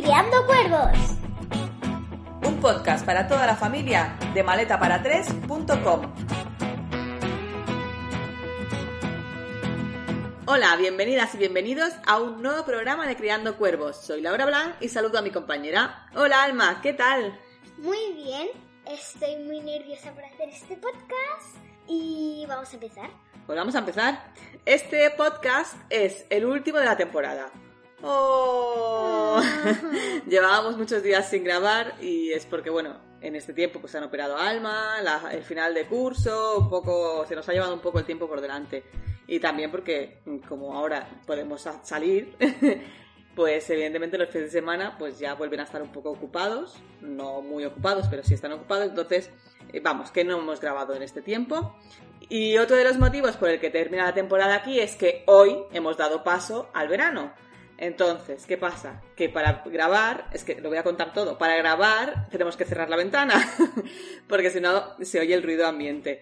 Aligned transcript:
Criando 0.00 0.46
Cuervos. 0.46 0.96
Un 2.46 2.60
podcast 2.60 3.04
para 3.04 3.26
toda 3.26 3.44
la 3.46 3.56
familia 3.56 4.16
de 4.32 4.44
maletaparatres.com. 4.44 6.14
Hola, 10.46 10.76
bienvenidas 10.76 11.34
y 11.34 11.38
bienvenidos 11.38 11.90
a 12.06 12.20
un 12.20 12.40
nuevo 12.42 12.64
programa 12.64 13.08
de 13.08 13.16
Criando 13.16 13.56
Cuervos. 13.56 13.96
Soy 13.96 14.20
Laura 14.20 14.46
Blanc 14.46 14.76
y 14.80 14.88
saludo 14.88 15.18
a 15.18 15.22
mi 15.22 15.32
compañera. 15.32 16.06
Hola 16.14 16.44
Alma, 16.44 16.80
¿qué 16.80 16.92
tal? 16.92 17.36
Muy 17.78 18.12
bien, 18.12 18.50
estoy 18.86 19.34
muy 19.38 19.58
nerviosa 19.62 20.12
por 20.12 20.24
hacer 20.24 20.48
este 20.48 20.76
podcast 20.76 21.56
y 21.88 22.44
vamos 22.46 22.70
a 22.70 22.74
empezar. 22.74 23.10
Pues 23.46 23.58
vamos 23.58 23.74
a 23.74 23.80
empezar. 23.80 24.32
Este 24.64 25.10
podcast 25.10 25.74
es 25.90 26.24
el 26.30 26.44
último 26.44 26.78
de 26.78 26.84
la 26.84 26.96
temporada. 26.96 27.50
¡Oh! 28.02 29.40
Llevábamos 30.26 30.76
muchos 30.76 31.02
días 31.02 31.28
sin 31.28 31.44
grabar 31.44 31.94
y 32.00 32.32
es 32.32 32.46
porque, 32.46 32.70
bueno, 32.70 32.96
en 33.20 33.34
este 33.36 33.52
tiempo 33.52 33.80
pues 33.80 33.94
han 33.94 34.04
operado 34.04 34.36
a 34.36 34.48
Alma, 34.48 35.00
la- 35.02 35.30
el 35.32 35.42
final 35.42 35.74
de 35.74 35.86
curso, 35.86 36.58
un 36.58 36.70
poco, 36.70 37.26
se 37.26 37.34
nos 37.34 37.48
ha 37.48 37.52
llevado 37.52 37.74
un 37.74 37.80
poco 37.80 37.98
el 37.98 38.04
tiempo 38.04 38.28
por 38.28 38.40
delante. 38.40 38.84
Y 39.26 39.40
también 39.40 39.70
porque, 39.70 40.20
como 40.48 40.74
ahora 40.76 41.08
podemos 41.26 41.60
sa- 41.62 41.84
salir, 41.84 42.36
pues 43.34 43.68
evidentemente 43.70 44.16
los 44.16 44.28
fines 44.30 44.52
de 44.52 44.58
semana 44.60 44.96
pues 44.98 45.18
ya 45.18 45.34
vuelven 45.34 45.60
a 45.60 45.64
estar 45.64 45.82
un 45.82 45.92
poco 45.92 46.10
ocupados, 46.10 46.76
no 47.00 47.42
muy 47.42 47.64
ocupados, 47.64 48.06
pero 48.08 48.22
sí 48.22 48.34
están 48.34 48.52
ocupados, 48.52 48.86
entonces, 48.88 49.30
eh, 49.72 49.80
vamos, 49.80 50.10
que 50.10 50.24
no 50.24 50.38
hemos 50.38 50.60
grabado 50.60 50.94
en 50.94 51.02
este 51.02 51.20
tiempo. 51.20 51.76
Y 52.30 52.58
otro 52.58 52.76
de 52.76 52.84
los 52.84 52.98
motivos 52.98 53.36
por 53.36 53.48
el 53.48 53.60
que 53.60 53.70
termina 53.70 54.04
la 54.04 54.14
temporada 54.14 54.54
aquí 54.56 54.80
es 54.80 54.96
que 54.96 55.24
hoy 55.26 55.56
hemos 55.72 55.96
dado 55.96 56.22
paso 56.24 56.68
al 56.74 56.88
verano. 56.88 57.32
Entonces, 57.78 58.44
¿qué 58.44 58.58
pasa? 58.58 59.00
Que 59.14 59.28
para 59.28 59.62
grabar, 59.64 60.26
es 60.32 60.42
que 60.42 60.60
lo 60.60 60.68
voy 60.68 60.78
a 60.78 60.82
contar 60.82 61.12
todo, 61.12 61.38
para 61.38 61.56
grabar 61.56 62.28
tenemos 62.28 62.56
que 62.56 62.64
cerrar 62.64 62.90
la 62.90 62.96
ventana, 62.96 63.40
porque 64.28 64.50
si 64.50 64.60
no 64.60 64.96
se 65.00 65.20
oye 65.20 65.34
el 65.34 65.44
ruido 65.44 65.66
ambiente. 65.66 66.20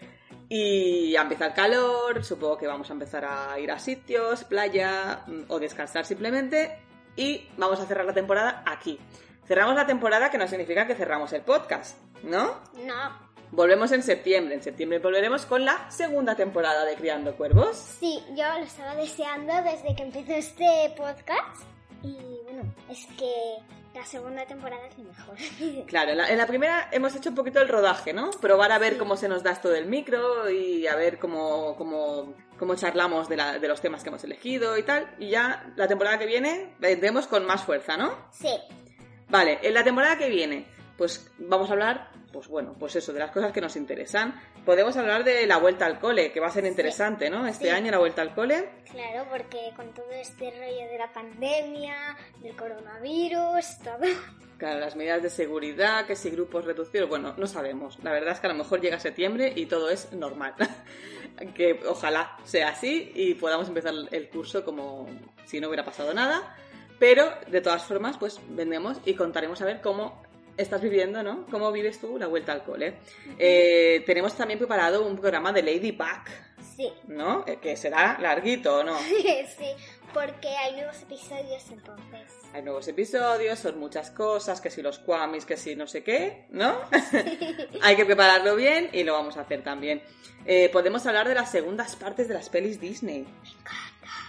Y 0.48 1.16
empieza 1.16 1.46
el 1.46 1.54
calor, 1.54 2.22
supongo 2.24 2.58
que 2.58 2.66
vamos 2.66 2.90
a 2.90 2.92
empezar 2.92 3.24
a 3.24 3.58
ir 3.58 3.70
a 3.72 3.78
sitios, 3.78 4.44
playa 4.44 5.22
mm, 5.26 5.44
o 5.48 5.58
descansar 5.58 6.04
simplemente. 6.04 6.78
Y 7.16 7.48
vamos 7.56 7.80
a 7.80 7.86
cerrar 7.86 8.04
la 8.04 8.12
temporada 8.12 8.62
aquí. 8.66 9.00
Cerramos 9.46 9.74
la 9.74 9.86
temporada 9.86 10.30
que 10.30 10.38
no 10.38 10.46
significa 10.46 10.86
que 10.86 10.94
cerramos 10.94 11.32
el 11.32 11.40
podcast, 11.40 11.98
¿no? 12.22 12.60
No, 12.84 13.25
Volvemos 13.52 13.92
en 13.92 14.02
septiembre. 14.02 14.54
En 14.54 14.62
septiembre 14.62 14.98
volveremos 14.98 15.46
con 15.46 15.64
la 15.64 15.90
segunda 15.90 16.34
temporada 16.34 16.84
de 16.84 16.94
Criando 16.96 17.36
Cuervos. 17.36 17.76
sí, 17.76 18.22
yo 18.36 18.44
lo 18.58 18.64
estaba 18.64 18.94
deseando 18.94 19.52
desde 19.62 19.94
que 19.94 20.02
empezó 20.02 20.32
este 20.32 20.92
podcast 20.96 21.62
y 22.02 22.16
bueno, 22.44 22.62
es 22.90 23.06
que 23.18 23.32
la 23.94 24.04
segunda 24.04 24.44
temporada 24.44 24.82
es 24.88 24.98
mejor. 24.98 25.36
Claro, 25.86 26.10
en 26.10 26.18
la, 26.18 26.28
en 26.30 26.36
la 26.38 26.46
primera 26.46 26.88
hemos 26.92 27.14
hecho 27.14 27.30
un 27.30 27.34
poquito 27.34 27.60
el 27.62 27.68
rodaje, 27.68 28.12
¿no? 28.12 28.30
Probar 28.32 28.72
a 28.72 28.78
ver 28.78 28.94
Sí. 28.94 28.98
cómo 28.98 29.16
se 29.16 29.28
nos 29.28 29.42
da 29.42 29.52
esto 29.52 29.70
del 29.70 29.86
micro 29.86 30.50
y 30.50 30.86
a 30.86 30.96
ver 30.96 31.18
cómo, 31.18 31.76
cómo, 31.76 32.34
cómo 32.58 32.74
charlamos 32.74 33.28
de, 33.28 33.36
la- 33.36 33.58
de 33.58 33.68
los 33.68 33.80
temas 33.80 34.02
que 34.02 34.10
hemos 34.10 34.22
elegido 34.24 34.76
y 34.76 34.82
tal. 34.82 35.08
Y 35.18 35.30
ya 35.30 35.72
la 35.76 35.88
temporada 35.88 36.18
que 36.18 36.26
viene 36.26 36.74
vendremos 36.78 37.26
con 37.26 37.46
más 37.46 37.62
fuerza, 37.62 37.96
¿no? 37.96 38.12
sí, 38.32 38.50
Vale, 39.28 39.58
en 39.62 39.74
la 39.74 39.82
temporada 39.82 40.16
que 40.18 40.28
viene, 40.28 40.66
pues 40.96 41.30
vamos 41.38 41.68
a 41.68 41.72
hablar, 41.74 42.10
pues 42.32 42.48
bueno, 42.48 42.74
pues 42.78 42.96
eso, 42.96 43.12
de 43.12 43.18
las 43.18 43.30
cosas 43.30 43.52
que 43.52 43.60
nos 43.60 43.76
interesan. 43.76 44.34
Podemos 44.64 44.96
hablar 44.96 45.24
de 45.24 45.46
la 45.46 45.58
vuelta 45.58 45.86
al 45.86 45.98
cole, 45.98 46.32
que 46.32 46.40
va 46.40 46.46
a 46.48 46.50
ser 46.50 46.64
interesante, 46.64 47.28
¿no? 47.30 47.46
Este 47.46 47.64
Sí. 47.66 47.70
año 47.70 47.90
la 47.90 47.98
vuelta 47.98 48.22
al 48.22 48.34
cole. 48.34 48.68
claro, 48.90 49.26
porque 49.30 49.72
con 49.76 49.92
todo 49.92 50.10
este 50.12 50.50
rollo 50.50 50.90
de 50.90 50.98
la 50.98 51.12
pandemia, 51.12 52.16
del 52.42 52.56
coronavirus, 52.56 53.78
todo. 53.84 53.98
Claro, 54.58 54.80
las 54.80 54.96
medidas 54.96 55.22
de 55.22 55.28
seguridad, 55.28 56.06
que 56.06 56.16
si 56.16 56.30
grupos 56.30 56.64
reducidos, 56.64 57.08
bueno, 57.10 57.34
no 57.36 57.46
sabemos. 57.46 57.98
La 58.02 58.10
verdad 58.10 58.32
es 58.32 58.40
que 58.40 58.46
a 58.46 58.50
lo 58.50 58.56
mejor 58.56 58.80
llega 58.80 58.98
septiembre 58.98 59.52
y 59.54 59.66
todo 59.66 59.90
es 59.90 60.10
normal. 60.12 60.54
que 61.54 61.80
ojalá 61.86 62.38
sea 62.44 62.70
así 62.70 63.12
y 63.14 63.34
podamos 63.34 63.68
empezar 63.68 63.92
el 64.10 64.28
curso 64.30 64.64
como 64.64 65.06
si 65.44 65.60
no 65.60 65.68
hubiera 65.68 65.84
pasado 65.84 66.14
nada. 66.14 66.56
Pero, 66.98 67.30
de 67.48 67.60
todas 67.60 67.82
formas, 67.84 68.16
pues 68.16 68.40
vendremos 68.48 68.98
y 69.04 69.12
contaremos 69.12 69.60
a 69.60 69.66
ver 69.66 69.82
cómo 69.82 70.22
estás 70.56 70.80
viviendo, 70.80 71.22
¿no? 71.22 71.46
¿Cómo 71.50 71.70
vives 71.72 72.00
tú 72.00 72.18
la 72.18 72.26
vuelta 72.26 72.52
al 72.52 72.64
cole? 72.64 72.98
Eh, 73.38 74.02
tenemos 74.06 74.34
también 74.34 74.58
preparado 74.58 75.06
un 75.06 75.16
programa 75.16 75.52
de 75.52 75.62
Ladybug, 75.62 76.24
Sí, 76.76 76.92
¿no? 77.08 77.42
Eh, 77.46 77.56
que 77.56 77.74
será 77.74 78.18
larguito, 78.20 78.78
¿o 78.78 78.84
¿no? 78.84 78.98
sí, 79.00 79.70
porque 80.12 80.48
hay 80.48 80.74
nuevos 80.74 81.00
episodios 81.00 81.64
entonces. 81.70 82.32
Hay 82.52 82.62
nuevos 82.62 82.86
episodios, 82.86 83.58
son 83.58 83.78
muchas 83.78 84.10
cosas, 84.10 84.60
que 84.60 84.70
si 84.70 84.82
los 84.82 84.98
Kwamis, 84.98 85.46
que 85.46 85.56
si 85.56 85.74
no 85.74 85.86
sé 85.86 86.02
qué, 86.02 86.44
¿no? 86.50 86.78
Hay 87.82 87.96
que 87.96 88.04
prepararlo 88.04 88.56
bien 88.56 88.90
y 88.92 89.04
lo 89.04 89.14
vamos 89.14 89.36
a 89.38 89.42
hacer 89.42 89.62
también. 89.62 90.02
Eh, 90.44 90.68
podemos 90.70 91.04
hablar 91.06 91.28
de 91.28 91.34
las 91.34 91.50
segundas 91.50 91.96
partes 91.96 92.28
de 92.28 92.34
las 92.34 92.50
pelis 92.50 92.78
Disney. 92.78 93.26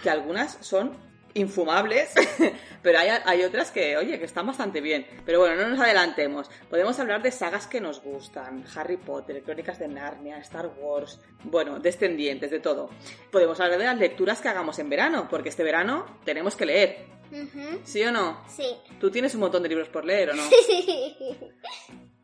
Que 0.02 0.10
algunas 0.10 0.58
son 0.60 0.96
infumables, 1.38 2.12
pero 2.82 2.98
hay, 2.98 3.08
hay 3.24 3.42
otras 3.42 3.70
que, 3.70 3.96
oye, 3.96 4.18
que 4.18 4.24
están 4.24 4.46
bastante 4.46 4.80
bien. 4.80 5.06
Pero 5.24 5.40
bueno, 5.40 5.56
no 5.56 5.68
nos 5.68 5.80
adelantemos. 5.80 6.50
Podemos 6.68 6.98
hablar 6.98 7.22
de 7.22 7.30
sagas 7.30 7.66
que 7.66 7.80
nos 7.80 8.02
gustan. 8.02 8.64
Harry 8.74 8.96
Potter, 8.96 9.42
Crónicas 9.42 9.78
de 9.78 9.88
Narnia, 9.88 10.38
Star 10.38 10.70
Wars, 10.78 11.20
bueno, 11.44 11.78
descendientes, 11.78 12.50
de 12.50 12.60
todo. 12.60 12.90
Podemos 13.30 13.58
hablar 13.60 13.78
de 13.78 13.84
las 13.86 13.98
lecturas 13.98 14.40
que 14.40 14.48
hagamos 14.48 14.78
en 14.78 14.90
verano, 14.90 15.28
porque 15.30 15.48
este 15.48 15.62
verano 15.62 16.18
tenemos 16.24 16.56
que 16.56 16.66
leer. 16.66 17.18
¿Sí 17.84 18.02
o 18.04 18.12
no? 18.12 18.42
Sí. 18.48 18.76
Tú 18.98 19.10
tienes 19.10 19.34
un 19.34 19.40
montón 19.40 19.62
de 19.62 19.68
libros 19.68 19.88
por 19.88 20.04
leer, 20.04 20.30
¿o 20.30 20.34
no? 20.34 20.42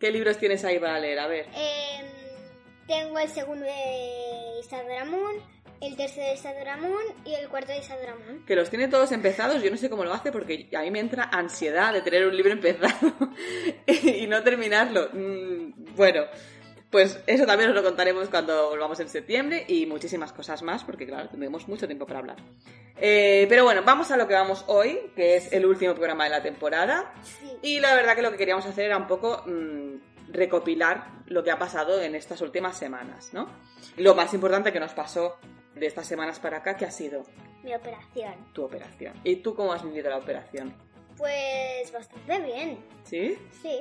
¿Qué 0.00 0.10
libros 0.10 0.38
tienes 0.38 0.64
ahí 0.64 0.78
para 0.78 0.98
leer? 0.98 1.18
A 1.18 1.26
ver. 1.26 1.46
Em, 1.54 2.06
tengo 2.86 3.18
el 3.18 3.28
segundo 3.28 3.64
de 3.64 4.60
Isadora 4.60 5.04
Moon, 5.04 5.36
el 5.80 5.96
tercero 5.96 6.26
de 6.26 6.34
Isadora 6.34 6.76
Moon 6.76 7.04
y 7.24 7.34
el 7.34 7.48
cuarto 7.48 7.72
de 7.72 7.78
Isadora 7.78 8.14
Moon. 8.14 8.44
Que 8.46 8.56
los 8.56 8.70
tiene 8.70 8.88
todos 8.88 9.12
empezados, 9.12 9.62
yo 9.62 9.70
no 9.70 9.76
sé 9.76 9.90
cómo 9.90 10.04
lo 10.04 10.12
hace 10.12 10.32
porque 10.32 10.68
a 10.76 10.80
mí 10.80 10.90
me 10.90 11.00
entra 11.00 11.24
ansiedad 11.32 11.92
de 11.92 12.02
tener 12.02 12.26
un 12.26 12.36
libro 12.36 12.52
empezado 12.52 13.12
y 13.86 14.26
no 14.26 14.42
terminarlo. 14.42 15.08
Mm, 15.12 15.94
Bueno, 15.96 16.24
pues 16.90 17.20
eso 17.26 17.44
también 17.44 17.70
os 17.70 17.74
lo 17.74 17.82
contaremos 17.82 18.28
cuando 18.28 18.70
volvamos 18.70 19.00
en 19.00 19.08
septiembre 19.08 19.64
y 19.66 19.84
muchísimas 19.86 20.32
cosas 20.32 20.62
más 20.62 20.84
porque 20.84 21.06
claro, 21.06 21.28
tendremos 21.28 21.66
mucho 21.66 21.86
tiempo 21.86 22.06
para 22.06 22.20
hablar. 22.20 22.36
Eh, 22.96 23.46
pero 23.48 23.64
bueno, 23.64 23.82
vamos 23.84 24.10
a 24.12 24.16
lo 24.16 24.28
que 24.28 24.34
vamos 24.34 24.64
hoy, 24.68 25.10
que 25.16 25.36
es 25.36 25.52
el 25.52 25.66
último 25.66 25.94
programa 25.94 26.24
de 26.24 26.30
la 26.30 26.42
temporada. 26.42 27.12
Sí. 27.22 27.50
Y 27.62 27.80
la 27.80 27.94
verdad 27.94 28.14
que 28.14 28.22
lo 28.22 28.30
que 28.30 28.36
queríamos 28.36 28.64
hacer 28.66 28.84
era 28.84 28.96
un 28.96 29.08
poco 29.08 29.42
mm, 29.44 29.96
recopilar 30.32 31.08
lo 31.26 31.42
que 31.42 31.50
ha 31.50 31.58
pasado 31.58 32.00
en 32.00 32.14
estas 32.14 32.40
últimas 32.40 32.76
semanas, 32.76 33.30
¿no? 33.32 33.48
Lo 33.96 34.14
más 34.14 34.32
importante 34.34 34.72
que 34.72 34.80
nos 34.80 34.92
pasó 34.92 35.38
de 35.74 35.86
estas 35.86 36.06
semanas 36.06 36.38
para 36.40 36.58
acá, 36.58 36.76
que 36.76 36.84
ha 36.84 36.90
sido 36.90 37.22
Mi 37.62 37.74
operación. 37.74 38.34
tu 38.52 38.64
operación. 38.64 39.14
¿Y 39.24 39.36
tú 39.36 39.54
cómo 39.54 39.72
has 39.72 39.82
vivido 39.82 40.10
la 40.10 40.18
operación? 40.18 40.74
Pues 41.16 41.92
bastante 41.92 42.40
bien. 42.40 42.84
¿Sí? 43.04 43.36
Sí. 43.62 43.78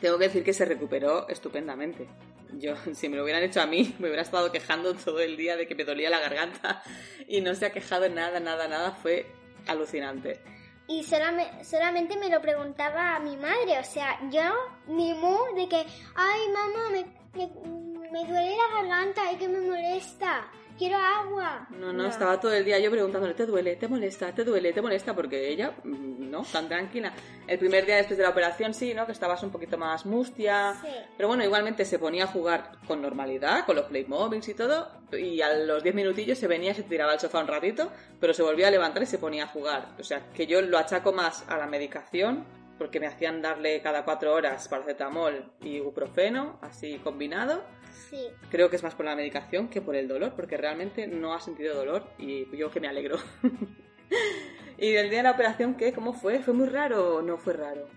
Tengo 0.00 0.18
que 0.18 0.24
decir 0.24 0.44
que 0.44 0.52
se 0.52 0.64
recuperó 0.64 1.28
estupendamente. 1.28 2.06
Yo, 2.52 2.74
si 2.94 3.08
me 3.08 3.16
lo 3.16 3.24
hubieran 3.24 3.42
hecho 3.42 3.60
a 3.60 3.66
mí, 3.66 3.94
me 3.98 4.06
hubiera 4.08 4.22
estado 4.22 4.52
quejando 4.52 4.94
todo 4.94 5.20
el 5.20 5.36
día 5.36 5.56
de 5.56 5.66
que 5.66 5.74
me 5.74 5.84
dolía 5.84 6.10
la 6.10 6.20
garganta 6.20 6.82
y 7.28 7.40
no 7.40 7.54
se 7.54 7.66
ha 7.66 7.72
quejado 7.72 8.08
nada, 8.08 8.40
nada, 8.40 8.68
nada. 8.68 8.92
Fue 8.92 9.26
alucinante. 9.66 10.40
Y 10.88 11.02
solame- 11.02 11.64
solamente 11.64 12.16
me 12.16 12.28
lo 12.28 12.40
preguntaba 12.40 13.16
a 13.16 13.20
mi 13.20 13.36
madre, 13.36 13.78
o 13.80 13.84
sea, 13.84 14.20
yo 14.30 14.52
ni 14.86 15.12
mu 15.14 15.36
de 15.56 15.68
que, 15.68 15.84
ay 16.14 16.40
mamá, 16.52 16.90
me, 16.92 17.04
me, 17.36 18.10
me 18.12 18.24
duele 18.24 18.56
la 18.56 18.80
garganta 18.82 19.32
y 19.32 19.36
que 19.36 19.48
me 19.48 19.60
molesta, 19.62 20.48
quiero 20.76 20.96
agua. 20.96 21.66
No, 21.70 21.92
no, 21.92 22.06
estaba 22.06 22.40
todo 22.40 22.52
el 22.52 22.64
día 22.64 22.78
yo 22.78 22.90
preguntándole, 22.90 23.34
¿te 23.34 23.46
duele? 23.46 23.76
¿Te 23.76 23.88
molesta? 23.88 24.32
¿Te 24.32 24.44
duele? 24.44 24.72
¿Te 24.72 24.82
molesta? 24.82 25.14
Porque 25.14 25.48
ella, 25.48 25.72
mm, 25.84 26.30
no, 26.30 26.42
tan 26.42 26.68
tranquila. 26.68 27.12
El 27.46 27.58
primer 27.58 27.86
día 27.86 27.96
después 27.96 28.16
de 28.16 28.24
la 28.24 28.30
operación 28.30 28.74
sí, 28.74 28.94
¿no? 28.94 29.06
Que 29.06 29.12
estabas 29.12 29.42
un 29.42 29.50
poquito 29.50 29.78
más 29.78 30.06
mustia. 30.06 30.74
Sí. 30.80 30.88
Pero 31.16 31.28
bueno, 31.28 31.44
igualmente 31.44 31.84
se 31.84 31.98
ponía 31.98 32.24
a 32.24 32.26
jugar 32.26 32.72
con 32.86 33.02
normalidad, 33.02 33.64
con 33.64 33.76
los 33.76 33.86
Playmobiles 33.86 34.48
y 34.48 34.54
todo. 34.54 34.88
Y 35.12 35.40
a 35.40 35.54
los 35.54 35.82
10 35.82 35.94
minutillos 35.94 36.38
se 36.38 36.46
venía, 36.46 36.74
se 36.74 36.82
tiraba 36.82 37.12
al 37.12 37.20
sofá 37.20 37.40
un 37.40 37.48
ratito, 37.48 37.90
pero 38.20 38.34
se 38.34 38.42
volvía 38.42 38.68
a 38.68 38.70
levantar 38.70 39.02
y 39.02 39.06
se 39.06 39.18
ponía 39.18 39.44
a 39.44 39.48
jugar. 39.48 39.88
O 39.98 40.04
sea, 40.04 40.30
que 40.34 40.46
yo 40.46 40.60
lo 40.60 40.78
achaco 40.78 41.12
más 41.12 41.44
a 41.48 41.56
la 41.56 41.66
medicación, 41.66 42.44
porque 42.78 43.00
me 43.00 43.06
hacían 43.06 43.40
darle 43.40 43.80
cada 43.80 44.04
cuatro 44.04 44.34
horas 44.34 44.68
paracetamol 44.68 45.52
y 45.62 45.76
ibuprofeno, 45.76 46.58
así 46.60 46.98
combinado. 46.98 47.62
Sí. 48.10 48.28
Creo 48.50 48.70
que 48.70 48.76
es 48.76 48.82
más 48.82 48.94
por 48.94 49.06
la 49.06 49.16
medicación 49.16 49.68
que 49.68 49.80
por 49.80 49.96
el 49.96 50.08
dolor, 50.08 50.34
porque 50.34 50.56
realmente 50.56 51.06
no 51.06 51.34
ha 51.34 51.40
sentido 51.40 51.74
dolor 51.74 52.04
y 52.18 52.56
yo 52.56 52.70
que 52.70 52.80
me 52.80 52.88
alegro. 52.88 53.18
¿Y 54.78 54.92
del 54.92 55.08
día 55.08 55.18
de 55.18 55.24
la 55.24 55.30
operación 55.32 55.74
qué? 55.74 55.92
¿Cómo 55.92 56.12
fue? 56.12 56.40
¿Fue 56.40 56.54
muy 56.54 56.68
raro 56.68 57.16
o 57.16 57.22
no 57.22 57.38
fue 57.38 57.54
raro? 57.54 57.88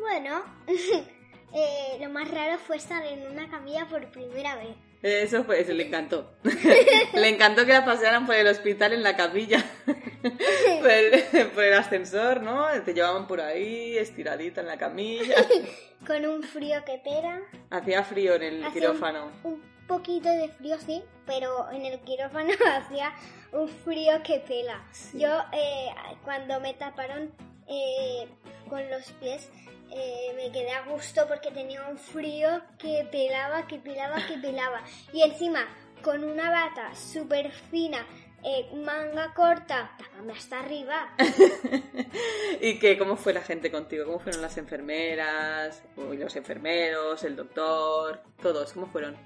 Bueno, 0.00 0.42
eh, 0.66 1.98
lo 2.00 2.10
más 2.10 2.30
raro 2.30 2.58
fue 2.58 2.76
estar 2.76 3.04
en 3.04 3.30
una 3.30 3.48
camilla 3.48 3.86
por 3.88 4.10
primera 4.10 4.56
vez. 4.56 4.76
Eso 5.06 5.44
fue, 5.44 5.60
eso 5.60 5.72
le 5.72 5.86
encantó. 5.86 6.32
le 7.14 7.28
encantó 7.28 7.64
que 7.64 7.72
la 7.72 7.84
pasearan 7.84 8.26
por 8.26 8.34
el 8.34 8.48
hospital 8.48 8.92
en 8.92 9.04
la 9.04 9.14
capilla, 9.14 9.64
por, 10.80 10.90
el, 10.90 11.46
por 11.54 11.62
el 11.62 11.74
ascensor, 11.74 12.42
¿no? 12.42 12.66
Te 12.84 12.92
llevaban 12.92 13.28
por 13.28 13.40
ahí, 13.40 13.96
estiradita 13.96 14.62
en 14.62 14.66
la 14.66 14.76
camilla. 14.76 15.36
Con 16.06 16.26
un 16.26 16.42
frío 16.42 16.84
que 16.84 16.98
pera. 16.98 17.40
Hacía 17.70 18.02
frío 18.02 18.34
en 18.34 18.42
el 18.42 18.64
Hacía 18.64 18.80
quirófano. 18.80 19.30
Un 19.44 19.62
poquito 19.86 20.28
de 20.28 20.48
frío, 20.48 20.76
sí, 20.84 21.04
pero 21.24 21.70
en 21.70 21.86
el 21.86 22.00
quirófano 22.00 22.52
hacía 22.76 23.12
un 23.52 23.68
frío 23.68 24.20
que 24.24 24.40
pela. 24.40 24.84
Sí. 24.90 25.20
Yo, 25.20 25.38
eh, 25.52 25.88
cuando 26.24 26.58
me 26.60 26.74
taparon 26.74 27.32
eh, 27.68 28.26
con 28.68 28.90
los 28.90 29.12
pies, 29.12 29.50
eh, 29.90 30.32
me 30.36 30.50
quedé 30.52 30.72
a 30.72 30.84
gusto 30.84 31.26
porque 31.28 31.50
tenía 31.50 31.86
un 31.86 31.98
frío 31.98 32.62
que 32.78 33.06
pelaba, 33.10 33.66
que 33.66 33.78
pelaba, 33.78 34.26
que 34.26 34.38
pelaba. 34.38 34.82
Y 35.12 35.22
encima, 35.22 35.66
con 36.02 36.24
una 36.24 36.50
bata 36.50 36.94
súper 36.94 37.50
fina, 37.50 38.06
eh, 38.42 38.68
manga 38.74 39.32
corta, 39.34 39.96
tapame 39.98 40.32
hasta 40.32 40.60
arriba. 40.60 41.14
¿Y 42.60 42.78
qué? 42.78 42.96
¿Cómo 42.98 43.16
fue 43.16 43.32
la 43.32 43.42
gente 43.42 43.70
contigo? 43.70 44.04
¿Cómo 44.04 44.18
fueron 44.20 44.42
las 44.42 44.56
enfermeras? 44.56 45.82
Uy, 45.96 46.16
los 46.16 46.36
enfermeros, 46.36 47.24
el 47.24 47.36
doctor, 47.36 48.22
todos? 48.40 48.72
¿Cómo 48.72 48.86
fueron? 48.86 49.16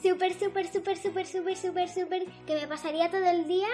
Súper, 0.00 0.32
súper, 0.34 0.66
súper, 0.72 0.96
súper, 0.96 1.26
súper, 1.26 1.56
súper, 1.56 1.88
súper, 1.88 2.24
que 2.46 2.54
me 2.54 2.66
pasaría 2.66 3.10
todo 3.10 3.28
el 3.28 3.46
día 3.46 3.68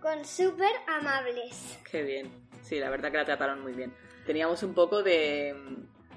con 0.00 0.24
súper 0.24 0.72
amables. 0.86 1.78
Qué 1.90 2.02
bien. 2.02 2.30
Sí, 2.62 2.78
la 2.78 2.90
verdad 2.90 3.10
que 3.10 3.18
la 3.18 3.24
trataron 3.24 3.62
muy 3.62 3.72
bien. 3.72 3.92
Teníamos 4.28 4.62
un 4.62 4.74
poco 4.74 5.02
de, 5.02 5.56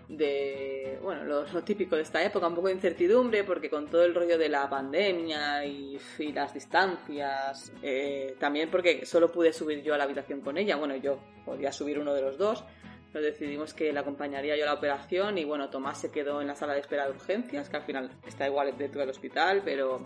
de 0.09 0.99
bueno, 1.01 1.23
lo, 1.23 1.47
lo 1.47 1.63
típico 1.63 1.95
de 1.95 2.01
esta 2.01 2.21
época, 2.21 2.45
un 2.45 2.55
poco 2.55 2.67
de 2.67 2.73
incertidumbre, 2.73 3.45
porque 3.45 3.69
con 3.69 3.87
todo 3.87 4.03
el 4.03 4.13
rollo 4.13 4.37
de 4.37 4.49
la 4.49 4.69
pandemia 4.69 5.63
y, 5.63 5.97
las 6.33 6.53
distancias, 6.53 7.71
eh, 7.81 8.35
también 8.37 8.69
porque 8.69 9.05
solo 9.05 9.31
pude 9.31 9.53
subir 9.53 9.81
yo 9.81 9.93
a 9.93 9.97
la 9.97 10.03
habitación 10.03 10.41
con 10.41 10.57
ella, 10.57 10.75
bueno, 10.75 10.97
yo 10.97 11.19
podía 11.45 11.71
subir 11.71 11.99
uno 11.99 12.13
de 12.13 12.21
los 12.21 12.37
dos, 12.37 12.65
pero 13.13 13.23
decidimos 13.23 13.73
que 13.73 13.93
la 13.93 14.01
acompañaría 14.01 14.57
yo 14.57 14.63
a 14.63 14.67
la 14.67 14.73
operación 14.73 15.37
y 15.37 15.45
bueno, 15.45 15.69
Tomás 15.69 16.01
se 16.01 16.11
quedó 16.11 16.41
en 16.41 16.47
la 16.47 16.55
sala 16.55 16.73
de 16.73 16.81
espera 16.81 17.05
de 17.05 17.11
urgencias, 17.11 17.69
que 17.69 17.77
al 17.77 17.83
final 17.83 18.11
está 18.27 18.45
igual 18.45 18.77
dentro 18.77 18.99
del 18.99 19.09
hospital, 19.09 19.61
pero 19.63 20.05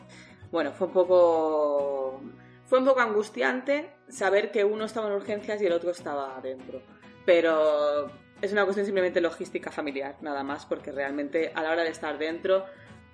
bueno, 0.51 0.73
fue 0.73 0.85
un 0.85 0.93
poco 0.93 2.21
fue 2.65 2.77
un 2.77 2.85
poco 2.85 2.99
angustiante 2.99 3.95
saber 4.09 4.51
que 4.51 4.63
uno 4.63 4.85
estaba 4.85 5.07
en 5.07 5.13
urgencias 5.13 5.59
y 5.59 5.65
el 5.65 5.73
otro 5.73 5.89
estaba 5.89 6.37
adentro. 6.37 6.83
Pero 7.25 8.11
es 8.41 8.51
una 8.51 8.63
cuestión 8.63 8.85
simplemente 8.85 9.21
logística 9.21 9.71
familiar, 9.71 10.17
nada 10.21 10.43
más, 10.43 10.65
porque 10.65 10.91
realmente 10.91 11.51
a 11.55 11.63
la 11.63 11.71
hora 11.71 11.83
de 11.83 11.89
estar 11.89 12.17
dentro 12.17 12.65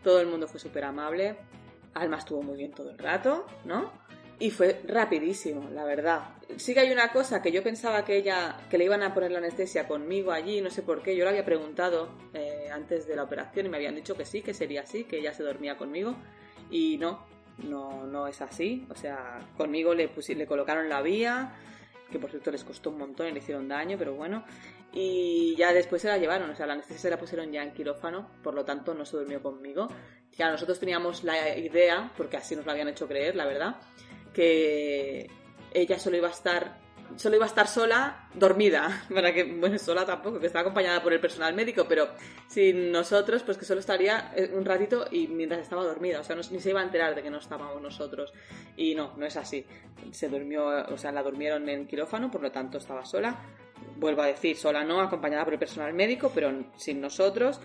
todo 0.04 0.20
el 0.20 0.28
mundo 0.28 0.48
fue 0.48 0.60
súper 0.60 0.84
amable. 0.84 1.38
Alma 1.94 2.18
estuvo 2.18 2.42
muy 2.42 2.58
bien 2.58 2.72
todo 2.72 2.92
el 2.92 2.98
rato, 2.98 3.46
¿no? 3.66 3.92
Y 4.40 4.50
fue 4.50 4.82
rapidísimo, 4.88 5.70
la 5.70 5.84
verdad. 5.84 6.22
Sí 6.58 6.74
que 6.74 6.80
hay 6.80 6.92
una 6.92 7.12
cosa 7.12 7.44
que 7.44 7.52
yo 7.52 7.62
pensaba 7.62 8.04
que 8.04 8.18
ella, 8.18 8.58
que 8.72 8.80
le 8.80 8.86
iban 8.86 9.04
a 9.04 9.14
poner 9.14 9.32
la 9.32 9.38
anestesia 9.38 9.88
conmigo 9.88 10.32
allí, 10.32 10.62
no 10.62 10.72
sé 10.72 10.82
por 10.82 11.04
qué. 11.04 11.16
Yo 11.16 11.26
le 11.26 11.30
había 11.30 11.46
preguntado 11.46 12.10
eh, 12.34 12.68
antes 12.74 13.08
de 13.08 13.16
la 13.16 13.24
operación 13.24 13.68
y 13.68 13.70
me 13.70 13.78
habían 13.78 13.94
dicho 13.94 14.16
que 14.16 14.26
sí, 14.26 14.42
que 14.42 14.56
sería 14.56 14.82
así, 14.82 15.04
que 15.04 15.20
ella 15.20 15.34
se 15.34 15.44
dormía 15.44 15.78
conmigo. 15.78 16.16
Y 16.72 16.98
no, 16.98 17.28
no, 17.70 18.08
no 18.08 18.26
es 18.26 18.42
así. 18.42 18.88
O 18.90 18.96
sea, 18.96 19.48
conmigo 19.58 19.94
le, 19.94 20.10
le 20.36 20.48
colocaron 20.48 20.90
la 20.90 21.04
vía, 21.04 21.54
que 22.12 22.20
por 22.20 22.30
cierto 22.30 22.52
les 22.52 22.64
costó 22.64 22.90
un 22.90 22.98
montón 22.98 23.28
y 23.28 23.32
le 23.32 23.40
hicieron 23.40 23.68
daño, 23.68 23.98
pero 23.98 24.14
bueno. 24.14 24.44
Y 24.94 25.56
ya 25.56 25.74
después 25.74 26.02
se 26.02 26.10
la 26.10 26.18
llevaron, 26.18 26.50
o 26.50 26.56
sea, 26.56 26.68
la 26.68 26.74
anestesia 26.74 27.02
se 27.02 27.10
la 27.10 27.18
pusieron 27.18 27.52
ya 27.52 27.64
en 27.64 27.74
quirófano, 27.74 28.30
por 28.44 28.54
lo 28.54 28.66
tanto 28.66 28.94
no 28.94 29.06
se 29.06 29.18
durmió 29.18 29.42
conmigo. 29.42 29.88
Claro, 30.36 30.54
nosotros 30.54 30.80
teníamos 30.80 31.24
la 31.24 31.58
idea, 31.58 32.12
porque 32.18 32.38
así 32.38 32.56
nos 32.56 32.66
lo 32.66 32.72
habían 32.72 32.90
hecho 32.90 33.08
creer, 33.08 33.36
la 33.36 33.46
verdad, 33.46 33.78
que 34.34 35.30
ella 35.74 35.98
solo 35.98 36.18
iba 36.18 36.28
a 36.28 36.32
estar 36.32 36.81
solo 37.18 37.36
iba 37.36 37.46
a 37.46 37.48
estar 37.48 37.68
sola, 37.68 38.28
dormida, 38.34 39.04
para 39.14 39.34
que, 39.34 39.44
bueno, 39.44 39.78
sola 39.78 40.06
tampoco, 40.06 40.40
que 40.40 40.48
estaba 40.48 40.62
acompañada 40.62 41.02
por 41.04 41.14
el 41.14 41.20
personal 41.20 41.54
médico, 41.54 41.86
pero 41.88 42.10
sin 42.48 42.92
nosotros, 42.92 43.44
pues 43.44 43.58
que 43.58 43.66
solo 43.66 43.80
estaría 43.80 44.32
eh, 44.36 44.52
un 44.54 44.66
ratito 44.66 45.06
y 45.12 45.28
mientras 45.28 45.62
estaba 45.62 45.84
dormida, 45.84 46.20
o 46.20 46.24
sea, 46.24 46.36
no- 46.36 46.42
ni 46.52 46.60
se 46.60 46.70
iba 46.72 46.80
a 46.82 46.84
enterar 46.84 47.16
de 47.16 47.24
que 47.24 47.30
no 47.30 47.38
estábamos 47.40 47.82
nosotros. 47.82 48.34
Y 48.78 48.96
no, 48.96 49.14
no 49.18 49.26
es 49.26 49.38
así. 49.38 49.66
Se 50.12 50.30
durmió, 50.30 50.66
o 50.68 50.98
sea, 50.98 51.12
la 51.12 51.24
durmieron 51.24 51.68
en 51.70 51.88
quirófano, 51.88 52.30
por 52.32 52.42
lo 52.42 52.52
tanto 52.52 52.78
estaba 52.78 53.06
sola. 53.06 53.36
Vuelvo 53.98 54.22
a 54.22 54.28
decir, 54.28 54.58
sola 54.58 54.84
no, 54.84 55.02
acompañada 55.02 55.44
por 55.44 55.54
el 55.54 55.60
personal 55.60 55.94
médico, 55.94 56.32
pero 56.34 56.52
sin 56.78 57.02
nosotros. 57.02 57.60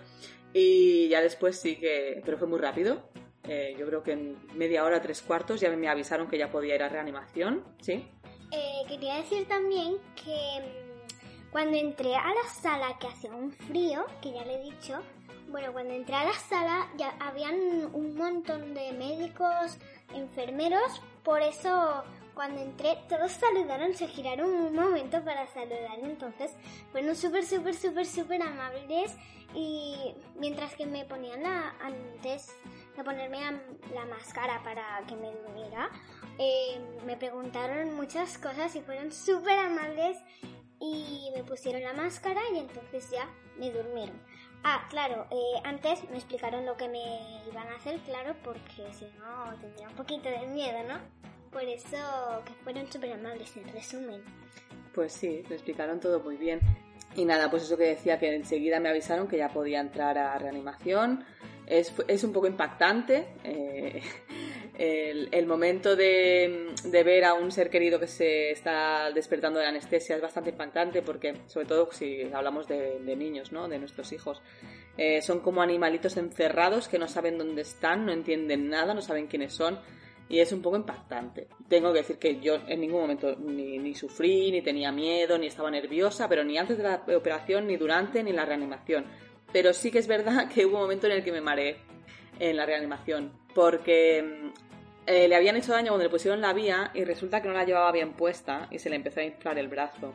Y 0.53 1.09
ya 1.09 1.21
después 1.21 1.61
sí 1.61 1.77
que, 1.77 2.23
pero 2.25 2.39
fue 2.39 2.47
muy 2.49 2.59
rápido. 2.59 3.11
Eh, 3.45 3.77
yo 3.79 3.87
creo 3.87 4.03
que 4.03 4.13
en 4.13 4.37
media 4.55 4.85
hora, 4.85 5.01
tres 5.01 5.23
cuartos, 5.23 5.61
ya 5.61 5.71
me 5.71 5.89
avisaron 5.89 6.27
que 6.29 6.39
ya 6.39 6.51
podía 6.51 6.75
ir 6.75 6.83
a 6.83 6.89
reanimación, 6.89 7.63
¿sí? 7.81 8.09
Eh, 8.51 8.85
quería 8.89 9.17
decir 9.17 9.47
también 9.49 9.97
que 10.15 10.61
mm, 10.61 11.51
cuando 11.51 11.77
entré 11.77 12.15
a 12.15 12.29
la 12.29 12.49
sala 12.61 12.99
que 12.99 13.09
hacía 13.09 13.31
un 13.31 13.53
frío, 13.53 14.07
que 14.21 14.33
ya 14.33 14.45
le 14.45 14.55
he 14.55 14.71
dicho, 14.71 15.01
bueno, 15.49 15.73
cuando 15.73 15.95
entré 15.95 16.15
a 16.15 16.25
la 16.25 16.35
sala 16.35 16.89
ya 16.97 17.15
habían 17.21 17.57
un 17.93 18.17
montón 18.17 18.75
de 18.75 18.93
médicos, 18.93 19.79
enfermeros, 20.15 21.01
por 21.23 21.41
eso 21.43 22.05
cuando 22.35 22.61
entré 22.61 22.99
todos 23.09 23.33
saludaron, 23.33 23.95
se 23.95 24.07
giraron 24.09 24.51
un 24.51 24.75
momento 24.75 25.25
para 25.25 25.47
saludar, 25.47 25.99
entonces 26.03 26.53
fueron 26.93 27.17
súper, 27.17 27.45
súper, 27.45 27.75
súper, 27.75 28.07
súper 28.07 28.43
amables 28.43 29.17
y 29.55 30.15
mientras 30.39 30.75
que 30.75 30.85
me 30.85 31.05
ponían 31.07 31.43
la, 31.43 31.75
antes 31.81 32.55
de 32.97 33.05
ponerme 33.05 33.41
la, 33.41 33.53
la 33.95 34.07
máscara 34.07 34.63
para 34.63 35.03
que 35.07 35.17
me 35.17 35.33
durmiera, 35.33 35.91
eh, 36.39 36.81
me 37.05 37.17
preguntaron 37.17 37.95
muchas 37.95 38.39
cosas 38.39 38.75
y 38.77 38.81
fueron 38.81 39.13
súper 39.13 39.59
amables 39.59 40.19
y 40.81 41.31
me 41.35 41.43
pusieron 41.45 41.83
la 41.83 41.93
máscara 41.93 42.41
y 42.53 42.59
entonces 42.59 43.11
ya 43.11 43.29
me 43.59 43.71
durmieron. 43.71 44.21
Ah, 44.65 44.87
claro, 44.91 45.27
eh, 45.31 45.61
antes 45.65 46.09
me 46.11 46.17
explicaron 46.17 46.67
lo 46.67 46.77
que 46.77 46.89
me 46.89 46.99
iban 47.49 47.69
a 47.69 47.77
hacer, 47.77 48.01
claro, 48.01 48.35
porque 48.43 48.93
si 48.93 49.07
no 49.19 49.57
tendría 49.61 49.89
un 49.89 49.95
poquito 49.95 50.29
de 50.29 50.47
miedo, 50.49 50.79
¿no? 50.89 50.99
Por 51.53 51.63
eso 51.63 52.43
que 52.45 52.53
fueron 52.65 52.91
súper 52.91 53.13
amables, 53.13 53.57
en 53.57 53.73
resumen. 53.73 54.23
Pues 54.93 55.13
sí, 55.13 55.43
lo 55.49 55.55
explicaron 55.55 56.01
todo 56.01 56.21
muy 56.21 56.37
bien. 56.37 56.61
Y 57.15 57.25
nada, 57.25 57.51
pues 57.51 57.63
eso 57.63 57.77
que 57.77 57.85
decía, 57.85 58.19
que 58.19 58.35
enseguida 58.35 58.81
me 58.81 58.89
avisaron 58.89 59.29
que 59.29 59.39
ya 59.39 59.49
podía 59.49 59.81
entrar 59.81 60.19
a 60.19 60.37
reanimación. 60.39 61.25
Es, 61.67 61.93
es 62.07 62.23
un 62.23 62.33
poco 62.33 62.47
impactante 62.47 63.27
eh, 63.43 64.01
el, 65.33 65.47
momento 65.47 65.97
de, 65.97 66.75
de 66.85 67.03
ver 67.03 67.25
a 67.25 67.35
un 67.35 67.51
ser 67.51 67.71
querido 67.71 67.99
que 67.99 68.07
se 68.07 68.51
está 68.51 69.11
despertando 69.11 69.59
de 69.59 69.67
anestesia 69.67 70.17
es 70.17 70.23
bastante 70.23 70.51
impactante 70.51 71.03
porque, 71.03 71.35
sobre 71.47 71.67
todo 71.67 71.91
si 71.91 72.23
hablamos 72.33 72.69
de, 72.69 73.17
niños, 73.17 73.53
¿no? 73.53 73.69
de 73.69 73.79
nuestros 73.79 74.13
hijos, 74.13 74.43
eh, 74.97 75.23
son 75.23 75.41
como 75.41 75.63
animalitos 75.63 76.17
encerrados 76.17 76.89
que 76.89 76.99
no 76.99 77.09
saben 77.09 77.39
dónde 77.39 77.63
están, 77.63 78.07
no 78.07 78.13
entienden 78.13 78.69
nada, 78.69 78.95
no 78.95 79.01
saben 79.01 79.27
quiénes 79.27 79.53
son 79.53 79.79
y 80.29 80.41
es 80.41 80.53
un 80.53 80.61
poco 80.61 80.77
impactante. 80.77 81.49
Tengo 81.69 81.93
que 81.93 82.01
decir 82.01 82.19
que 82.19 82.41
yo 82.41 82.57
en 82.67 82.81
ningún 82.81 83.01
momento 83.01 83.37
ni, 83.37 83.95
sufrí, 83.95 84.51
ni 84.51 84.61
tenía 84.63 84.91
miedo, 84.91 85.39
ni 85.39 85.47
estaba 85.47 85.71
nerviosa, 85.71 86.29
pero 86.29 86.45
ni 86.45 86.59
antes 86.59 86.77
de 86.77 86.83
la 86.83 87.05
operación, 87.17 87.67
ni 87.67 87.77
durante, 87.77 88.23
ni 88.23 88.33
la 88.33 88.45
reanimación. 88.45 89.07
Pero 89.53 89.73
sí 89.73 89.91
que 89.91 89.99
es 89.99 90.07
verdad 90.07 90.49
que 90.55 90.67
hubo 90.67 90.77
un 90.77 90.83
momento 90.83 91.07
en 91.07 91.13
el 91.13 91.25
que 91.25 91.33
me 91.33 91.41
mareé 91.41 91.79
en 92.39 92.57
la 92.57 92.67
reanimación, 92.67 93.33
porque 93.55 94.53
eh, 95.07 95.29
le 95.29 95.37
habían 95.37 95.57
hecho 95.57 95.73
daño 95.73 95.89
cuando 95.89 96.05
le 96.05 96.11
pusieron 96.11 96.41
la 96.41 96.53
vía 96.53 96.91
y 96.93 97.05
resulta 97.05 97.41
que 97.41 97.49
no 97.49 97.55
la 97.55 97.65
llevaba 97.65 97.93
bien 97.93 98.13
puesta 98.13 98.69
y 98.71 98.79
se 98.79 98.91
le 98.91 98.97
empezó 98.97 99.21
a 99.21 99.25
inflar 99.25 99.59
el 99.59 99.69
brazo. 99.69 100.15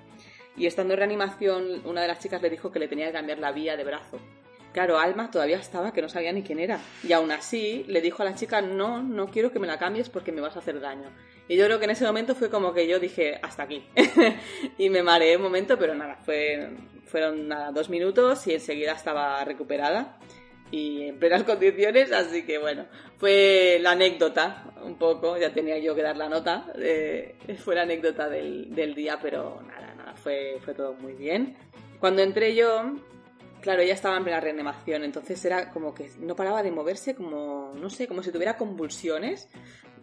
Y 0.57 0.65
estando 0.67 0.93
en 0.93 0.99
reanimación, 0.99 1.81
una 1.85 2.01
de 2.01 2.09
las 2.09 2.19
chicas 2.19 2.41
le 2.41 2.49
dijo 2.49 2.71
que 2.71 2.79
le 2.79 2.87
tenía 2.87 3.07
que 3.07 3.13
cambiar 3.13 3.39
la 3.39 3.51
vía 3.51 3.77
de 3.77 3.83
brazo. 3.83 4.19
Claro, 4.73 4.99
Alma 4.99 5.31
todavía 5.31 5.57
estaba, 5.57 5.91
que 5.91 6.01
no 6.01 6.09
sabía 6.09 6.31
ni 6.31 6.43
quién 6.43 6.59
era. 6.59 6.79
Y 7.03 7.11
aún 7.13 7.31
así 7.31 7.83
le 7.87 8.01
dijo 8.01 8.21
a 8.21 8.25
la 8.25 8.35
chica, 8.35 8.61
no, 8.61 9.01
no 9.01 9.27
quiero 9.27 9.51
que 9.51 9.59
me 9.59 9.67
la 9.67 9.77
cambies 9.77 10.09
porque 10.09 10.31
me 10.31 10.41
vas 10.41 10.55
a 10.55 10.59
hacer 10.59 10.79
daño. 10.79 11.09
Y 11.51 11.57
yo 11.57 11.65
creo 11.65 11.79
que 11.79 11.83
en 11.83 11.91
ese 11.91 12.05
momento 12.05 12.33
fue 12.33 12.49
como 12.49 12.73
que 12.73 12.87
yo 12.87 12.97
dije, 12.97 13.37
hasta 13.41 13.63
aquí. 13.63 13.83
y 14.77 14.89
me 14.89 15.03
mareé 15.03 15.35
un 15.35 15.43
momento, 15.43 15.77
pero 15.77 15.93
nada, 15.93 16.15
fue, 16.15 16.69
fueron 17.03 17.49
nada, 17.49 17.73
dos 17.73 17.89
minutos 17.89 18.47
y 18.47 18.53
enseguida 18.53 18.93
estaba 18.93 19.43
recuperada 19.43 20.17
y 20.71 21.09
en 21.09 21.19
plenas 21.19 21.43
condiciones, 21.51 22.13
así 22.13 22.45
que 22.45 22.57
bueno, 22.57 22.85
fue 23.17 23.79
la 23.81 23.91
anécdota 23.91 24.71
un 24.81 24.97
poco, 24.97 25.37
ya 25.37 25.53
tenía 25.53 25.77
yo 25.77 25.93
que 25.93 26.03
dar 26.03 26.15
la 26.15 26.29
nota, 26.29 26.71
eh, 26.77 27.35
fue 27.57 27.75
la 27.75 27.81
anécdota 27.81 28.29
del, 28.29 28.73
del 28.73 28.95
día, 28.95 29.19
pero 29.21 29.61
nada, 29.67 29.93
nada, 29.93 30.15
fue, 30.15 30.57
fue 30.63 30.73
todo 30.73 30.93
muy 30.93 31.15
bien. 31.15 31.57
Cuando 31.99 32.21
entré 32.21 32.55
yo, 32.55 32.93
Claro, 33.59 33.83
ella 33.83 33.93
estaba 33.93 34.17
en 34.17 34.23
plena 34.23 34.39
reanimación, 34.39 35.03
entonces 35.03 35.45
era 35.45 35.69
como 35.69 35.93
que 35.93 36.09
no 36.19 36.35
paraba 36.35 36.63
de 36.63 36.71
moverse, 36.71 37.13
como, 37.13 37.73
no 37.75 37.91
sé, 37.91 38.07
como 38.07 38.23
si 38.23 38.31
tuviera 38.31 38.57
convulsiones, 38.57 39.47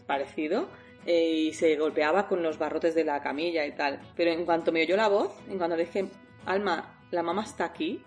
parecido, 0.07 0.69
eh, 1.10 1.46
y 1.48 1.54
se 1.54 1.74
golpeaba 1.76 2.28
con 2.28 2.42
los 2.42 2.58
barrotes 2.58 2.94
de 2.94 3.02
la 3.02 3.22
camilla 3.22 3.64
y 3.64 3.72
tal. 3.72 3.98
Pero 4.14 4.30
en 4.30 4.44
cuanto 4.44 4.72
me 4.72 4.82
oyó 4.82 4.94
la 4.94 5.08
voz, 5.08 5.32
en 5.48 5.56
cuanto 5.56 5.74
le 5.74 5.86
dije, 5.86 6.04
Alma, 6.44 7.00
la 7.10 7.22
mamá 7.22 7.44
está 7.44 7.64
aquí, 7.64 8.04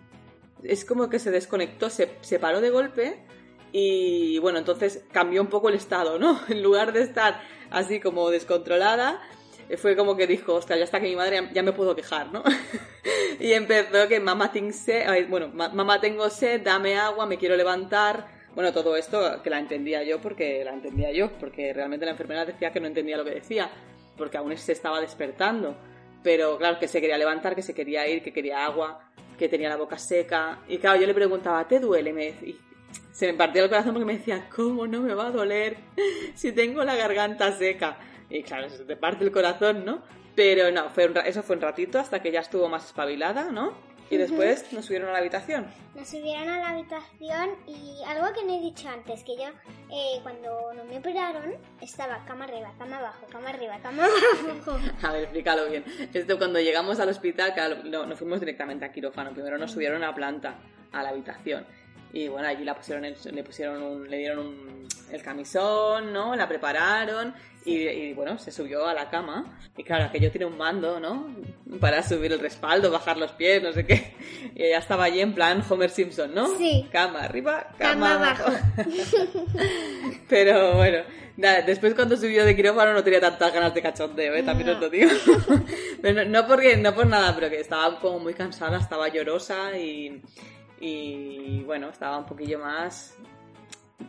es 0.61 0.85
como 0.85 1.09
que 1.09 1.17
se 1.17 1.31
desconectó, 1.31 1.89
se, 1.89 2.17
se 2.21 2.37
paró 2.37 2.61
de 2.61 2.69
golpe 2.69 3.25
Y 3.71 4.37
bueno, 4.37 4.59
entonces 4.59 5.03
cambió 5.11 5.41
un 5.41 5.47
poco 5.47 5.69
el 5.69 5.75
estado, 5.75 6.19
¿no? 6.19 6.39
En 6.49 6.61
lugar 6.61 6.93
de 6.93 7.01
estar 7.01 7.41
así 7.71 7.99
como 7.99 8.29
descontrolada, 8.29 9.19
eh, 9.67 9.77
fue 9.77 9.95
como 9.95 10.15
que 10.15 10.27
dijo, 10.27 10.53
hostia, 10.53 10.77
ya 10.77 10.83
está 10.83 10.99
que 10.99 11.07
mi 11.07 11.15
madre 11.15 11.49
ya 11.53 11.63
me 11.63 11.73
puedo 11.73 11.95
quejar, 11.95 12.31
¿no? 12.31 12.43
y 13.39 13.53
empezó 13.53 14.07
que 14.09 14.19
mamá 14.19 14.51
tengo 14.51 14.73
sed, 14.73 15.27
bueno, 15.27 15.47
mamá 15.47 15.99
tengo 15.99 16.29
sed, 16.29 16.61
dame 16.61 16.99
agua, 16.99 17.25
me 17.25 17.39
quiero 17.39 17.55
levantar. 17.55 18.40
Bueno, 18.55 18.73
todo 18.73 18.97
esto 18.97 19.41
que 19.41 19.49
la 19.49 19.59
entendía 19.59 20.03
yo 20.03 20.19
porque 20.19 20.63
la 20.63 20.73
entendía 20.73 21.11
yo, 21.11 21.31
porque 21.33 21.73
realmente 21.73 22.05
la 22.05 22.11
enfermera 22.11 22.45
decía 22.45 22.71
que 22.71 22.79
no 22.79 22.87
entendía 22.87 23.17
lo 23.17 23.23
que 23.23 23.31
decía, 23.31 23.69
porque 24.17 24.37
aún 24.37 24.55
se 24.57 24.73
estaba 24.73 24.99
despertando. 24.99 25.75
Pero 26.23 26.57
claro, 26.57 26.77
que 26.79 26.87
se 26.87 26.99
quería 27.01 27.17
levantar, 27.17 27.55
que 27.55 27.61
se 27.61 27.73
quería 27.73 28.07
ir, 28.07 28.21
que 28.21 28.33
quería 28.33 28.65
agua, 28.65 29.11
que 29.37 29.49
tenía 29.49 29.69
la 29.69 29.77
boca 29.77 29.97
seca. 29.97 30.59
Y 30.67 30.77
claro, 30.77 30.99
yo 30.99 31.07
le 31.07 31.13
preguntaba, 31.13 31.67
¿te 31.67 31.79
duele? 31.79 32.13
Me 32.13 32.33
se 33.11 33.27
me 33.27 33.33
partía 33.33 33.63
el 33.63 33.69
corazón 33.69 33.93
porque 33.93 34.05
me 34.05 34.17
decía, 34.17 34.47
¿cómo 34.53 34.87
no 34.87 35.01
me 35.01 35.13
va 35.13 35.27
a 35.27 35.31
doler 35.31 35.77
si 36.35 36.51
tengo 36.51 36.83
la 36.83 36.95
garganta 36.95 37.51
seca? 37.51 37.97
Y 38.29 38.43
claro, 38.43 38.69
se 38.69 38.83
te 38.85 38.95
parte 38.95 39.23
el 39.23 39.31
corazón, 39.31 39.85
¿no? 39.85 40.01
Pero 40.35 40.71
no, 40.71 40.85
eso 41.25 41.43
fue 41.43 41.55
un 41.55 41.61
ratito 41.61 41.99
hasta 41.99 42.21
que 42.21 42.31
ya 42.31 42.39
estuvo 42.39 42.69
más 42.69 42.85
espabilada, 42.85 43.51
¿no? 43.51 43.73
Y 44.11 44.17
después 44.17 44.71
nos 44.73 44.85
subieron 44.85 45.07
a 45.07 45.13
la 45.13 45.19
habitación. 45.19 45.67
Nos 45.95 46.09
subieron 46.09 46.49
a 46.49 46.59
la 46.59 46.69
habitación 46.71 47.51
y 47.65 48.03
algo 48.05 48.33
que 48.33 48.43
no 48.43 48.57
he 48.57 48.59
dicho 48.59 48.89
antes, 48.89 49.23
que 49.23 49.37
yo 49.37 49.47
eh, 49.89 50.19
cuando 50.21 50.73
no 50.73 50.83
me 50.83 50.97
operaron 50.97 51.55
estaba 51.79 52.23
cama 52.25 52.43
arriba, 52.43 52.73
cama 52.77 52.97
abajo, 52.97 53.25
cama 53.31 53.49
arriba, 53.51 53.79
cama 53.81 54.03
abajo. 54.03 54.77
a 55.07 55.13
ver, 55.13 55.23
explícalo 55.23 55.69
bien. 55.69 55.85
Esto 56.13 56.37
cuando 56.37 56.59
llegamos 56.59 56.99
al 56.99 57.07
hospital, 57.07 57.53
no, 57.89 58.05
no 58.05 58.17
fuimos 58.17 58.41
directamente 58.41 58.83
a 58.83 58.91
quirófano, 58.91 59.31
primero 59.31 59.57
nos 59.57 59.71
subieron 59.71 60.03
a 60.03 60.13
planta, 60.13 60.59
a 60.91 61.03
la 61.03 61.09
habitación. 61.09 61.65
Y 62.11 62.27
bueno, 62.27 62.49
allí 62.49 62.65
la 62.65 62.75
pusieron 62.75 63.03
le 63.03 63.43
pusieron 63.45 64.09
le 64.09 64.17
dieron 64.17 64.87
el 65.11 65.21
camisón, 65.21 66.13
¿no? 66.13 66.35
La 66.35 66.47
prepararon 66.47 67.33
y, 67.63 68.13
bueno, 68.13 68.39
se 68.39 68.51
subió 68.51 68.87
a 68.87 68.93
la 68.93 69.09
cama. 69.09 69.59
Y 69.77 69.83
claro, 69.83 70.05
aquello 70.05 70.31
tiene 70.31 70.45
un 70.45 70.57
mando, 70.57 70.99
¿no? 70.99 71.35
Para 71.79 72.01
subir 72.01 72.31
el 72.31 72.39
respaldo, 72.39 72.89
bajar 72.89 73.17
los 73.17 73.31
pies, 73.33 73.61
no 73.61 73.71
sé 73.71 73.85
qué. 73.85 74.15
Y 74.55 74.63
ella 74.63 74.79
estaba 74.79 75.05
allí 75.05 75.21
en 75.21 75.33
plan 75.33 75.63
Homer 75.67 75.89
Simpson, 75.89 76.33
¿no? 76.33 76.57
Sí. 76.57 76.87
Cama 76.91 77.23
arriba, 77.23 77.67
cama, 77.77 78.15
abajo. 78.15 78.51
Pero 80.29 80.75
bueno, 80.75 81.03
nada, 81.37 81.61
después 81.61 81.93
cuando 81.93 82.17
subió 82.17 82.43
de 82.43 82.55
quirófano 82.55 82.93
no 82.93 83.03
tenía 83.03 83.21
tantas 83.21 83.53
ganas 83.53 83.73
de 83.73 83.81
cachondeo, 83.81 84.33
¿eh? 84.33 84.43
También 84.43 84.69
os 84.69 84.79
lo 84.79 84.89
digo. 84.89 85.11
pero 86.01 86.25
no, 86.25 86.41
no, 86.41 86.47
porque, 86.47 86.75
no 86.75 86.93
por 86.93 87.07
nada, 87.07 87.33
pero 87.33 87.49
que 87.49 87.59
estaba 87.59 87.99
como 87.99 88.19
muy 88.19 88.33
cansada, 88.33 88.79
estaba 88.79 89.07
llorosa 89.07 89.77
y 89.77 90.21
y 90.81 91.61
bueno, 91.63 91.89
estaba 91.89 92.17
un 92.17 92.25
poquillo 92.25 92.57
más 92.57 93.15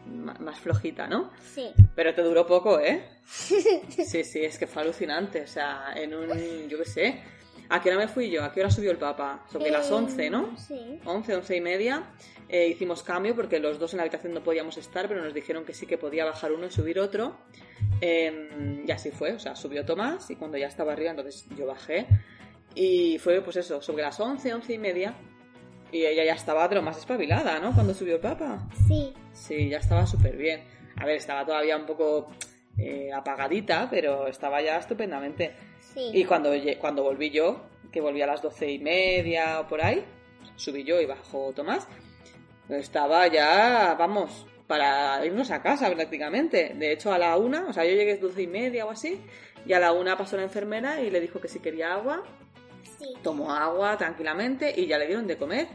más 0.06 0.58
flojita, 0.58 1.06
¿no? 1.06 1.30
Sí. 1.54 1.72
Pero 1.94 2.14
te 2.14 2.22
duró 2.22 2.46
poco, 2.46 2.80
¿eh? 2.80 3.08
Sí, 3.24 4.24
sí, 4.24 4.44
es 4.44 4.58
que 4.58 4.66
fue 4.66 4.82
alucinante. 4.82 5.42
O 5.42 5.46
sea, 5.46 5.92
en 5.94 6.14
un, 6.14 6.68
yo 6.68 6.78
qué 6.78 6.84
sé, 6.84 7.22
¿a 7.68 7.80
qué 7.80 7.90
hora 7.90 7.98
me 7.98 8.08
fui 8.08 8.30
yo? 8.30 8.44
¿A 8.44 8.52
qué 8.52 8.60
hora 8.60 8.70
subió 8.70 8.90
el 8.90 8.98
Papa? 8.98 9.44
Sobre 9.50 9.70
las 9.70 9.90
11, 9.90 10.30
¿no? 10.30 10.56
Sí. 10.58 11.00
11, 11.04 11.36
11 11.36 11.56
y 11.56 11.60
media. 11.60 12.02
Eh, 12.48 12.68
hicimos 12.68 13.02
cambio 13.02 13.34
porque 13.34 13.58
los 13.58 13.78
dos 13.78 13.94
en 13.94 13.98
la 13.98 14.02
habitación 14.02 14.34
no 14.34 14.42
podíamos 14.42 14.76
estar, 14.76 15.08
pero 15.08 15.22
nos 15.24 15.32
dijeron 15.32 15.64
que 15.64 15.72
sí 15.72 15.86
que 15.86 15.96
podía 15.96 16.24
bajar 16.24 16.52
uno 16.52 16.66
y 16.66 16.70
subir 16.70 17.00
otro. 17.00 17.36
Eh, 18.00 18.82
y 18.86 18.90
así 18.90 19.10
fue, 19.10 19.32
o 19.32 19.38
sea, 19.38 19.56
subió 19.56 19.84
Tomás 19.84 20.30
y 20.30 20.36
cuando 20.36 20.58
ya 20.58 20.66
estaba 20.66 20.92
arriba, 20.92 21.10
entonces 21.10 21.46
yo 21.56 21.66
bajé. 21.66 22.06
Y 22.74 23.18
fue, 23.18 23.40
pues 23.42 23.56
eso, 23.56 23.80
sobre 23.82 24.02
las 24.02 24.18
11, 24.18 24.54
11 24.54 24.72
y 24.72 24.78
media 24.78 25.14
y 25.92 26.06
ella 26.06 26.24
ya 26.24 26.32
estaba 26.32 26.66
de 26.68 26.74
lo 26.74 26.82
más 26.82 26.98
espabilada, 26.98 27.60
¿no? 27.60 27.74
Cuando 27.74 27.92
subió 27.94 28.14
el 28.14 28.20
Papa. 28.20 28.66
Sí. 28.88 29.12
Sí, 29.32 29.68
ya 29.68 29.78
estaba 29.78 30.06
súper 30.06 30.36
bien. 30.36 30.64
A 30.96 31.04
ver, 31.04 31.16
estaba 31.16 31.44
todavía 31.44 31.76
un 31.76 31.86
poco 31.86 32.30
eh, 32.78 33.10
apagadita, 33.12 33.88
pero 33.90 34.26
estaba 34.26 34.62
ya 34.62 34.78
estupendamente. 34.78 35.54
Sí. 35.80 36.10
Y 36.14 36.24
cuando, 36.24 36.50
cuando 36.80 37.02
volví 37.02 37.30
yo, 37.30 37.66
que 37.92 38.00
volví 38.00 38.22
a 38.22 38.26
las 38.26 38.40
doce 38.40 38.70
y 38.70 38.78
media 38.78 39.60
o 39.60 39.68
por 39.68 39.84
ahí, 39.84 40.02
subí 40.56 40.82
yo 40.82 41.00
y 41.00 41.06
bajó 41.06 41.52
Tomás, 41.52 41.86
estaba 42.70 43.26
ya, 43.26 43.94
vamos, 43.98 44.46
para 44.66 45.24
irnos 45.26 45.50
a 45.50 45.60
casa 45.60 45.90
prácticamente. 45.90 46.72
De 46.74 46.92
hecho, 46.92 47.12
a 47.12 47.18
la 47.18 47.36
una, 47.36 47.66
o 47.66 47.72
sea, 47.74 47.84
yo 47.84 47.94
llegué 47.94 48.12
a 48.12 48.16
doce 48.16 48.42
y 48.42 48.46
media 48.46 48.86
o 48.86 48.90
así, 48.90 49.20
y 49.66 49.74
a 49.74 49.78
la 49.78 49.92
una 49.92 50.16
pasó 50.16 50.38
la 50.38 50.44
enfermera 50.44 51.02
y 51.02 51.10
le 51.10 51.20
dijo 51.20 51.40
que 51.40 51.48
si 51.48 51.60
quería 51.60 51.92
agua 51.92 52.22
Tomó 53.22 53.52
agua 53.52 53.96
tranquilamente 53.96 54.72
y 54.76 54.86
ya 54.86 54.98
le 54.98 55.06
dieron 55.06 55.26
de 55.26 55.36
comer. 55.36 55.68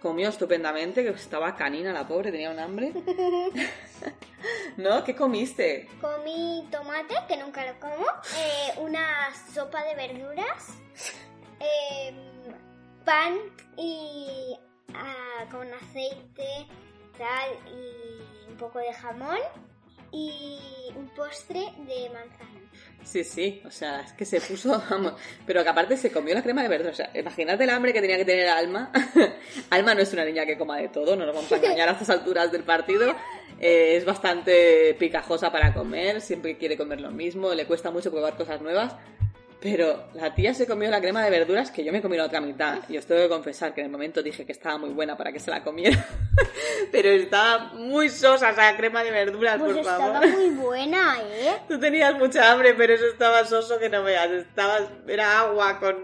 Comió 0.00 0.28
estupendamente, 0.28 1.04
que 1.04 1.10
estaba 1.10 1.54
canina 1.54 1.92
la 1.92 2.06
pobre, 2.08 2.32
tenía 2.32 2.50
un 2.50 2.58
hambre. 2.58 2.92
¿No? 4.76 5.04
¿Qué 5.04 5.14
comiste? 5.14 5.88
Comí 6.00 6.66
tomate, 6.70 7.14
que 7.28 7.36
nunca 7.36 7.64
lo 7.64 7.78
como, 7.78 8.06
eh, 8.36 8.74
una 8.78 9.32
sopa 9.54 9.84
de 9.84 9.94
verduras, 9.94 10.74
em, 11.60 12.16
pan 13.04 13.38
y 13.76 14.58
ah, 14.94 15.44
con 15.50 15.72
aceite, 15.72 16.66
tal, 17.16 17.50
y 17.72 18.50
un 18.50 18.56
poco 18.56 18.80
de 18.80 18.92
jamón 18.92 19.38
y 20.12 20.92
un 20.96 21.08
postre 21.08 21.60
de 21.86 22.10
manzana. 22.10 22.60
Sí, 23.04 23.24
sí, 23.24 23.62
o 23.66 23.70
sea, 23.70 24.02
es 24.02 24.12
que 24.12 24.24
se 24.24 24.40
puso, 24.40 24.80
vamos, 24.90 25.14
pero 25.46 25.62
que 25.62 25.68
aparte 25.68 25.96
se 25.96 26.12
comió 26.12 26.34
la 26.34 26.42
crema 26.42 26.62
de 26.62 26.68
verduras. 26.68 26.94
O 26.94 26.96
sea, 26.96 27.10
imagínate 27.18 27.64
el 27.64 27.70
hambre 27.70 27.92
que 27.92 28.00
tenía 28.00 28.16
que 28.16 28.24
tener 28.24 28.48
Alma. 28.48 28.92
Alma 29.70 29.94
no 29.94 30.02
es 30.02 30.12
una 30.12 30.24
niña 30.24 30.46
que 30.46 30.56
coma 30.56 30.78
de 30.78 30.88
todo, 30.88 31.16
no 31.16 31.26
nos 31.26 31.34
vamos 31.34 31.50
a 31.50 31.56
engañar 31.56 31.88
a 31.88 31.92
estas 31.92 32.10
alturas 32.10 32.52
del 32.52 32.62
partido. 32.62 33.14
Eh, 33.60 33.96
es 33.96 34.04
bastante 34.04 34.94
picajosa 34.98 35.50
para 35.52 35.72
comer, 35.72 36.20
siempre 36.20 36.56
quiere 36.56 36.76
comer 36.76 37.00
lo 37.00 37.10
mismo, 37.10 37.54
le 37.54 37.66
cuesta 37.66 37.90
mucho 37.90 38.10
probar 38.10 38.36
cosas 38.36 38.60
nuevas. 38.60 38.96
Pero 39.62 40.08
la 40.14 40.34
tía 40.34 40.52
se 40.54 40.66
comió 40.66 40.90
la 40.90 41.00
crema 41.00 41.22
de 41.22 41.30
verduras 41.30 41.70
que 41.70 41.84
yo 41.84 41.92
me 41.92 42.02
comí 42.02 42.16
la 42.16 42.24
otra 42.24 42.40
mitad. 42.40 42.80
Y 42.88 42.98
os 42.98 43.06
tengo 43.06 43.22
que 43.22 43.28
confesar 43.28 43.72
que 43.72 43.80
en 43.80 43.86
el 43.86 43.92
momento 43.92 44.20
dije 44.20 44.44
que 44.44 44.50
estaba 44.50 44.76
muy 44.76 44.90
buena 44.90 45.16
para 45.16 45.32
que 45.32 45.38
se 45.38 45.52
la 45.52 45.62
comiera. 45.62 46.04
Pero 46.90 47.10
estaba 47.10 47.72
muy 47.74 48.08
sosa 48.08 48.50
esa 48.50 48.76
crema 48.76 49.04
de 49.04 49.12
verduras, 49.12 49.58
pues 49.60 49.76
por 49.76 49.84
favor. 49.84 50.24
Estaba 50.24 50.26
muy 50.36 50.50
buena, 50.50 51.16
¿eh? 51.30 51.52
Tú 51.68 51.78
tenías 51.78 52.18
mucha 52.18 52.50
hambre, 52.50 52.74
pero 52.74 52.92
eso 52.92 53.06
estaba 53.06 53.44
soso 53.44 53.78
que 53.78 53.88
no 53.88 54.02
veas. 54.02 54.30
Estaba, 54.30 54.80
era 55.06 55.40
agua 55.40 55.78
con 55.78 55.96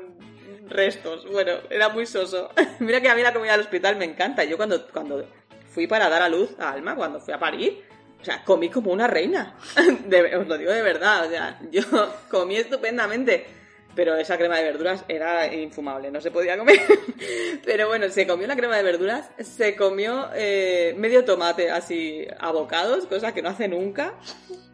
restos. 0.69 1.27
Bueno, 1.31 1.55
era 1.69 1.89
muy 1.89 2.07
soso. 2.07 2.51
Mira 2.79 3.01
que 3.01 3.09
a 3.09 3.15
mí 3.17 3.23
la 3.23 3.33
comida 3.33 3.53
del 3.53 3.63
hospital 3.63 3.97
me 3.97 4.05
encanta. 4.05 4.45
Yo 4.45 4.57
cuando, 4.57 4.87
cuando 4.89 5.27
fui 5.69 5.89
para 5.89 6.09
dar 6.09 6.23
a 6.23 6.29
luz 6.29 6.51
a 6.61 6.71
Alma, 6.71 6.95
cuando 6.95 7.19
fui 7.19 7.35
a 7.35 7.39
parir, 7.41 7.85
o 8.21 8.25
sea, 8.25 8.45
comí 8.45 8.69
como 8.69 8.93
una 8.93 9.07
reina. 9.07 9.55
os 9.77 10.47
lo 10.49 10.59
digo 10.59 10.73
de 10.73 10.83
verdad. 10.83 11.27
O 11.27 11.31
sea, 11.31 11.59
yo 11.71 11.83
comí 12.31 12.57
estupendamente. 12.57 13.47
Pero 13.95 14.15
esa 14.15 14.37
crema 14.37 14.59
de 14.59 14.65
verduras 14.65 15.05
era 15.09 15.53
infumable, 15.53 16.13
no 16.13 16.21
se 16.21 16.31
podía 16.31 16.57
comer. 16.57 16.79
Pero 17.65 17.89
bueno, 17.89 18.09
se 18.11 18.29
comió 18.29 18.47
la 18.47 18.55
crema 18.55 18.77
de 18.77 18.85
verduras, 18.85 19.29
se 19.39 19.75
comió 19.75 20.29
eh, 20.37 20.95
medio 20.97 21.25
tomate 21.25 21.71
así 21.71 22.25
a 22.39 22.53
bocados, 22.53 23.07
cosa 23.07 23.35
que 23.35 23.43
no 23.43 23.49
hace 23.49 23.67
nunca. 23.67 24.15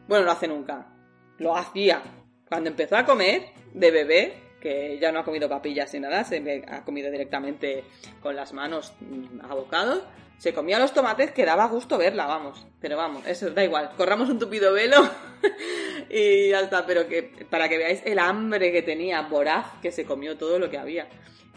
Bueno, 0.09 0.27
no 0.27 0.33
hace 0.33 0.47
nunca. 0.47 0.89
Lo 1.39 1.57
hacía. 1.57 2.03
Cuando 2.47 2.69
empezó 2.69 2.99
a 2.99 3.07
comer 3.07 3.47
de 3.73 3.91
bebé, 3.91 4.35
que 4.61 4.99
ya 5.01 5.11
no 5.11 5.21
ha 5.21 5.25
comido 5.25 5.49
papillas 5.49 5.95
ni 5.95 6.01
nada, 6.01 6.25
se 6.25 6.63
ha 6.69 6.85
comido 6.85 7.11
directamente 7.11 7.85
con 8.21 8.37
las 8.37 8.53
manos 8.53 8.93
mm, 9.01 9.41
a 9.41 9.55
bocados 9.55 10.03
se 10.39 10.53
comía 10.53 10.79
los 10.79 10.93
tomates 10.93 11.33
que 11.33 11.45
daba 11.45 11.67
gusto 11.69 11.99
verla, 11.99 12.27
vamos. 12.27 12.67
Pero 12.81 12.97
vamos, 12.97 13.27
eso 13.27 13.51
da 13.51 13.65
igual. 13.65 13.91
Corramos 13.97 14.29
un 14.29 14.39
tupido 14.39 14.73
velo 14.73 15.09
y 16.11 16.51
ya 16.51 16.61
está. 16.61 16.85
Pero 16.87 17.09
que 17.09 17.47
para 17.49 17.69
que 17.69 17.79
veáis 17.79 18.03
el 18.05 18.19
hambre 18.19 18.73
que 18.73 18.83
tenía, 18.83 19.23
voraz, 19.23 19.67
que 19.81 19.91
se 19.91 20.05
comió 20.05 20.37
todo 20.37 20.59
lo 20.59 20.69
que 20.71 20.79
había. 20.79 21.09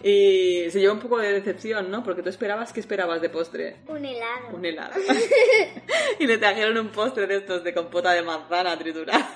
Y 0.03 0.69
se 0.69 0.79
llevó 0.79 0.93
un 0.93 0.99
poco 0.99 1.17
de 1.17 1.33
decepción, 1.33 1.89
¿no? 1.89 2.03
Porque 2.03 2.21
tú 2.21 2.29
esperabas, 2.29 2.71
¿qué 2.71 2.79
esperabas 2.79 3.19
de 3.19 3.29
postre? 3.29 3.77
Un 3.87 4.05
helado. 4.05 4.49
Un 4.53 4.63
helado. 4.63 4.93
y 6.19 6.27
le 6.27 6.37
trajeron 6.37 6.77
un 6.77 6.89
postre 6.89 7.25
de 7.25 7.37
estos 7.37 7.63
de 7.63 7.73
compota 7.73 8.11
de 8.13 8.21
manzana 8.21 8.77
triturada. 8.77 9.27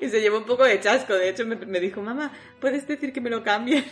y 0.00 0.08
se 0.08 0.20
llevó 0.20 0.38
un 0.38 0.46
poco 0.46 0.64
de 0.64 0.80
chasco. 0.80 1.14
De 1.14 1.28
hecho, 1.28 1.44
me, 1.44 1.56
me 1.56 1.80
dijo, 1.80 2.00
mamá, 2.00 2.32
¿puedes 2.60 2.86
decir 2.88 3.12
que 3.12 3.20
me 3.20 3.30
lo 3.30 3.42
cambien? 3.42 3.84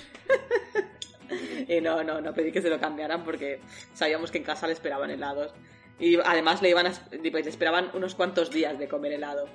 y 1.69 1.81
no, 1.81 2.03
no, 2.03 2.21
no 2.21 2.33
pedí 2.33 2.53
que 2.53 2.63
se 2.63 2.71
lo 2.71 2.81
cambiaran 2.81 3.25
porque 3.25 3.61
sabíamos 3.93 4.31
que 4.31 4.39
en 4.39 4.45
casa 4.45 4.67
le 4.67 4.73
esperaban 4.73 5.11
helados. 5.11 5.53
Y 5.99 6.17
además 6.17 6.63
le, 6.63 6.71
iban 6.71 6.87
a, 6.87 6.93
pues, 6.93 7.45
le 7.45 7.51
esperaban 7.51 7.91
unos 7.93 8.15
cuantos 8.15 8.51
días 8.51 8.79
de 8.79 8.89
comer 8.89 9.13
helado. 9.13 9.47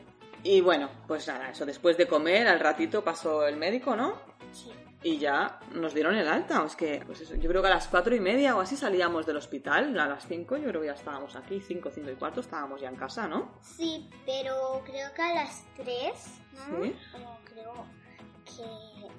Y 0.44 0.62
bueno, 0.62 0.89
pues 1.08 1.27
nada, 1.27 1.50
eso 1.50 1.65
después 1.65 1.98
de 1.98 2.08
comer, 2.08 2.48
al 2.48 2.60
ratito 2.60 3.03
pasó 3.03 3.48
el 3.48 3.58
médico, 3.58 3.96
¿no? 3.96 4.22
Sí. 4.51 4.72
Y 5.01 5.17
ya 5.17 5.60
nos 5.72 5.96
dieron 5.96 6.15
el 6.15 6.27
alta. 6.27 6.63
Es 6.65 6.75
que, 6.75 7.01
pues 7.05 7.22
eso, 7.22 7.36
yo 7.36 7.50
creo 7.50 7.62
que 7.63 7.67
a 7.67 7.72
las 7.72 7.88
cuatro 7.88 8.15
y 8.15 8.20
media 8.20 8.55
o 8.55 8.62
así 8.62 8.75
salíamos 8.75 9.25
del 9.25 9.38
hospital. 9.38 10.00
A 10.00 10.08
las 10.08 10.27
cinco 10.27 10.58
yo 10.58 10.67
creo 10.70 10.82
que 10.82 10.88
ya 10.88 10.94
estábamos 10.94 11.36
aquí. 11.36 11.60
Cinco, 11.62 11.89
cinco 11.94 12.12
y 12.12 12.15
cuarto 12.15 12.41
estábamos 12.41 12.79
ya 12.79 12.89
en 12.89 12.96
casa, 12.96 13.27
¿no? 13.27 13.60
Sí, 13.62 14.08
pero 14.25 14.84
creo 14.86 15.13
que 15.13 15.22
a 15.24 15.34
las 15.34 15.63
tres, 15.75 16.41
¿no? 16.53 16.84
Sí. 16.84 16.96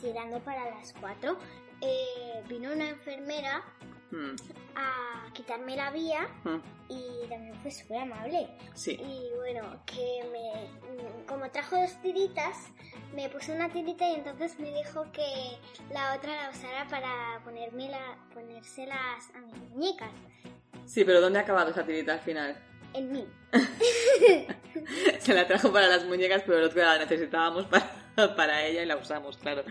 Tirando 0.00 0.40
para 0.40 0.70
las 0.70 0.92
cuatro, 1.00 1.38
eh, 1.80 2.42
vino 2.48 2.72
una 2.72 2.90
enfermera 2.90 3.64
Mm, 4.10 4.36
a 4.76 5.32
quitarme 5.32 5.74
la 5.74 5.90
vía 5.90 6.28
mm, 6.44 6.58
y 6.88 7.28
también 7.28 7.54
fue 7.60 7.70
súper 7.72 7.98
amable. 7.98 8.48
Sí. 8.74 8.92
Y 8.92 9.34
bueno, 9.36 9.82
que 9.84 10.24
me, 10.30 11.26
como 11.26 11.50
trajo 11.50 11.76
dos 11.76 12.00
tiritas, 12.02 12.68
me 13.14 13.28
puso 13.28 13.52
una 13.52 13.68
tirita 13.68 14.08
y 14.08 14.14
entonces 14.14 14.58
me 14.60 14.72
dijo 14.72 15.10
que 15.10 15.58
la 15.92 16.14
otra 16.14 16.36
la 16.36 16.50
usara 16.50 16.86
para 16.88 17.40
ponerme 17.44 17.88
la, 17.88 18.16
ponérselas 18.32 19.30
a 19.34 19.40
mis 19.40 19.58
muñecas. 19.70 20.10
Sí, 20.84 21.04
pero 21.04 21.20
¿dónde 21.20 21.40
ha 21.40 21.42
acabado 21.42 21.70
esa 21.70 21.84
tirita 21.84 22.12
al 22.12 22.20
final? 22.20 22.56
En 22.94 23.10
mí. 23.10 23.26
Se 25.18 25.34
la 25.34 25.48
trajo 25.48 25.72
para 25.72 25.88
las 25.88 26.04
muñecas, 26.04 26.42
pero 26.46 26.58
el 26.58 26.64
otro 26.64 26.80
la 26.80 26.98
necesitábamos 26.98 27.66
para, 27.66 28.05
para 28.36 28.64
ella 28.64 28.82
y 28.82 28.86
la 28.86 28.96
usamos, 28.96 29.36
claro. 29.36 29.62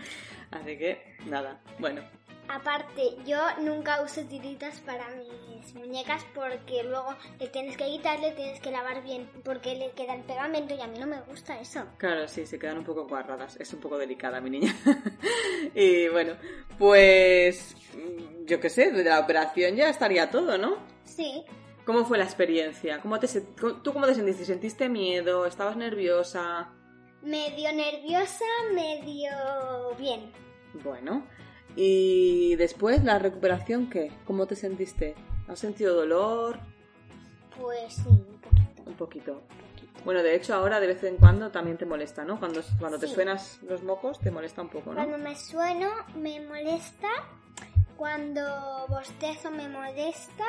Así 0.50 0.78
que, 0.78 1.16
nada, 1.26 1.60
bueno. 1.78 2.02
Aparte, 2.48 3.16
yo 3.26 3.38
nunca 3.60 4.00
uso 4.02 4.22
tiritas 4.22 4.78
para 4.80 5.04
mis 5.16 5.74
muñecas 5.74 6.24
porque 6.32 6.84
luego 6.84 7.16
le 7.40 7.48
tienes 7.48 7.76
que 7.76 7.86
quitarle, 7.86 8.30
tienes 8.32 8.60
que 8.60 8.70
lavar 8.70 9.02
bien 9.02 9.28
porque 9.44 9.74
le 9.74 9.90
queda 9.90 10.14
el 10.14 10.22
pegamento 10.22 10.74
y 10.74 10.80
a 10.80 10.86
mí 10.86 10.96
no 10.98 11.08
me 11.08 11.20
gusta 11.22 11.58
eso. 11.60 11.84
Claro, 11.98 12.28
sí, 12.28 12.46
se 12.46 12.58
quedan 12.58 12.78
un 12.78 12.84
poco 12.84 13.08
cuadradas. 13.08 13.56
Es 13.56 13.72
un 13.72 13.80
poco 13.80 13.98
delicada, 13.98 14.40
mi 14.40 14.50
niña. 14.50 14.76
y 15.74 16.06
bueno, 16.06 16.34
pues 16.78 17.74
mm, 17.94 18.46
yo 18.46 18.60
qué 18.60 18.70
sé, 18.70 18.92
de 18.92 19.02
la 19.02 19.18
operación 19.18 19.74
ya 19.74 19.88
estaría 19.88 20.30
todo, 20.30 20.56
¿no? 20.56 20.76
Sí, 21.04 21.44
¿Cómo 21.86 22.04
fue 22.04 22.18
la 22.18 22.24
experiencia? 22.24 23.00
¿Cómo 23.00 23.20
te, 23.20 23.28
¿Tú 23.28 23.92
cómo 23.92 24.06
te 24.06 24.14
sentiste? 24.16 24.44
¿Sentiste 24.44 24.88
miedo? 24.88 25.46
¿Estabas 25.46 25.76
nerviosa? 25.76 26.68
Medio 27.26 27.72
nerviosa, 27.72 28.44
medio 28.72 29.28
bien. 29.98 30.32
Bueno, 30.84 31.26
y 31.74 32.54
después 32.56 33.02
la 33.04 33.18
recuperación, 33.18 33.90
¿qué? 33.90 34.10
¿Cómo 34.24 34.46
te 34.46 34.56
sentiste? 34.56 35.14
¿Has 35.48 35.58
sentido 35.58 35.94
dolor? 35.94 36.58
Pues 37.60 37.94
sí, 37.94 38.08
un 38.08 38.40
poquito. 38.40 38.82
Un 38.86 38.94
poquito. 38.94 39.32
un 39.32 39.38
poquito. 39.74 40.04
Bueno, 40.04 40.22
de 40.22 40.36
hecho 40.36 40.54
ahora 40.54 40.78
de 40.78 40.86
vez 40.86 41.02
en 41.04 41.16
cuando 41.16 41.50
también 41.50 41.76
te 41.76 41.84
molesta, 41.84 42.24
¿no? 42.24 42.38
Cuando, 42.38 42.60
cuando 42.78 42.98
te 42.98 43.08
suenas 43.08 43.60
los 43.62 43.82
mocos 43.82 44.20
te 44.20 44.30
molesta 44.30 44.62
un 44.62 44.68
poco, 44.68 44.92
Cuando 44.94 45.18
¿no? 45.18 45.24
me 45.24 45.34
sueno, 45.36 45.90
me 46.14 46.40
molesta. 46.40 47.08
Cuando 47.96 48.42
bostezo, 48.88 49.50
me 49.50 49.68
molesta. 49.68 50.44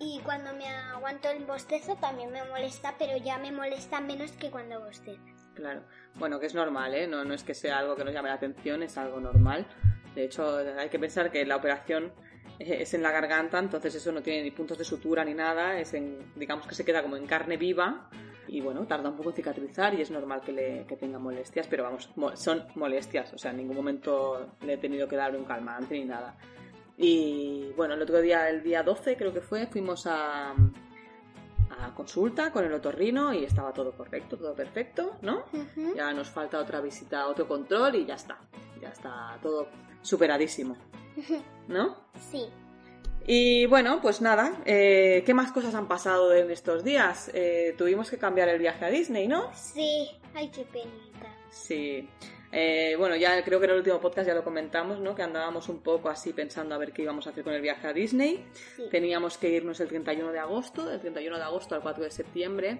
Y 0.00 0.18
cuando 0.24 0.54
me 0.54 0.66
aguanto 0.66 1.28
el 1.28 1.44
bostezo, 1.44 1.94
también 1.96 2.32
me 2.32 2.42
molesta, 2.44 2.94
pero 2.98 3.16
ya 3.18 3.36
me 3.38 3.52
molesta 3.52 4.00
menos 4.00 4.32
que 4.32 4.50
cuando 4.50 4.80
bostezo. 4.80 5.33
Claro. 5.54 5.82
Bueno, 6.16 6.40
que 6.40 6.46
es 6.46 6.54
normal, 6.54 6.94
¿eh? 6.94 7.06
No, 7.06 7.24
no 7.24 7.34
es 7.34 7.44
que 7.44 7.54
sea 7.54 7.78
algo 7.78 7.94
que 7.96 8.04
nos 8.04 8.12
llame 8.12 8.28
la 8.28 8.34
atención, 8.34 8.82
es 8.82 8.96
algo 8.98 9.20
normal. 9.20 9.66
De 10.14 10.24
hecho, 10.24 10.56
hay 10.78 10.88
que 10.88 10.98
pensar 10.98 11.30
que 11.30 11.44
la 11.44 11.56
operación 11.56 12.12
eh, 12.58 12.78
es 12.80 12.94
en 12.94 13.02
la 13.02 13.10
garganta, 13.10 13.58
entonces 13.58 13.94
eso 13.94 14.12
no 14.12 14.22
tiene 14.22 14.42
ni 14.42 14.50
puntos 14.50 14.78
de 14.78 14.84
sutura 14.84 15.24
ni 15.24 15.34
nada, 15.34 15.78
es 15.78 15.94
en, 15.94 16.18
digamos 16.36 16.66
que 16.66 16.74
se 16.74 16.84
queda 16.84 17.02
como 17.02 17.16
en 17.16 17.26
carne 17.26 17.56
viva 17.56 18.08
y 18.46 18.60
bueno, 18.60 18.86
tarda 18.86 19.08
un 19.08 19.16
poco 19.16 19.30
en 19.30 19.36
cicatrizar 19.36 19.94
y 19.94 20.02
es 20.02 20.10
normal 20.10 20.40
que, 20.42 20.52
le, 20.52 20.86
que 20.86 20.96
tenga 20.96 21.18
molestias, 21.18 21.66
pero 21.66 21.82
vamos, 21.84 22.10
mo- 22.16 22.36
son 22.36 22.64
molestias, 22.76 23.32
o 23.32 23.38
sea, 23.38 23.50
en 23.52 23.56
ningún 23.56 23.74
momento 23.76 24.54
le 24.64 24.74
he 24.74 24.76
tenido 24.78 25.08
que 25.08 25.16
dar 25.16 25.34
un 25.34 25.44
calmante 25.44 25.94
ni 25.94 26.04
nada. 26.04 26.36
Y 26.96 27.72
bueno, 27.76 27.94
el 27.94 28.02
otro 28.02 28.20
día, 28.20 28.48
el 28.48 28.62
día 28.62 28.82
12 28.84 29.16
creo 29.16 29.32
que 29.32 29.40
fue, 29.40 29.66
fuimos 29.66 30.06
a, 30.06 30.54
a 31.80 31.94
consulta 31.94 32.50
con 32.50 32.64
el 32.64 32.72
otorrino 32.72 33.32
y 33.32 33.44
estaba 33.44 33.72
todo 33.72 33.92
correcto, 33.92 34.36
todo 34.36 34.54
perfecto, 34.54 35.16
¿no? 35.22 35.44
Ya 35.96 36.12
nos 36.12 36.28
falta 36.28 36.58
otra 36.58 36.80
visita 36.80 37.26
otro 37.26 37.46
control 37.46 37.96
y 37.96 38.06
ya 38.06 38.14
está. 38.14 38.38
Ya 38.80 38.88
está 38.88 39.38
todo 39.42 39.68
superadísimo. 40.02 40.76
¿No? 41.68 41.96
Sí. 42.30 42.46
Y 43.26 43.64
bueno, 43.66 44.00
pues 44.02 44.20
nada, 44.20 44.60
eh, 44.66 45.22
¿qué 45.24 45.32
más 45.32 45.50
cosas 45.50 45.74
han 45.74 45.88
pasado 45.88 46.34
en 46.34 46.50
estos 46.50 46.84
días? 46.84 47.30
Eh, 47.32 47.74
tuvimos 47.78 48.10
que 48.10 48.18
cambiar 48.18 48.50
el 48.50 48.58
viaje 48.58 48.84
a 48.84 48.90
Disney, 48.90 49.26
¿no? 49.26 49.50
Sí. 49.54 50.10
Ay, 50.34 50.50
qué 50.50 50.64
penita. 50.64 51.34
Sí. 51.50 52.08
Eh, 52.56 52.94
bueno, 52.96 53.16
ya 53.16 53.42
creo 53.42 53.58
que 53.58 53.64
en 53.66 53.72
el 53.72 53.78
último 53.78 54.00
podcast 54.00 54.28
ya 54.28 54.34
lo 54.34 54.44
comentamos, 54.44 55.00
¿no? 55.00 55.14
Que 55.14 55.22
andábamos 55.22 55.68
un 55.68 55.80
poco 55.82 56.08
así 56.08 56.32
pensando 56.32 56.74
a 56.74 56.78
ver 56.78 56.92
qué 56.92 57.02
íbamos 57.02 57.26
a 57.26 57.30
hacer 57.30 57.42
con 57.42 57.52
el 57.52 57.60
viaje 57.60 57.88
a 57.88 57.92
Disney. 57.92 58.44
Sí. 58.76 58.84
Teníamos 58.90 59.38
que 59.38 59.48
irnos 59.50 59.80
el 59.80 59.88
31 59.88 60.30
de 60.30 60.38
agosto, 60.38 60.84
del 60.86 61.00
31 61.00 61.36
de 61.36 61.42
agosto 61.42 61.74
al 61.74 61.82
4 61.82 62.04
de 62.04 62.10
septiembre. 62.12 62.78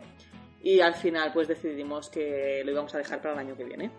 Y 0.63 0.81
al 0.81 0.95
final 0.95 1.31
pues 1.35 1.47
decidimos 1.49 2.09
que 2.09 2.63
lo 2.65 2.71
íbamos 2.71 2.95
a 2.95 2.99
dejar 2.99 3.21
para 3.21 3.35
el 3.35 3.41
año 3.41 3.55
que 3.57 3.65
viene. 3.65 3.91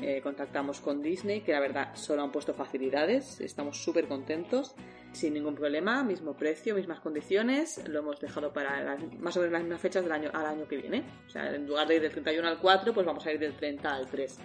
Eh, 0.00 0.20
contactamos 0.22 0.80
con 0.80 1.02
Disney, 1.02 1.40
que 1.42 1.52
la 1.52 1.60
verdad 1.60 1.94
solo 1.96 2.22
han 2.22 2.32
puesto 2.32 2.54
facilidades, 2.54 3.40
estamos 3.42 3.82
súper 3.82 4.06
contentos, 4.08 4.74
sin 5.12 5.34
ningún 5.34 5.54
problema, 5.54 6.02
mismo 6.04 6.34
precio, 6.34 6.74
mismas 6.76 7.00
condiciones, 7.00 7.86
lo 7.88 7.98
hemos 7.98 8.18
dejado 8.20 8.52
para 8.54 8.80
las- 8.82 9.02
más 9.18 9.36
o 9.36 9.40
menos 9.40 9.52
las 9.52 9.62
mismas 9.62 9.80
fechas 9.82 10.02
del 10.02 10.12
año, 10.12 10.30
al 10.32 10.46
año 10.46 10.66
que 10.66 10.76
viene. 10.78 11.02
O 11.26 11.30
sea, 11.30 11.54
en 11.54 11.66
lugar 11.66 11.86
de 11.88 11.96
ir 11.96 12.02
del 12.02 12.12
31 12.12 12.48
al 12.48 12.58
4, 12.58 12.94
pues 12.94 13.04
vamos 13.04 13.26
a 13.26 13.32
ir 13.32 13.38
del 13.38 13.54
30 13.54 13.94
al 13.94 14.06
3. 14.06 14.38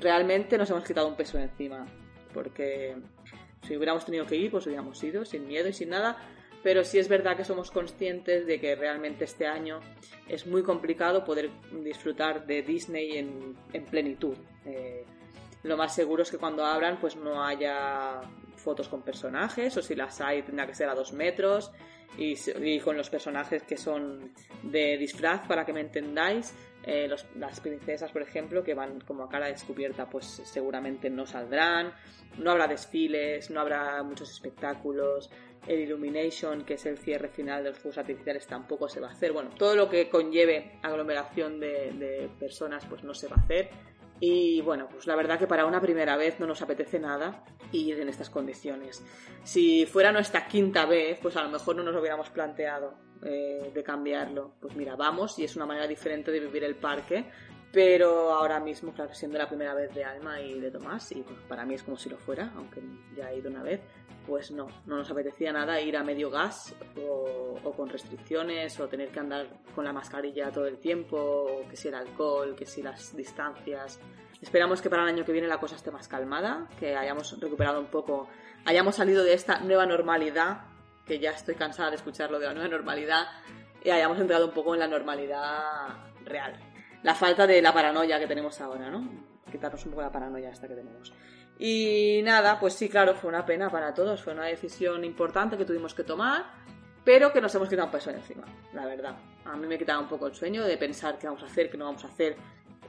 Realmente 0.00 0.58
nos 0.58 0.70
hemos 0.70 0.84
quitado 0.84 1.08
un 1.08 1.16
peso 1.16 1.38
encima, 1.38 1.86
porque 2.32 2.96
si 3.66 3.76
hubiéramos 3.76 4.04
tenido 4.04 4.26
que 4.26 4.36
ir, 4.36 4.50
pues 4.50 4.66
hubiéramos 4.66 5.02
ido 5.02 5.24
sin 5.24 5.46
miedo 5.46 5.68
y 5.68 5.72
sin 5.72 5.90
nada. 5.90 6.16
Pero 6.62 6.82
sí 6.84 6.98
es 6.98 7.08
verdad 7.08 7.36
que 7.36 7.44
somos 7.44 7.70
conscientes 7.70 8.46
de 8.46 8.58
que 8.58 8.74
realmente 8.74 9.24
este 9.24 9.46
año 9.46 9.80
es 10.28 10.46
muy 10.46 10.62
complicado 10.62 11.24
poder 11.24 11.50
disfrutar 11.84 12.46
de 12.46 12.62
Disney 12.62 13.18
en, 13.18 13.56
en 13.72 13.84
plenitud. 13.84 14.36
Eh, 14.64 15.04
lo 15.62 15.76
más 15.76 15.94
seguro 15.94 16.22
es 16.22 16.30
que 16.30 16.38
cuando 16.38 16.64
abran 16.64 16.98
pues 16.98 17.16
no 17.16 17.44
haya 17.44 18.20
fotos 18.56 18.88
con 18.88 19.02
personajes 19.02 19.76
o 19.76 19.82
si 19.82 19.94
las 19.94 20.20
hay 20.20 20.42
tendrá 20.42 20.66
que 20.66 20.74
ser 20.74 20.88
a 20.88 20.94
dos 20.94 21.12
metros 21.12 21.70
y, 22.18 22.34
y 22.62 22.80
con 22.80 22.96
los 22.96 23.10
personajes 23.10 23.62
que 23.62 23.76
son 23.76 24.32
de 24.62 24.96
disfraz 24.96 25.46
para 25.46 25.64
que 25.64 25.72
me 25.72 25.80
entendáis 25.80 26.54
Eh, 26.86 27.08
los- 27.08 27.26
las 27.34 27.58
princesas 27.58 28.12
por 28.12 28.22
ejemplo 28.22 28.62
que 28.62 28.72
van 28.72 29.00
como 29.00 29.24
a 29.24 29.28
cara 29.28 29.48
descubierta 29.48 30.08
pues 30.08 30.24
seguramente 30.24 31.10
no 31.10 31.26
saldrán 31.26 31.92
no 32.38 32.52
habrá 32.52 32.68
desfiles 32.68 33.50
no 33.50 33.60
habrá 33.60 34.00
muchos 34.04 34.30
espectáculos 34.30 35.28
el 35.66 35.80
Illumination, 35.80 36.64
que 36.64 36.74
es 36.74 36.86
el 36.86 36.98
cierre 36.98 37.28
final 37.28 37.64
de 37.64 37.70
los 37.70 37.78
fuegos 37.78 37.98
artificiales, 37.98 38.46
tampoco 38.46 38.88
se 38.88 39.00
va 39.00 39.08
a 39.08 39.12
hacer. 39.12 39.32
Bueno, 39.32 39.50
todo 39.58 39.74
lo 39.74 39.88
que 39.90 40.08
conlleve 40.08 40.78
aglomeración 40.82 41.58
de, 41.58 42.30
personas, 42.38 42.84
pues 42.86 43.02
no 43.02 43.14
se 43.14 43.26
va 43.28 43.36
a 43.36 43.40
hacer. 43.40 43.70
Y 44.20 44.60
bueno, 44.62 44.88
pues 44.88 45.06
la 45.06 45.16
verdad 45.16 45.38
que 45.38 45.46
para 45.46 45.66
una 45.66 45.80
primera 45.80 46.16
vez 46.16 46.40
no 46.40 46.46
nos 46.46 46.62
apetece 46.62 46.98
nada 46.98 47.44
ir 47.72 47.98
en 48.00 48.08
estas 48.08 48.30
condiciones. 48.30 49.04
Si 49.42 49.86
fuera 49.86 50.12
nuestra 50.12 50.46
quinta 50.46 50.86
vez, 50.86 51.18
pues 51.20 51.36
a 51.36 51.42
lo 51.42 51.50
mejor 51.50 51.76
no 51.76 51.82
nos 51.82 51.94
lo 51.94 52.00
hubiéramos 52.00 52.30
planteado 52.30 52.94
eh, 53.22 53.70
de 53.74 53.82
cambiarlo. 53.82 54.52
Pues 54.60 54.74
mira, 54.76 54.96
vamos 54.96 55.38
y 55.38 55.44
es 55.44 55.56
una 55.56 55.66
manera 55.66 55.86
diferente 55.86 56.30
de 56.30 56.40
vivir 56.40 56.64
el 56.64 56.76
parque. 56.76 57.30
Pero 57.72 58.32
ahora 58.32 58.58
mismo, 58.60 58.94
claro, 58.94 59.12
siendo 59.12 59.36
la 59.36 59.48
primera 59.48 59.74
vez 59.74 59.92
de 59.94 60.02
Alma 60.02 60.40
y 60.40 60.60
de 60.60 60.70
Tomás, 60.70 61.12
y 61.12 61.20
pues, 61.22 61.38
para 61.48 61.64
mí 61.66 61.74
es 61.74 61.82
como 61.82 61.98
si 61.98 62.08
lo 62.08 62.16
fuera, 62.16 62.52
aunque 62.56 62.80
ya 63.14 63.30
he 63.30 63.38
ido 63.38 63.50
una 63.50 63.62
vez, 63.62 63.80
pues 64.26 64.50
no, 64.50 64.68
no 64.86 64.96
nos 64.96 65.10
apetecía 65.10 65.52
nada 65.52 65.80
ir 65.80 65.96
a 65.96 66.02
medio 66.02 66.30
gas 66.30 66.74
o, 66.96 67.58
o 67.62 67.72
con 67.72 67.88
restricciones 67.88 68.80
o 68.80 68.88
tener 68.88 69.10
que 69.10 69.20
andar 69.20 69.48
con 69.74 69.84
la 69.84 69.92
mascarilla 69.92 70.50
todo 70.50 70.66
el 70.66 70.78
tiempo, 70.78 71.18
o 71.18 71.68
que 71.68 71.76
si 71.76 71.88
el 71.88 71.96
alcohol, 71.96 72.54
que 72.56 72.64
si 72.64 72.82
las 72.82 73.14
distancias. 73.14 74.00
Esperamos 74.40 74.80
que 74.80 74.88
para 74.88 75.02
el 75.02 75.08
año 75.08 75.24
que 75.24 75.32
viene 75.32 75.48
la 75.48 75.58
cosa 75.58 75.76
esté 75.76 75.90
más 75.90 76.08
calmada, 76.08 76.68
que 76.78 76.96
hayamos 76.96 77.38
recuperado 77.40 77.80
un 77.80 77.88
poco, 77.88 78.28
hayamos 78.64 78.96
salido 78.96 79.22
de 79.24 79.34
esta 79.34 79.60
nueva 79.60 79.86
normalidad, 79.86 80.62
que 81.06 81.18
ya 81.18 81.30
estoy 81.30 81.54
cansada 81.54 81.90
de 81.90 81.96
escucharlo 81.96 82.38
de 82.38 82.46
la 82.46 82.54
nueva 82.54 82.68
normalidad, 82.68 83.26
y 83.82 83.90
hayamos 83.90 84.18
entrado 84.18 84.46
un 84.46 84.52
poco 84.52 84.74
en 84.74 84.80
la 84.80 84.88
normalidad 84.88 85.88
real. 86.24 86.58
La 87.02 87.14
falta 87.14 87.46
de 87.46 87.62
la 87.62 87.72
paranoia 87.72 88.18
que 88.18 88.26
tenemos 88.26 88.60
ahora, 88.60 88.90
¿no? 88.90 89.08
Quitarnos 89.50 89.84
un 89.84 89.92
poco 89.92 90.02
la 90.02 90.10
paranoia 90.10 90.50
esta 90.50 90.66
que 90.66 90.74
tenemos. 90.74 91.12
Y 91.58 92.20
nada, 92.24 92.58
pues 92.58 92.74
sí, 92.74 92.88
claro, 92.88 93.14
fue 93.14 93.28
una 93.28 93.46
pena 93.46 93.70
para 93.70 93.94
todos, 93.94 94.22
fue 94.22 94.32
una 94.32 94.46
decisión 94.46 95.04
importante 95.04 95.56
que 95.56 95.64
tuvimos 95.64 95.94
que 95.94 96.02
tomar, 96.02 96.44
pero 97.04 97.32
que 97.32 97.40
nos 97.40 97.54
hemos 97.54 97.68
quitado 97.68 97.86
un 97.86 97.92
peso 97.92 98.10
encima, 98.10 98.44
la 98.72 98.84
verdad. 98.84 99.16
A 99.44 99.56
mí 99.56 99.66
me 99.66 99.78
quitaba 99.78 100.00
un 100.00 100.08
poco 100.08 100.26
el 100.26 100.34
sueño 100.34 100.64
de 100.64 100.76
pensar 100.76 101.16
qué 101.18 101.28
vamos 101.28 101.44
a 101.44 101.46
hacer, 101.46 101.70
qué 101.70 101.78
no 101.78 101.84
vamos 101.84 102.04
a 102.04 102.08
hacer, 102.08 102.36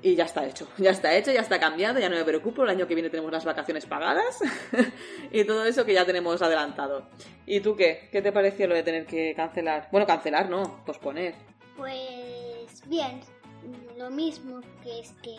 y 0.01 0.15
ya 0.15 0.25
está 0.25 0.45
hecho, 0.45 0.67
ya 0.77 0.91
está 0.91 1.15
hecho, 1.15 1.31
ya 1.31 1.41
está 1.41 1.59
cambiado, 1.59 1.99
ya 1.99 2.09
no 2.09 2.15
me 2.15 2.23
preocupo, 2.23 2.63
el 2.63 2.69
año 2.69 2.87
que 2.87 2.95
viene 2.95 3.09
tenemos 3.09 3.31
las 3.31 3.45
vacaciones 3.45 3.85
pagadas 3.85 4.39
y 5.31 5.43
todo 5.43 5.65
eso 5.65 5.85
que 5.85 5.93
ya 5.93 6.05
tenemos 6.05 6.41
adelantado. 6.41 7.07
¿Y 7.45 7.59
tú 7.61 7.75
qué? 7.75 8.09
¿Qué 8.11 8.21
te 8.21 8.31
pareció 8.31 8.67
lo 8.67 8.75
de 8.75 8.83
tener 8.83 9.05
que 9.05 9.33
cancelar? 9.35 9.87
Bueno, 9.91 10.05
cancelar 10.05 10.49
no, 10.49 10.83
posponer. 10.85 11.35
Pues 11.75 12.83
bien, 12.87 13.21
lo 13.97 14.09
mismo 14.09 14.61
que 14.83 14.99
es 14.99 15.11
que 15.21 15.35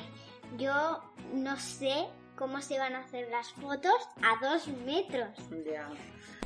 yo 0.57 1.03
no 1.33 1.57
sé 1.57 2.07
cómo 2.39 2.63
se 2.63 2.79
van 2.79 2.95
a 2.95 3.01
hacer 3.01 3.29
las 3.31 3.53
fotos 3.53 4.09
a 4.23 4.39
dos 4.41 4.69
metros. 4.87 5.29
Ya. 5.67 5.89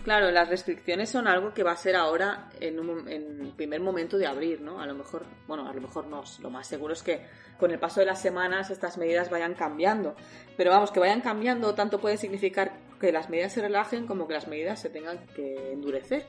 Claro, 0.03 0.31
las 0.33 0.49
restricciones 0.49 1.11
son 1.11 1.29
algo 1.29 1.55
que 1.55 1.63
va 1.63 1.73
a 1.73 1.77
ser 1.77 1.95
ahora 1.95 2.51
en 2.59 2.81
un 2.81 3.53
primer 3.57 3.81
momento 3.81 4.19
de 4.19 4.27
abrir, 4.27 4.61
¿no? 4.61 4.81
A 4.81 4.87
lo 4.87 4.95
mejor, 4.95 5.25
bueno, 5.47 5.69
a 5.69 5.73
lo 5.73 5.81
mejor 5.81 6.07
no, 6.07 6.25
lo 6.41 6.51
más 6.51 6.67
seguro 6.67 6.95
es 6.95 7.03
que 7.03 7.25
con 7.59 7.71
el 7.71 7.79
paso 7.79 8.01
de 8.01 8.07
las 8.07 8.21
semanas 8.21 8.71
estas 8.71 8.99
medidas 8.99 9.31
vayan 9.31 9.55
cambiando. 9.55 10.17
Pero 10.57 10.71
vamos, 10.71 10.91
que 10.91 10.99
vayan 10.99 11.21
cambiando 11.21 11.75
tanto 11.75 12.01
puede 12.01 12.17
significar 12.17 12.73
que 13.01 13.13
las 13.13 13.31
medidas 13.31 13.53
se 13.53 13.61
relajen 13.61 14.07
como 14.07 14.27
que 14.27 14.35
las 14.35 14.49
medidas 14.49 14.81
se 14.81 14.91
tengan 14.91 15.25
que 15.29 15.73
endurecer. 15.73 16.27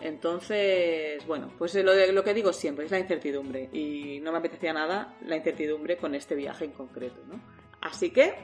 Entonces, 0.00 1.24
bueno, 1.26 1.50
pues 1.56 1.74
lo 1.76 2.24
que 2.24 2.34
digo 2.34 2.52
siempre 2.52 2.84
es 2.84 2.90
la 2.90 2.98
incertidumbre 2.98 3.70
y 3.72 4.20
no 4.20 4.32
me 4.32 4.38
apetecía 4.38 4.72
nada 4.74 5.16
la 5.24 5.36
incertidumbre 5.36 5.96
con 5.96 6.14
este 6.14 6.34
viaje 6.34 6.66
en 6.66 6.72
concreto, 6.72 7.22
¿no? 7.26 7.40
Así 7.80 8.10
que, 8.10 8.34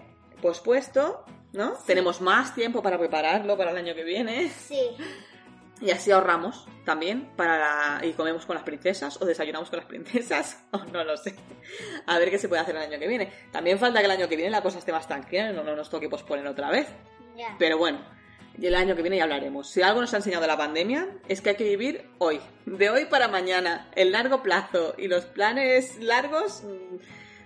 pues 0.40 0.60
puesto, 0.60 1.24
¿no? 1.52 1.74
Tenemos 1.86 2.20
más 2.20 2.54
tiempo 2.54 2.82
para 2.82 2.98
prepararlo 2.98 3.56
para 3.56 3.70
el 3.70 3.76
año 3.76 3.94
que 3.94 4.04
viene. 4.04 4.48
Sí. 4.50 4.80
Y 5.80 5.90
así 5.90 6.10
ahorramos 6.10 6.66
también 6.84 7.30
para 7.36 8.00
y 8.02 8.12
comemos 8.12 8.44
con 8.44 8.54
las 8.54 8.64
princesas 8.64 9.20
o 9.20 9.24
desayunamos 9.24 9.70
con 9.70 9.78
las 9.78 9.86
princesas 9.86 10.62
o 10.72 10.78
no 10.84 11.04
lo 11.04 11.16
sé. 11.16 11.34
A 12.06 12.18
ver 12.18 12.30
qué 12.30 12.38
se 12.38 12.48
puede 12.48 12.62
hacer 12.62 12.76
el 12.76 12.82
año 12.82 12.98
que 12.98 13.08
viene. 13.08 13.32
También 13.50 13.78
falta 13.78 14.00
que 14.00 14.04
el 14.04 14.10
año 14.10 14.28
que 14.28 14.36
viene 14.36 14.50
la 14.50 14.62
cosa 14.62 14.78
esté 14.78 14.92
más 14.92 15.06
tranquila, 15.06 15.52
no, 15.52 15.64
no 15.64 15.74
nos 15.74 15.88
toque 15.88 16.08
posponer 16.08 16.46
otra 16.46 16.70
vez. 16.70 16.88
Ya. 17.36 17.56
Pero 17.58 17.78
bueno, 17.78 18.00
y 18.58 18.66
el 18.66 18.74
año 18.74 18.94
que 18.94 19.02
viene 19.02 19.16
ya 19.16 19.24
hablaremos. 19.24 19.70
Si 19.70 19.80
algo 19.80 20.00
nos 20.02 20.12
ha 20.12 20.18
enseñado 20.18 20.46
la 20.46 20.56
pandemia 20.56 21.08
es 21.28 21.40
que 21.40 21.50
hay 21.50 21.56
que 21.56 21.64
vivir 21.64 22.10
hoy, 22.18 22.40
de 22.66 22.90
hoy 22.90 23.06
para 23.06 23.28
mañana, 23.28 23.88
el 23.94 24.12
largo 24.12 24.42
plazo 24.42 24.94
y 24.98 25.08
los 25.08 25.24
planes 25.24 25.98
largos 25.98 26.62
mm, 26.64 26.96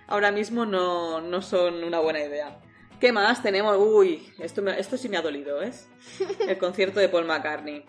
ahora 0.09 0.33
mismo 0.33 0.67
no, 0.67 1.21
no 1.21 1.41
son 1.41 1.85
una 1.85 2.01
buena 2.01 2.21
idea. 2.21 2.59
¿Qué 3.05 3.13
más 3.13 3.43
tenemos? 3.43 3.77
Uy, 3.77 4.33
esto, 4.39 4.63
me- 4.63 4.81
esto 4.81 4.97
sí 4.97 5.11
me 5.11 5.19
ha 5.19 5.21
dolido, 5.21 5.61
¿es? 5.61 5.91
El 6.41 6.57
concierto 6.57 7.01
de 7.01 7.11
Paul 7.11 7.27
McCartney. 7.27 7.85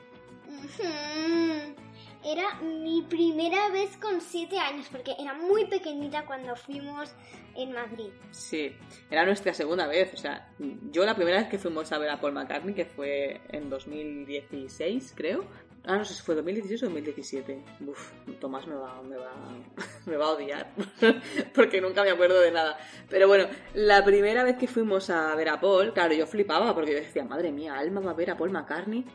Era 2.22 2.56
mi 2.62 3.02
primera 3.04 3.70
vez 3.70 3.96
con 3.96 4.20
siete 4.20 4.60
años, 4.60 4.88
porque 4.92 5.14
era 5.18 5.34
muy 5.34 5.68
pequeñita 5.68 6.26
cuando 6.26 6.54
fuimos 6.58 7.14
en 7.56 7.72
Madrid. 7.72 8.10
Sí, 8.32 8.76
era 9.10 9.26
nuestra 9.26 9.54
segunda 9.54 9.88
vez. 9.88 10.14
O 10.14 10.18
sea, 10.18 10.50
yo 10.92 11.06
la 11.06 11.16
primera 11.16 11.38
vez 11.38 11.48
que 11.48 11.60
fuimos 11.60 11.90
a 11.94 11.98
ver 11.98 12.10
a 12.10 12.20
Paul 12.20 12.34
McCartney, 12.34 12.74
que 12.76 12.84
fue 12.84 13.40
en 13.48 13.70
2016, 13.70 15.14
creo. 15.16 15.46
Ah, 15.88 15.98
no 15.98 16.06
sé 16.06 16.16
si 16.16 16.22
fue 16.24 16.34
2016 16.36 16.82
o 16.82 16.86
2017. 16.88 17.64
Uf, 17.88 18.12
Tomás 18.40 18.66
me 18.66 18.76
va, 18.76 19.02
me 19.04 19.18
va, 19.18 19.32
me 20.06 20.18
va 20.18 20.26
a 20.26 20.30
odiar, 20.32 20.72
porque 21.54 21.80
nunca 21.80 22.04
me 22.04 22.10
acuerdo 22.10 22.42
de 22.42 22.52
nada. 22.52 22.78
Pero 23.10 23.28
bueno, 23.28 23.48
la 23.76 24.04
primera 24.04 24.44
vez 24.44 24.58
que 24.58 24.68
fuimos 24.68 25.10
a 25.12 25.36
ver 25.36 25.50
a 25.50 25.60
Paul, 25.60 25.94
claro, 25.94 26.14
yo 26.16 26.26
flipaba, 26.26 26.74
porque 26.74 26.92
yo 26.94 26.98
decía, 26.98 27.24
madre 27.24 27.52
mía, 27.52 27.78
Alma 27.78 28.02
va 28.02 28.12
a 28.12 28.16
ver 28.16 28.32
a 28.32 28.38
Paul 28.38 28.50
McCartney, 28.52 29.06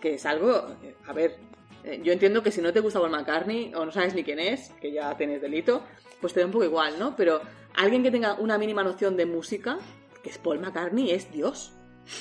que 0.00 0.14
es 0.14 0.24
algo, 0.24 0.76
eh, 0.82 0.94
a 1.06 1.12
ver, 1.12 1.36
eh, 1.84 2.00
yo 2.02 2.12
entiendo 2.12 2.42
que 2.42 2.50
si 2.50 2.62
no 2.62 2.72
te 2.72 2.80
gusta 2.80 3.00
Paul 3.00 3.10
McCartney 3.10 3.74
o 3.74 3.84
no 3.84 3.92
sabes 3.92 4.14
ni 4.14 4.24
quién 4.24 4.38
es, 4.38 4.70
que 4.80 4.90
ya 4.90 5.14
tienes 5.16 5.42
delito, 5.42 5.82
pues 6.22 6.32
te 6.32 6.40
da 6.40 6.46
un 6.46 6.52
poco 6.52 6.64
igual, 6.64 6.98
¿no? 6.98 7.16
Pero 7.16 7.42
alguien 7.74 8.02
que 8.02 8.10
tenga 8.10 8.34
una 8.34 8.56
mínima 8.56 8.82
noción 8.82 9.16
de 9.16 9.26
música, 9.26 9.78
que 10.22 10.30
es 10.30 10.38
Paul 10.38 10.58
McCartney, 10.58 11.10
es 11.10 11.30
Dios. 11.30 11.72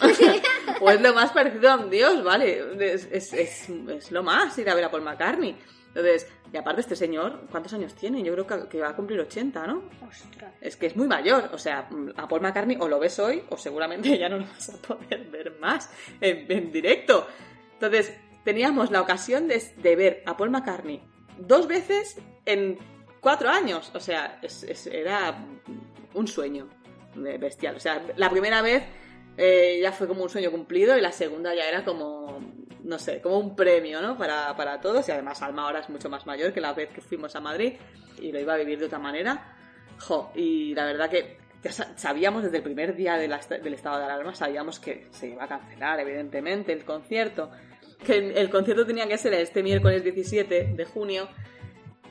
o 0.82 0.90
es 0.92 1.02
lo 1.02 1.14
más 1.14 1.32
parecido 1.32 1.70
a 1.72 1.76
un 1.78 1.90
Dios, 1.90 2.24
¿vale? 2.24 2.64
Es, 2.80 3.08
es- 3.12 3.34
es- 3.34 3.70
es 3.70 4.12
lo 4.12 4.24
más 4.24 4.58
ir 4.58 4.70
a 4.70 4.76
ver 4.76 4.84
a 4.86 4.92
Paul 4.92 5.04
McCartney. 5.04 5.56
Entonces, 5.90 6.28
y 6.54 6.58
aparte 6.58 6.82
este 6.82 6.96
señor, 6.96 7.42
¿cuántos 7.50 7.74
años 7.74 7.96
tiene? 7.96 8.22
Yo 8.22 8.34
creo 8.34 8.46
que, 8.46 8.70
que 8.70 8.80
va 8.82 8.90
a 8.90 8.96
cumplir 8.96 9.20
80, 9.20 9.66
¿no? 9.66 9.84
Ostras. 10.08 10.54
Es 10.62 10.76
que 10.76 10.86
es 10.88 10.96
muy 10.96 11.08
mayor, 11.08 11.50
o 11.54 11.58
sea, 11.58 11.90
a 12.16 12.28
Paul 12.28 12.42
McCartney 12.42 12.78
o 12.80 12.88
lo 12.88 13.00
ves 13.00 13.18
hoy 13.20 13.44
o 13.50 13.58
seguramente 13.58 14.16
ya 14.18 14.30
no 14.30 14.38
lo 14.38 14.46
vas 14.46 14.70
a 14.70 14.78
poder 14.78 15.26
ver 15.32 15.58
más 15.60 15.90
en, 16.22 16.46
en 16.52 16.72
directo. 16.72 17.28
Entonces, 17.74 18.14
teníamos 18.44 18.92
la 18.92 19.02
ocasión 19.02 19.48
de, 19.48 19.62
de 19.78 19.96
ver 19.96 20.24
a 20.26 20.38
Paul 20.38 20.52
McCartney 20.52 21.02
dos 21.40 21.68
veces 21.68 22.18
en 22.46 22.78
cuatro 23.20 23.50
años, 23.50 23.92
o 23.96 24.00
sea, 24.00 24.40
era 24.92 25.44
un 26.14 26.28
sueño 26.28 26.68
bestial. 27.16 27.76
O 27.76 27.80
sea, 27.80 28.04
la 28.18 28.30
primera 28.30 28.62
vez 28.62 28.84
eh, 29.38 29.80
ya 29.82 29.92
fue 29.92 30.08
como 30.08 30.24
un 30.24 30.30
sueño 30.30 30.52
cumplido 30.52 30.98
y 30.98 31.02
la 31.02 31.12
segunda 31.12 31.54
ya 31.56 31.68
era 31.70 31.86
como, 31.86 32.40
no 32.84 32.98
sé, 33.00 33.22
como 33.22 33.38
un 33.38 33.56
premio, 33.56 34.02
¿no? 34.02 34.18
Para, 34.18 34.56
para 34.56 34.82
todos 34.82 35.08
y 35.08 35.12
además 35.12 35.42
Alma 35.42 35.64
ahora 35.66 35.80
es 35.80 35.90
mucho 35.90 36.10
más 36.10 36.26
mayor 36.26 36.52
que 36.54 36.60
la 36.62 36.74
vez 36.74 36.90
que 36.90 37.02
fuimos 37.02 37.36
a 37.36 37.40
Madrid 37.42 37.74
y 38.20 38.32
lo 38.32 38.40
iba 38.40 38.54
a 38.54 38.58
vivir 38.58 38.80
de 38.80 38.86
otra 38.86 39.00
manera. 39.00 39.56
Jo, 40.00 40.32
y 40.36 40.74
la 40.76 40.86
verdad 40.86 41.10
que 41.10 41.38
ya 41.64 41.72
sa- 41.72 41.98
sabíamos 41.98 42.44
desde 42.44 42.58
el 42.58 42.64
primer 42.64 42.96
día 42.96 43.16
del 43.18 43.34
estado 43.34 43.98
de 44.00 44.06
alarma, 44.06 44.34
sabíamos 44.36 44.80
que 44.80 45.08
se 45.12 45.28
iba 45.30 45.44
a 45.44 45.48
cancelar, 45.48 46.00
evidentemente, 46.00 46.72
el 46.74 46.84
concierto. 46.86 47.50
Que 48.06 48.18
el 48.40 48.50
concierto 48.52 48.86
tenía 48.86 49.08
que 49.08 49.18
ser 49.18 49.34
este 49.34 49.64
miércoles 49.64 50.04
17 50.04 50.74
de 50.76 50.86
junio 50.86 51.28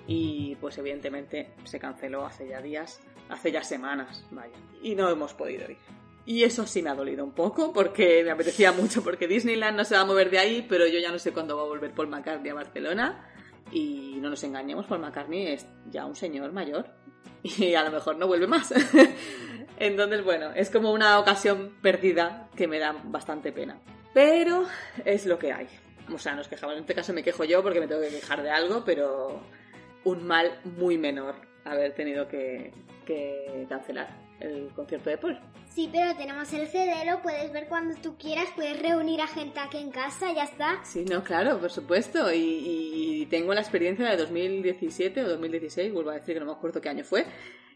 y 0.09 0.57
pues 0.57 0.79
evidentemente 0.79 1.53
se 1.65 1.79
canceló 1.79 2.25
hace 2.27 2.49
ya 2.49 2.61
días, 2.61 3.01
hace 3.29 3.51
ya 3.53 3.63
semanas, 3.63 4.25
vaya. 4.31 4.55
Y 4.83 4.95
no 4.95 5.09
hemos 5.11 5.35
podido 5.35 5.71
ir. 5.71 5.79
Y 6.27 6.43
eso 6.43 6.67
sí 6.67 6.83
me 6.83 6.91
ha 6.91 6.95
dolido 6.95 7.25
un 7.25 7.31
poco 7.31 7.73
porque 7.73 8.25
me 8.25 8.33
apetecía 8.33 8.73
mucho 8.73 9.05
porque 9.05 9.29
Disneyland 9.29 9.77
no 9.77 9.85
se 9.85 9.95
va 9.95 10.01
a 10.01 10.05
mover 10.05 10.29
de 10.29 10.41
ahí, 10.41 10.67
pero 10.69 10.87
yo 10.89 10.99
ya 10.99 11.13
no 11.13 11.21
sé 11.21 11.33
cuándo 11.33 11.57
va 11.57 11.63
a 11.63 11.67
volver 11.67 11.93
Paul 11.93 12.09
McCartney 12.09 12.51
a 12.51 12.55
Barcelona. 12.55 13.31
Y 13.71 14.19
no 14.21 14.31
nos 14.31 14.43
engañemos, 14.43 14.87
Paul 14.87 15.01
McCartney 15.01 15.47
es 15.47 15.67
ya 15.89 16.05
un 16.05 16.17
señor 16.17 16.53
mayor 16.53 16.87
y 17.43 17.75
a 17.75 17.85
lo 17.85 17.93
mejor 17.93 18.17
no 18.17 18.27
vuelve 18.27 18.49
más. 18.49 18.75
Entonces, 19.79 20.25
bueno, 20.25 20.51
es 20.55 20.69
como 20.69 20.93
una 20.93 21.19
ocasión 21.21 21.77
perdida 21.81 22.49
que 22.57 22.67
me 22.67 22.81
da 22.81 22.97
bastante 23.05 23.53
pena. 23.53 23.79
Pero 24.13 24.67
es 25.05 25.27
lo 25.27 25.39
que 25.39 25.53
hay. 25.53 25.69
O 26.13 26.19
sea, 26.19 26.35
nos 26.35 26.49
quejamos. 26.49 26.75
En 26.75 26.81
este 26.81 26.95
caso 26.95 27.13
me 27.13 27.23
quejo 27.23 27.45
yo 27.45 27.63
porque 27.63 27.79
me 27.79 27.87
tengo 27.87 28.01
que 28.01 28.09
quejar 28.09 28.43
de 28.43 28.51
algo, 28.51 28.85
pero 28.85 29.41
un 30.05 30.27
mal 30.27 30.59
muy 30.65 30.99
menor 30.99 31.37
haber 31.65 31.95
tenido 31.95 32.27
que, 32.27 32.73
que 33.05 33.67
cancelar 33.69 34.09
el 34.41 34.71
concierto 34.75 35.11
de 35.11 35.19
Paul. 35.19 35.41
Sí, 35.77 35.91
pero 35.93 36.17
tenemos 36.17 36.51
el 36.55 36.67
CD, 36.69 37.05
lo 37.05 37.21
puedes 37.21 37.53
ver 37.53 37.69
cuando 37.69 37.95
tú 38.01 38.17
quieras, 38.17 38.49
puedes 38.57 38.81
reunir 38.81 39.21
a 39.21 39.27
gente 39.27 39.61
aquí 39.61 39.77
en 39.77 39.91
casa, 39.91 40.33
ya 40.33 40.45
está. 40.45 40.83
Sí, 40.83 41.05
no, 41.05 41.23
claro, 41.23 41.61
por 41.61 41.71
supuesto. 41.71 42.33
Y, 42.33 43.21
y 43.21 43.27
tengo 43.27 43.53
la 43.53 43.61
experiencia 43.61 44.09
de 44.09 44.17
2017 44.17 45.23
o 45.23 45.29
2016, 45.29 45.93
vuelvo 45.93 46.13
a 46.13 46.15
decir 46.15 46.33
que 46.33 46.41
no 46.41 46.47
me 46.47 46.53
acuerdo 46.53 46.81
qué 46.81 46.89
año 46.89 47.05
fue. 47.05 47.27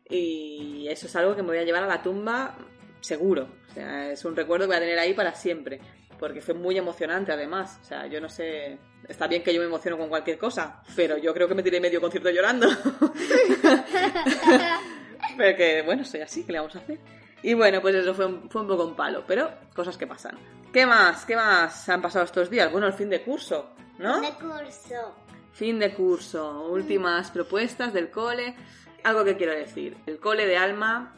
Y 0.09 0.89
eso 0.89 1.09
es 1.09 1.17
algo 1.17 1.37
que 1.37 1.43
me 1.43 1.49
voy 1.49 1.59
a 1.59 1.65
llevar 1.65 1.83
a 1.83 1.87
la 1.87 2.03
tumba 2.03 2.57
seguro. 3.03 3.51
O 3.69 3.75
sea, 3.75 4.11
es 4.11 4.25
un 4.25 4.35
recuerdo 4.35 4.65
que 4.65 4.69
voy 4.69 4.77
a 4.77 4.81
tener 4.81 4.99
ahí 4.99 5.13
para 5.13 5.35
siempre. 5.35 5.79
Porque 6.19 6.41
fue 6.41 6.55
muy 6.55 6.79
emocionante 6.79 7.33
además. 7.33 7.81
O 7.83 7.85
sea, 7.85 8.07
yo 8.07 8.19
no 8.19 8.31
sé. 8.31 8.79
Está 9.07 9.27
bien 9.27 9.43
que 9.43 9.53
yo 9.53 9.61
me 9.61 9.67
emociono 9.67 9.99
con 9.99 10.09
cualquier 10.09 10.39
cosa, 10.39 10.83
pero 10.97 11.19
yo 11.19 11.35
creo 11.35 11.47
que 11.47 11.55
me 11.55 11.63
tiré 11.63 11.79
medio 11.79 12.01
concierto 12.01 12.31
llorando. 12.31 12.67
pero 15.37 15.55
que, 15.55 15.83
bueno, 15.83 16.03
soy 16.03 16.23
así, 16.23 16.45
¿qué 16.45 16.53
le 16.53 16.61
vamos 16.61 16.77
a 16.77 16.79
hacer? 16.79 17.20
Y 17.43 17.55
bueno, 17.55 17.81
pues 17.81 17.95
eso 17.95 18.15
fue 18.15 18.27
un, 18.27 18.51
fue 18.51 18.63
un 18.63 18.69
poco 18.69 18.85
un 18.85 18.95
palo, 18.95 19.25
pero 19.27 19.51
cosas 19.75 19.97
que 19.97 20.07
pasan. 20.07 20.39
¿Qué 20.73 20.87
más? 20.87 21.25
¿Qué 21.25 21.35
más 21.37 21.89
han 21.89 22.03
pasado 22.03 22.25
estos 22.25 22.51
días? 22.51 22.71
Bueno, 22.71 22.87
el 22.87 22.93
fin 22.93 23.09
de 23.09 23.23
curso, 23.23 23.71
¿no? 23.99 24.21
De 24.21 24.33
curso. 24.35 25.15
Fin 25.53 25.79
de 25.79 25.93
curso, 25.95 26.69
últimas 26.71 27.31
propuestas 27.31 27.93
del 27.93 28.11
cole. 28.11 28.55
Algo 29.03 29.25
que 29.25 29.37
quiero 29.37 29.53
decir, 29.53 29.97
el 30.07 30.19
cole 30.21 30.47
de 30.47 30.57
Alma, 30.59 31.15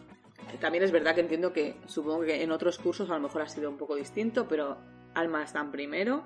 también 0.61 0.85
es 0.85 0.93
verdad 0.93 1.15
que 1.15 1.21
entiendo 1.21 1.53
que 1.53 1.77
supongo 1.87 2.23
que 2.23 2.43
en 2.43 2.53
otros 2.53 2.79
cursos 2.79 3.11
a 3.11 3.15
lo 3.15 3.21
mejor 3.21 3.43
ha 3.43 3.49
sido 3.49 3.69
un 3.69 3.77
poco 3.77 3.97
distinto, 3.97 4.47
pero 4.49 4.79
Alma 5.15 5.43
está 5.43 5.61
en 5.61 5.71
primero 5.73 6.25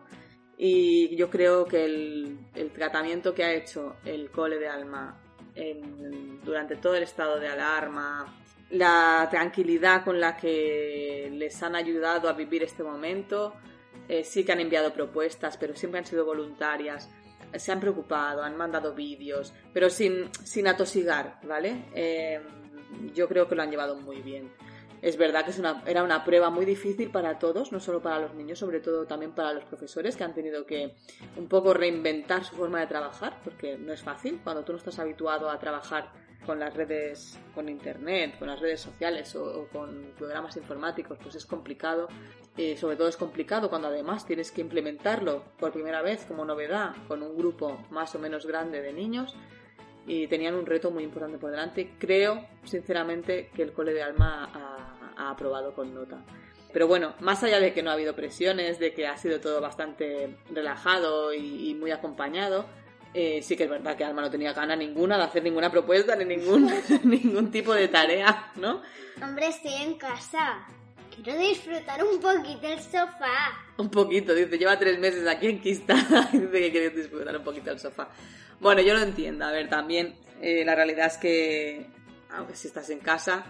y 0.59 1.17
yo 1.17 1.29
creo 1.31 1.65
que 1.67 1.85
el, 1.85 2.39
el 2.55 2.71
tratamiento 2.73 3.35
que 3.35 3.45
ha 3.45 3.53
hecho 3.53 3.97
el 4.05 4.31
cole 4.31 4.59
de 4.59 4.69
Alma 4.69 5.19
en- 5.55 6.41
durante 6.45 6.77
todo 6.77 6.95
el 6.95 7.03
estado 7.03 7.41
de 7.41 7.49
alarma, 7.49 8.35
la 8.70 9.29
tranquilidad 9.31 10.05
con 10.05 10.20
la 10.20 10.37
que 10.37 11.31
les 11.33 11.62
han 11.62 11.76
ayudado 11.76 12.29
a 12.29 12.33
vivir 12.33 12.62
este 12.62 12.83
momento, 12.83 13.55
eh, 14.09 14.24
sí 14.24 14.44
que 14.44 14.52
han 14.52 14.61
enviado 14.61 14.92
propuestas, 14.92 15.57
pero 15.57 15.74
siempre 15.74 16.00
han 16.00 16.07
sido 16.07 16.24
voluntarias 16.24 17.09
se 17.55 17.72
han 17.72 17.81
preocupado, 17.81 18.42
han 18.42 18.57
mandado 18.57 18.94
vídeos, 18.94 19.52
pero 19.72 19.90
sin, 19.90 20.31
sin 20.44 20.66
atosigar, 20.66 21.38
¿vale? 21.44 21.85
Eh, 21.94 22.40
yo 23.14 23.29
creo 23.29 23.48
que 23.48 23.55
lo 23.55 23.62
han 23.62 23.70
llevado 23.70 23.96
muy 23.96 24.22
bien. 24.22 24.50
Es 25.02 25.16
verdad 25.16 25.44
que 25.44 25.50
es 25.50 25.59
una, 25.59 25.83
era 25.87 26.02
una 26.02 26.24
prueba 26.24 26.50
muy 26.50 26.64
difícil 26.64 27.11
para 27.11 27.38
todos, 27.38 27.70
no 27.70 27.81
solo 27.81 28.00
para 28.00 28.18
los 28.18 28.35
niños, 28.35 28.59
sobre 28.59 28.81
todo 28.81 29.07
también 29.07 29.33
para 29.33 29.52
los 29.52 29.64
profesores 29.64 30.16
que 30.16 30.24
han 30.24 30.35
tenido 30.35 30.64
que 30.66 30.96
un 31.37 31.48
poco 31.48 31.74
reinventar 31.74 32.44
su 32.44 32.57
forma 32.57 32.81
de 32.81 32.87
trabajar, 32.87 33.38
porque 33.44 33.76
no 33.76 33.92
es 33.92 34.02
fácil 34.02 34.40
cuando 34.42 34.64
tú 34.64 34.72
no 34.72 34.79
estás 34.79 34.98
habituado 34.98 35.50
a 35.50 35.59
trabajar 35.59 36.11
con 36.47 36.61
las 36.61 36.73
redes, 36.75 37.39
con 37.55 37.69
internet, 37.69 38.39
con 38.39 38.49
las 38.49 38.61
redes 38.61 38.81
sociales 38.81 39.35
o, 39.35 39.63
o 39.63 39.67
con 39.69 40.13
programas 40.17 40.57
informáticos, 40.57 41.19
pues 41.21 41.35
es 41.35 41.45
complicado. 41.45 42.09
Eh, 42.57 42.77
sobre 42.79 42.97
todo 42.97 43.09
es 43.09 43.19
complicado 43.19 43.69
cuando 43.69 43.89
además 43.89 44.25
tienes 44.25 44.51
que 44.51 44.63
implementarlo 44.63 45.43
por 45.59 45.73
primera 45.73 46.01
vez 46.01 46.25
como 46.25 46.45
novedad 46.47 46.95
con 47.07 47.23
un 47.23 47.37
grupo 47.37 47.85
más 47.91 48.15
o 48.15 48.19
menos 48.19 48.47
grande 48.47 48.81
de 48.81 48.95
niños 48.95 49.37
y 50.07 50.27
tenían 50.29 50.55
un 50.55 50.65
reto 50.65 50.91
muy 50.91 51.05
importante 51.05 51.37
por 51.37 51.51
delante. 51.51 51.93
Creo, 51.99 52.47
sinceramente, 52.65 53.51
que 53.55 53.63
el 53.63 53.73
Cole 53.73 53.93
de 53.93 54.03
Alma 54.03 54.51
ha, 54.55 55.23
ha 55.23 55.31
aprobado 55.31 55.75
con 55.75 55.95
nota. 55.95 56.25
Pero 56.73 56.87
bueno, 56.89 57.15
más 57.21 57.43
allá 57.43 57.59
de 57.61 57.73
que 57.73 57.83
no 57.83 57.91
ha 57.91 57.95
habido 57.95 58.15
presiones, 58.15 58.79
de 58.79 58.93
que 58.93 59.07
ha 59.07 59.17
sido 59.17 59.41
todo 59.41 59.61
bastante 59.61 60.37
relajado 60.51 61.35
y, 61.35 61.71
y 61.71 61.75
muy 61.75 61.91
acompañado, 61.91 62.67
eh, 63.14 63.40
sí 63.42 63.57
que 63.57 63.64
es 63.64 63.71
verdad 63.71 63.97
que 63.97 64.05
Alma 64.05 64.23
no 64.23 64.31
tenía 64.31 64.53
gana 64.53 64.77
ninguna 64.77 65.16
de 65.16 65.25
hacer 65.25 65.42
ninguna 65.42 65.71
propuesta 65.71 66.14
ni 66.16 66.25
ningún, 66.25 66.71
ningún 67.05 67.51
tipo 67.51 67.75
de 67.75 67.88
tarea, 67.88 68.53
¿no? 68.57 68.83
Hombre, 69.23 69.49
estoy 69.49 69.73
en 69.75 69.95
casa. 69.95 70.66
quiero 71.23 71.38
disfrutar 71.38 72.05
un 72.05 72.21
poquito 72.21 72.66
el 72.69 72.81
sofá. 72.81 73.64
Un 73.79 73.90
poquito, 73.90 74.35
dice, 74.35 74.59
lleva 74.59 74.79
tres 74.79 74.99
meses 74.99 75.27
aquí 75.27 75.47
en 75.49 75.61
Quista 75.61 75.95
dice 76.33 76.51
que 76.51 76.71
quiere 76.71 76.90
disfrutar 76.90 77.37
un 77.37 77.45
poquito 77.45 77.71
el 77.71 77.79
sofá. 77.79 78.09
Bueno, 78.61 78.83
yo 78.83 78.95
lo 78.95 79.01
entiendo. 79.01 79.45
A 79.45 79.51
ver, 79.51 79.69
también 79.69 80.16
eh, 80.40 80.64
la 80.64 80.75
realidad 80.75 81.07
es 81.07 81.19
que, 81.19 81.87
aunque 82.31 82.55
si 82.55 82.69
estás 82.69 82.88
en 82.90 83.01
casa, 83.01 83.45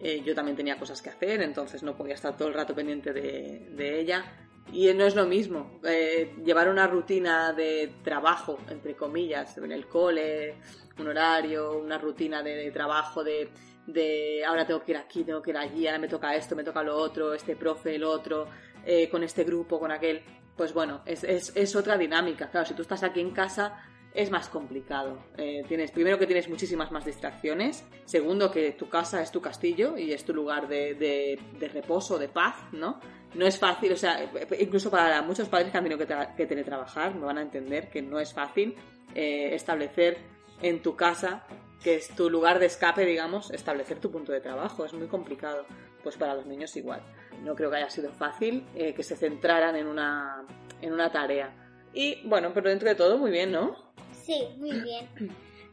eh, 0.00 0.22
yo 0.24 0.34
también 0.34 0.56
tenía 0.56 0.78
cosas 0.78 1.00
que 1.00 1.10
hacer, 1.10 1.42
entonces 1.42 1.82
no 1.82 1.96
podía 1.96 2.14
estar 2.14 2.36
todo 2.36 2.48
el 2.48 2.54
rato 2.54 2.74
pendiente 2.74 3.12
de, 3.12 3.68
de 3.70 4.00
ella. 4.00 4.45
Y 4.72 4.92
no 4.94 5.04
es 5.04 5.14
lo 5.14 5.26
mismo 5.26 5.80
eh, 5.84 6.34
llevar 6.44 6.68
una 6.68 6.86
rutina 6.86 7.52
de 7.52 7.94
trabajo, 8.02 8.58
entre 8.68 8.94
comillas, 8.94 9.56
en 9.58 9.72
el 9.72 9.86
cole, 9.86 10.56
un 10.98 11.08
horario, 11.08 11.78
una 11.78 11.98
rutina 11.98 12.42
de, 12.42 12.56
de 12.56 12.70
trabajo, 12.72 13.22
de, 13.22 13.48
de 13.86 14.44
ahora 14.44 14.66
tengo 14.66 14.82
que 14.82 14.92
ir 14.92 14.98
aquí, 14.98 15.24
tengo 15.24 15.40
que 15.40 15.50
ir 15.50 15.56
allí, 15.56 15.86
ahora 15.86 16.00
me 16.00 16.08
toca 16.08 16.34
esto, 16.34 16.56
me 16.56 16.64
toca 16.64 16.82
lo 16.82 16.96
otro, 16.96 17.32
este 17.32 17.54
profe, 17.54 17.94
el 17.94 18.04
otro, 18.04 18.48
eh, 18.84 19.08
con 19.08 19.22
este 19.22 19.44
grupo, 19.44 19.78
con 19.78 19.92
aquel. 19.92 20.22
Pues 20.56 20.72
bueno, 20.72 21.02
es, 21.06 21.22
es, 21.22 21.52
es 21.54 21.76
otra 21.76 21.96
dinámica. 21.96 22.50
Claro, 22.50 22.66
si 22.66 22.74
tú 22.74 22.82
estás 22.82 23.02
aquí 23.02 23.20
en 23.20 23.30
casa, 23.30 23.82
es 24.12 24.30
más 24.30 24.48
complicado. 24.48 25.18
Eh, 25.36 25.62
tienes, 25.68 25.90
primero 25.90 26.18
que 26.18 26.26
tienes 26.26 26.48
muchísimas 26.48 26.90
más 26.90 27.04
distracciones. 27.04 27.84
Segundo 28.06 28.50
que 28.50 28.72
tu 28.72 28.88
casa 28.88 29.22
es 29.22 29.30
tu 29.30 29.40
castillo 29.40 29.98
y 29.98 30.12
es 30.12 30.24
tu 30.24 30.32
lugar 30.32 30.66
de, 30.66 30.94
de, 30.94 31.38
de 31.58 31.68
reposo, 31.68 32.18
de 32.18 32.28
paz, 32.28 32.56
¿no? 32.72 32.98
No 33.36 33.46
es 33.46 33.58
fácil, 33.58 33.92
o 33.92 33.96
sea, 33.96 34.30
incluso 34.58 34.90
para 34.90 35.20
muchos 35.22 35.48
padres 35.48 35.70
que 35.70 35.78
han 35.78 35.84
tenido 35.84 36.06
que, 36.06 36.14
que 36.36 36.46
teletrabajar, 36.46 37.14
me 37.14 37.26
van 37.26 37.38
a 37.38 37.42
entender 37.42 37.90
que 37.90 38.00
no 38.02 38.18
es 38.18 38.32
fácil 38.32 38.74
eh, 39.14 39.54
establecer 39.54 40.18
en 40.62 40.82
tu 40.82 40.96
casa, 40.96 41.44
que 41.82 41.96
es 41.96 42.08
tu 42.16 42.30
lugar 42.30 42.58
de 42.58 42.66
escape, 42.66 43.04
digamos, 43.04 43.50
establecer 43.50 44.00
tu 44.00 44.10
punto 44.10 44.32
de 44.32 44.40
trabajo. 44.40 44.84
Es 44.84 44.92
muy 44.92 45.06
complicado. 45.06 45.66
Pues 46.02 46.16
para 46.16 46.34
los 46.34 46.46
niños 46.46 46.76
igual. 46.76 47.00
No 47.42 47.54
creo 47.54 47.70
que 47.70 47.76
haya 47.76 47.90
sido 47.90 48.12
fácil 48.12 48.64
eh, 48.74 48.94
que 48.94 49.02
se 49.02 49.16
centraran 49.16 49.74
en 49.74 49.86
una, 49.86 50.44
en 50.80 50.92
una 50.92 51.10
tarea. 51.10 51.52
Y 51.92 52.26
bueno, 52.28 52.52
pero 52.54 52.68
dentro 52.68 52.88
de 52.88 52.94
todo 52.94 53.18
muy 53.18 53.30
bien, 53.30 53.50
¿no? 53.52 53.92
Sí, 54.12 54.46
muy 54.56 54.72
bien. 54.80 55.08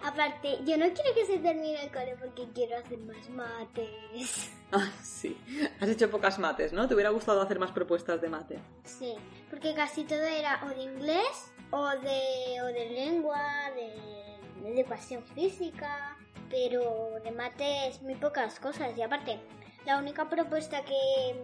Aparte, 0.03 0.59
yo 0.65 0.77
no 0.77 0.85
quiero 0.93 1.13
que 1.15 1.25
se 1.25 1.39
termine 1.39 1.81
el 1.81 1.91
cole 1.91 2.17
porque 2.19 2.45
quiero 2.53 2.77
hacer 2.77 2.99
más 2.99 3.29
mates. 3.29 4.51
Ah, 4.75 4.91
sí. 5.03 5.37
Has 5.79 5.87
hecho 5.87 6.09
pocas 6.09 6.39
mates, 6.39 6.73
¿no? 6.73 6.87
¿Te 6.87 6.95
hubiera 6.95 7.11
gustado 7.11 7.43
hacer 7.43 7.59
más 7.59 7.71
propuestas 7.71 8.19
de 8.19 8.27
mate? 8.27 8.57
Sí, 8.83 9.13
porque 9.51 9.75
casi 9.75 10.03
todo 10.03 10.23
era 10.23 10.63
o 10.65 10.69
de 10.69 10.81
inglés 10.81 11.53
o 11.69 11.89
de, 11.89 12.59
o 12.59 12.65
de 12.65 12.89
lengua, 12.89 13.39
de, 13.75 14.63
de 14.63 14.81
educación 14.81 15.23
física, 15.35 16.17
pero 16.49 17.19
de 17.23 17.31
mates 17.31 18.01
muy 18.01 18.15
pocas 18.15 18.59
cosas. 18.59 18.97
Y 18.97 19.03
aparte, 19.03 19.39
la 19.85 19.99
única 19.99 20.27
propuesta 20.27 20.83
que 20.83 21.35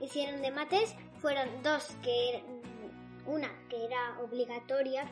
hicieron 0.00 0.40
de 0.40 0.52
mates 0.52 0.94
fueron 1.20 1.48
dos, 1.64 1.96
que 2.00 2.44
mm, 2.46 3.28
una 3.28 3.48
que 3.68 3.84
era 3.84 4.20
obligatoria, 4.20 5.10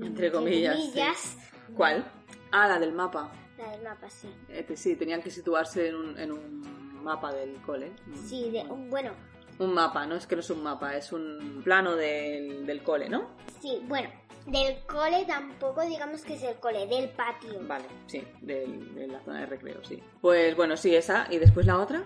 Entre 0.00 0.30
comillas, 0.30 0.76
comillas, 0.76 1.36
¿Cuál? 1.76 2.04
Ah, 2.52 2.68
la 2.68 2.78
del 2.78 2.92
mapa. 2.92 3.32
la 3.58 3.70
del 3.70 3.82
mapa, 3.82 4.08
sí. 4.10 4.28
Eh, 4.48 4.66
sí, 4.76 4.94
tenían 4.96 5.22
que 5.22 5.30
situarse 5.30 5.88
en 5.88 5.96
un, 5.96 6.18
en 6.18 6.32
un 6.32 7.02
mapa 7.02 7.32
del 7.32 7.56
cole. 7.62 7.92
Sí, 8.26 8.50
de, 8.50 8.62
bueno, 8.64 9.12
Un 9.58 9.74
mapa, 9.74 10.06
no 10.06 10.14
es 10.16 10.26
que 10.26 10.34
no 10.36 10.40
es 10.40 10.50
un 10.50 10.62
mapa, 10.62 10.96
es 10.96 11.12
un 11.12 11.60
plano 11.64 11.94
del, 11.96 12.64
del 12.66 12.82
cole, 12.82 13.08
¿no? 13.08 13.30
sí, 13.60 13.80
bueno, 13.86 14.08
del 14.46 14.84
cole 14.86 15.24
tampoco 15.24 15.82
digamos 15.82 16.22
que 16.22 16.34
es 16.34 16.42
el 16.42 16.56
cole, 16.56 16.86
del 16.86 17.08
patio. 17.10 17.60
Vale, 17.68 17.84
sí, 18.06 18.22
del- 18.40 18.94
de 18.94 19.06
la 19.06 19.20
zona 19.20 19.40
de 19.40 19.46
recreo, 19.46 19.84
sí. 19.84 20.02
Pues 20.20 20.56
bueno, 20.56 20.76
sí, 20.76 20.94
esa. 20.96 21.26
¿Y 21.30 21.38
después 21.38 21.64
la 21.66 21.78
otra? 21.78 22.02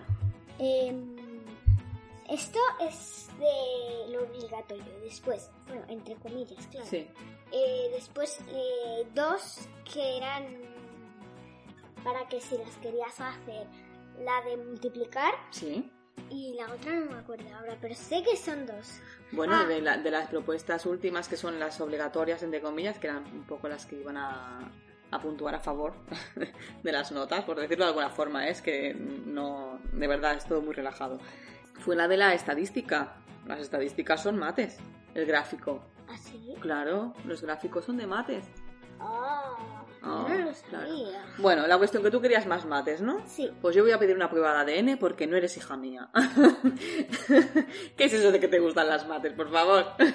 Em, 0.59 1.15
esto 2.29 2.59
es 2.81 3.27
de 3.39 4.11
lo 4.13 4.23
obligatorio. 4.23 4.99
Después, 5.03 5.49
bueno, 5.67 5.83
entre 5.89 6.15
comillas, 6.15 6.65
claro. 6.67 6.87
Sí. 6.87 7.07
Eh, 7.51 7.89
después, 7.93 8.39
eh, 8.49 9.07
dos 9.13 9.59
que 9.91 10.17
eran 10.17 10.45
para 12.03 12.27
que 12.27 12.39
si 12.39 12.57
las 12.57 12.75
querías 12.77 13.19
hacer, 13.19 13.67
la 14.23 14.41
de 14.49 14.57
multiplicar 14.57 15.33
Sí. 15.51 15.91
y 16.29 16.53
la 16.53 16.73
otra 16.73 16.93
no 16.93 17.11
me 17.11 17.17
acuerdo 17.19 17.53
ahora, 17.55 17.77
pero 17.81 17.95
sé 17.95 18.23
que 18.23 18.35
son 18.37 18.65
dos. 18.65 18.99
Bueno, 19.31 19.55
Ah. 19.55 19.65
de, 19.65 19.81
la- 19.81 19.97
de 19.97 20.09
las 20.11 20.27
propuestas 20.29 20.85
últimas, 20.85 21.27
que 21.27 21.37
son 21.37 21.59
las 21.59 21.79
obligatorias, 21.81 22.41
entre 22.43 22.61
comillas, 22.61 22.97
que 22.99 23.07
eran 23.07 23.25
un 23.25 23.43
poco 23.45 23.67
las 23.67 23.85
que 23.85 23.97
iban 23.99 24.17
a, 24.17 24.71
a 25.11 25.21
puntuar 25.21 25.55
a 25.55 25.59
favor 25.59 25.93
de 26.83 26.91
las 26.91 27.11
notas, 27.11 27.43
por 27.43 27.59
decirlo 27.59 27.85
de 27.85 27.89
alguna 27.89 28.09
forma, 28.09 28.47
es 28.47 28.61
que 28.61 28.93
no, 28.93 29.79
de 29.91 30.07
verdad, 30.07 30.35
es 30.35 30.45
todo 30.45 30.61
muy 30.61 30.73
relajado. 30.73 31.19
Fue 31.79 31.95
la 31.95 32.07
de 32.07 32.17
la 32.17 32.33
estadística. 32.33 33.15
Las 33.45 33.59
estadísticas 33.59 34.21
son 34.23 34.37
mates. 34.37 34.77
El 35.15 35.25
gráfico. 35.25 35.83
¿Así? 36.09 36.55
Claro, 36.61 37.13
los 37.25 37.41
gráficos 37.41 37.85
son 37.85 37.97
de 37.97 38.07
mates. 38.07 38.45
Ah, 38.99 39.55
Ah, 40.03 40.25
yo 40.29 40.35
no 40.37 40.45
lo 40.45 40.51
claro. 40.51 40.87
sabía. 40.87 41.25
Bueno, 41.39 41.67
la 41.67 41.77
cuestión 41.77 42.03
que 42.03 42.11
tú 42.11 42.21
querías 42.21 42.45
más 42.45 42.65
mates, 42.65 43.01
¿no? 43.01 43.21
Sí. 43.25 43.51
Pues 43.61 43.75
yo 43.75 43.83
voy 43.83 43.91
a 43.91 43.99
pedir 43.99 44.15
una 44.15 44.29
prueba 44.29 44.63
de 44.63 44.77
ADN 44.79 44.97
porque 44.97 45.25
no 45.27 45.35
eres 45.35 45.57
hija 45.57 45.75
mía. 45.75 46.09
¿Qué 47.97 48.03
es 48.05 48.13
eso 48.13 48.31
de 48.31 48.39
que 48.39 48.47
te 48.47 48.59
gustan 48.59 48.87
las 48.87 49.07
mates, 49.07 49.33
por 49.33 49.51
favor? 49.51 49.85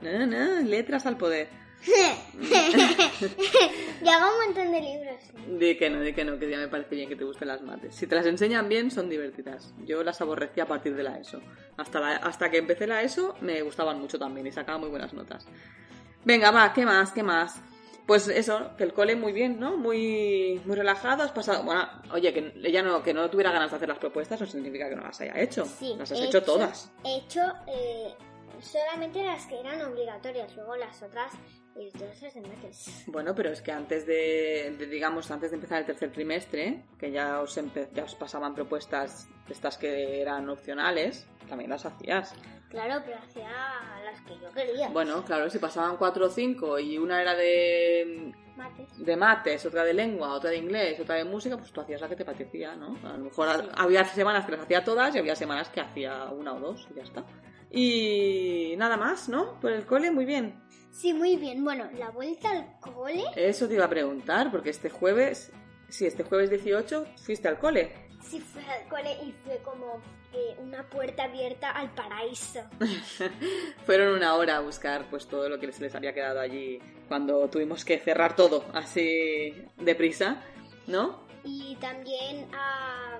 No, 0.00 0.26
no, 0.26 0.60
letras 0.62 1.04
al 1.04 1.18
poder. 1.18 1.48
ya 4.02 4.16
hago 4.16 4.32
un 4.38 4.44
montón 4.46 4.72
de 4.72 4.80
libros. 4.80 5.20
Di 5.58 5.76
que 5.76 5.90
no, 5.90 6.00
di 6.00 6.12
que 6.12 6.24
no, 6.24 6.38
que 6.38 6.48
ya 6.50 6.58
me 6.58 6.68
parece 6.68 6.94
bien 6.96 7.08
que 7.08 7.16
te 7.16 7.24
gusten 7.24 7.48
las 7.48 7.62
mates. 7.62 7.94
Si 7.94 8.06
te 8.06 8.14
las 8.14 8.26
enseñan 8.26 8.68
bien, 8.68 8.90
son 8.90 9.08
divertidas. 9.08 9.72
Yo 9.84 10.02
las 10.02 10.20
aborrecí 10.20 10.60
a 10.60 10.66
partir 10.66 10.94
de 10.94 11.02
la 11.02 11.18
ESO. 11.18 11.40
Hasta, 11.76 12.00
la- 12.00 12.16
hasta 12.16 12.50
que 12.50 12.58
empecé 12.58 12.86
la 12.86 13.02
ESO 13.02 13.34
me 13.40 13.60
gustaban 13.62 14.00
mucho 14.00 14.18
también 14.18 14.46
y 14.46 14.52
sacaba 14.52 14.78
muy 14.78 14.88
buenas 14.90 15.12
notas. 15.14 15.46
Venga, 16.24 16.50
va, 16.50 16.72
¿qué 16.72 16.84
más? 16.84 17.12
¿Qué 17.12 17.22
más? 17.22 17.60
Pues 18.06 18.26
eso, 18.28 18.72
que 18.76 18.82
el 18.84 18.92
cole 18.92 19.14
muy 19.14 19.32
bien, 19.32 19.60
¿no? 19.60 19.76
Muy, 19.76 20.60
muy 20.64 20.74
relajado, 20.74 21.22
has 21.22 21.30
pasado... 21.30 21.62
Bueno, 21.62 21.88
oye, 22.12 22.32
que 22.34 22.52
ella 22.64 22.82
no, 22.82 23.02
que 23.04 23.14
no 23.14 23.30
tuviera 23.30 23.52
ganas 23.52 23.70
de 23.70 23.76
hacer 23.76 23.88
las 23.88 23.98
propuestas 23.98 24.40
no 24.40 24.46
significa 24.46 24.88
que 24.88 24.96
no 24.96 25.02
las 25.02 25.20
haya 25.20 25.38
hecho. 25.40 25.64
Sí, 25.64 25.94
las 25.96 26.10
has 26.10 26.18
he 26.18 26.24
hecho, 26.24 26.42
todas. 26.42 26.90
He 27.04 27.18
hecho 27.18 27.40
eh, 27.68 28.12
solamente 28.60 29.22
las 29.22 29.46
que 29.46 29.60
eran 29.60 29.80
obligatorias, 29.82 30.52
luego 30.56 30.74
las 30.76 31.00
otras 31.02 31.32
y 31.80 31.90
todas. 31.90 33.04
Bueno, 33.06 33.34
pero 33.34 33.50
es 33.50 33.62
que 33.62 33.72
antes 33.72 34.06
de, 34.06 34.74
de, 34.78 34.86
digamos, 34.86 35.30
antes 35.30 35.50
de 35.50 35.56
empezar 35.56 35.78
el 35.80 35.86
tercer 35.86 36.12
trimestre, 36.12 36.84
que 36.98 37.10
ya 37.10 37.40
os, 37.40 37.58
ya 37.94 38.04
os 38.04 38.14
pasaban 38.14 38.54
propuestas 38.54 39.28
estas 39.48 39.78
que 39.78 40.20
eran 40.20 40.48
opcionales, 40.48 41.26
también 41.48 41.70
las 41.70 41.84
hacías. 41.86 42.34
Claro, 42.68 43.02
pero 43.04 43.18
hacía 43.18 43.50
las 44.04 44.20
que 44.20 44.38
yo 44.38 44.52
quería. 44.52 44.88
Bueno, 44.90 45.24
claro, 45.24 45.50
si 45.50 45.58
pasaban 45.58 45.96
cuatro 45.96 46.26
o 46.26 46.30
cinco 46.30 46.78
y 46.78 46.98
una 46.98 47.20
era 47.20 47.34
de, 47.34 48.32
Mates. 48.56 49.04
de 49.04 49.16
mates, 49.16 49.66
otra 49.66 49.82
de 49.82 49.92
lengua, 49.94 50.32
otra 50.34 50.50
de 50.50 50.58
inglés, 50.58 51.00
otra 51.00 51.16
de 51.16 51.24
música, 51.24 51.56
pues 51.56 51.72
tú 51.72 51.80
hacías 51.80 52.00
la 52.00 52.08
que 52.08 52.14
te 52.14 52.24
parecía, 52.24 52.76
¿no? 52.76 52.96
A 53.08 53.14
lo 53.16 53.24
mejor 53.24 53.48
Sí. 53.60 53.68
había 53.76 54.04
semanas 54.04 54.44
que 54.46 54.52
las 54.52 54.60
hacía 54.60 54.84
todas 54.84 55.14
y 55.16 55.18
había 55.18 55.34
semanas 55.34 55.68
que 55.70 55.80
hacía 55.80 56.26
una 56.26 56.52
o 56.54 56.60
dos 56.60 56.86
y 56.92 56.94
ya 56.94 57.02
está. 57.02 57.24
Y 57.70 58.74
nada 58.76 58.96
más, 58.96 59.28
¿no? 59.28 59.60
Por 59.60 59.72
el 59.72 59.86
cole, 59.86 60.10
muy 60.10 60.24
bien. 60.24 60.60
Sí, 60.90 61.12
muy 61.12 61.36
bien. 61.36 61.62
Bueno, 61.62 61.88
la 61.96 62.10
vuelta 62.10 62.50
al 62.50 62.80
cole. 62.80 63.24
Eso 63.36 63.68
te 63.68 63.74
iba 63.74 63.84
a 63.84 63.88
preguntar, 63.88 64.50
porque 64.50 64.70
este 64.70 64.90
jueves, 64.90 65.52
sí, 65.88 66.06
este 66.06 66.24
jueves 66.24 66.50
18 66.50 67.06
fuiste 67.16 67.48
al 67.48 67.58
cole. 67.58 67.92
Sí, 68.22 68.40
fue 68.40 68.62
al 68.64 68.86
cole 68.88 69.12
y 69.24 69.32
fue 69.44 69.58
como 69.58 70.00
eh, 70.32 70.56
una 70.58 70.88
puerta 70.88 71.24
abierta 71.24 71.70
al 71.70 71.94
paraíso. 71.94 72.60
Fueron 73.86 74.14
una 74.14 74.34
hora 74.34 74.58
a 74.58 74.60
buscar 74.60 75.08
pues 75.10 75.26
todo 75.26 75.48
lo 75.48 75.58
que 75.58 75.72
se 75.72 75.82
les 75.82 75.94
había 75.94 76.12
quedado 76.12 76.40
allí 76.40 76.78
cuando 77.08 77.48
tuvimos 77.48 77.84
que 77.84 77.98
cerrar 77.98 78.36
todo 78.36 78.64
así 78.72 79.66
deprisa, 79.78 80.44
¿no? 80.86 81.26
Y 81.44 81.76
también 81.80 82.46
a 82.54 83.18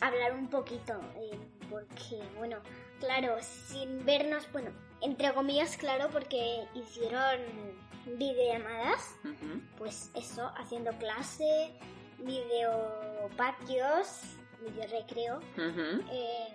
hablar 0.00 0.34
un 0.34 0.48
poquito, 0.48 0.94
eh, 1.16 1.38
porque, 1.70 2.20
bueno, 2.36 2.56
claro, 3.00 3.36
sin 3.40 4.04
vernos, 4.04 4.50
bueno, 4.52 4.70
entre 5.00 5.32
comillas, 5.32 5.76
claro, 5.76 6.08
porque 6.12 6.64
hicieron 6.74 7.40
videollamadas, 8.18 9.14
pues 9.76 10.10
eso, 10.14 10.50
haciendo 10.56 10.92
clase, 10.98 11.72
videopatios, 12.18 14.22
video 14.60 14.86
recreo, 14.90 15.36
Ujú. 15.56 16.02
eh, 16.12 16.48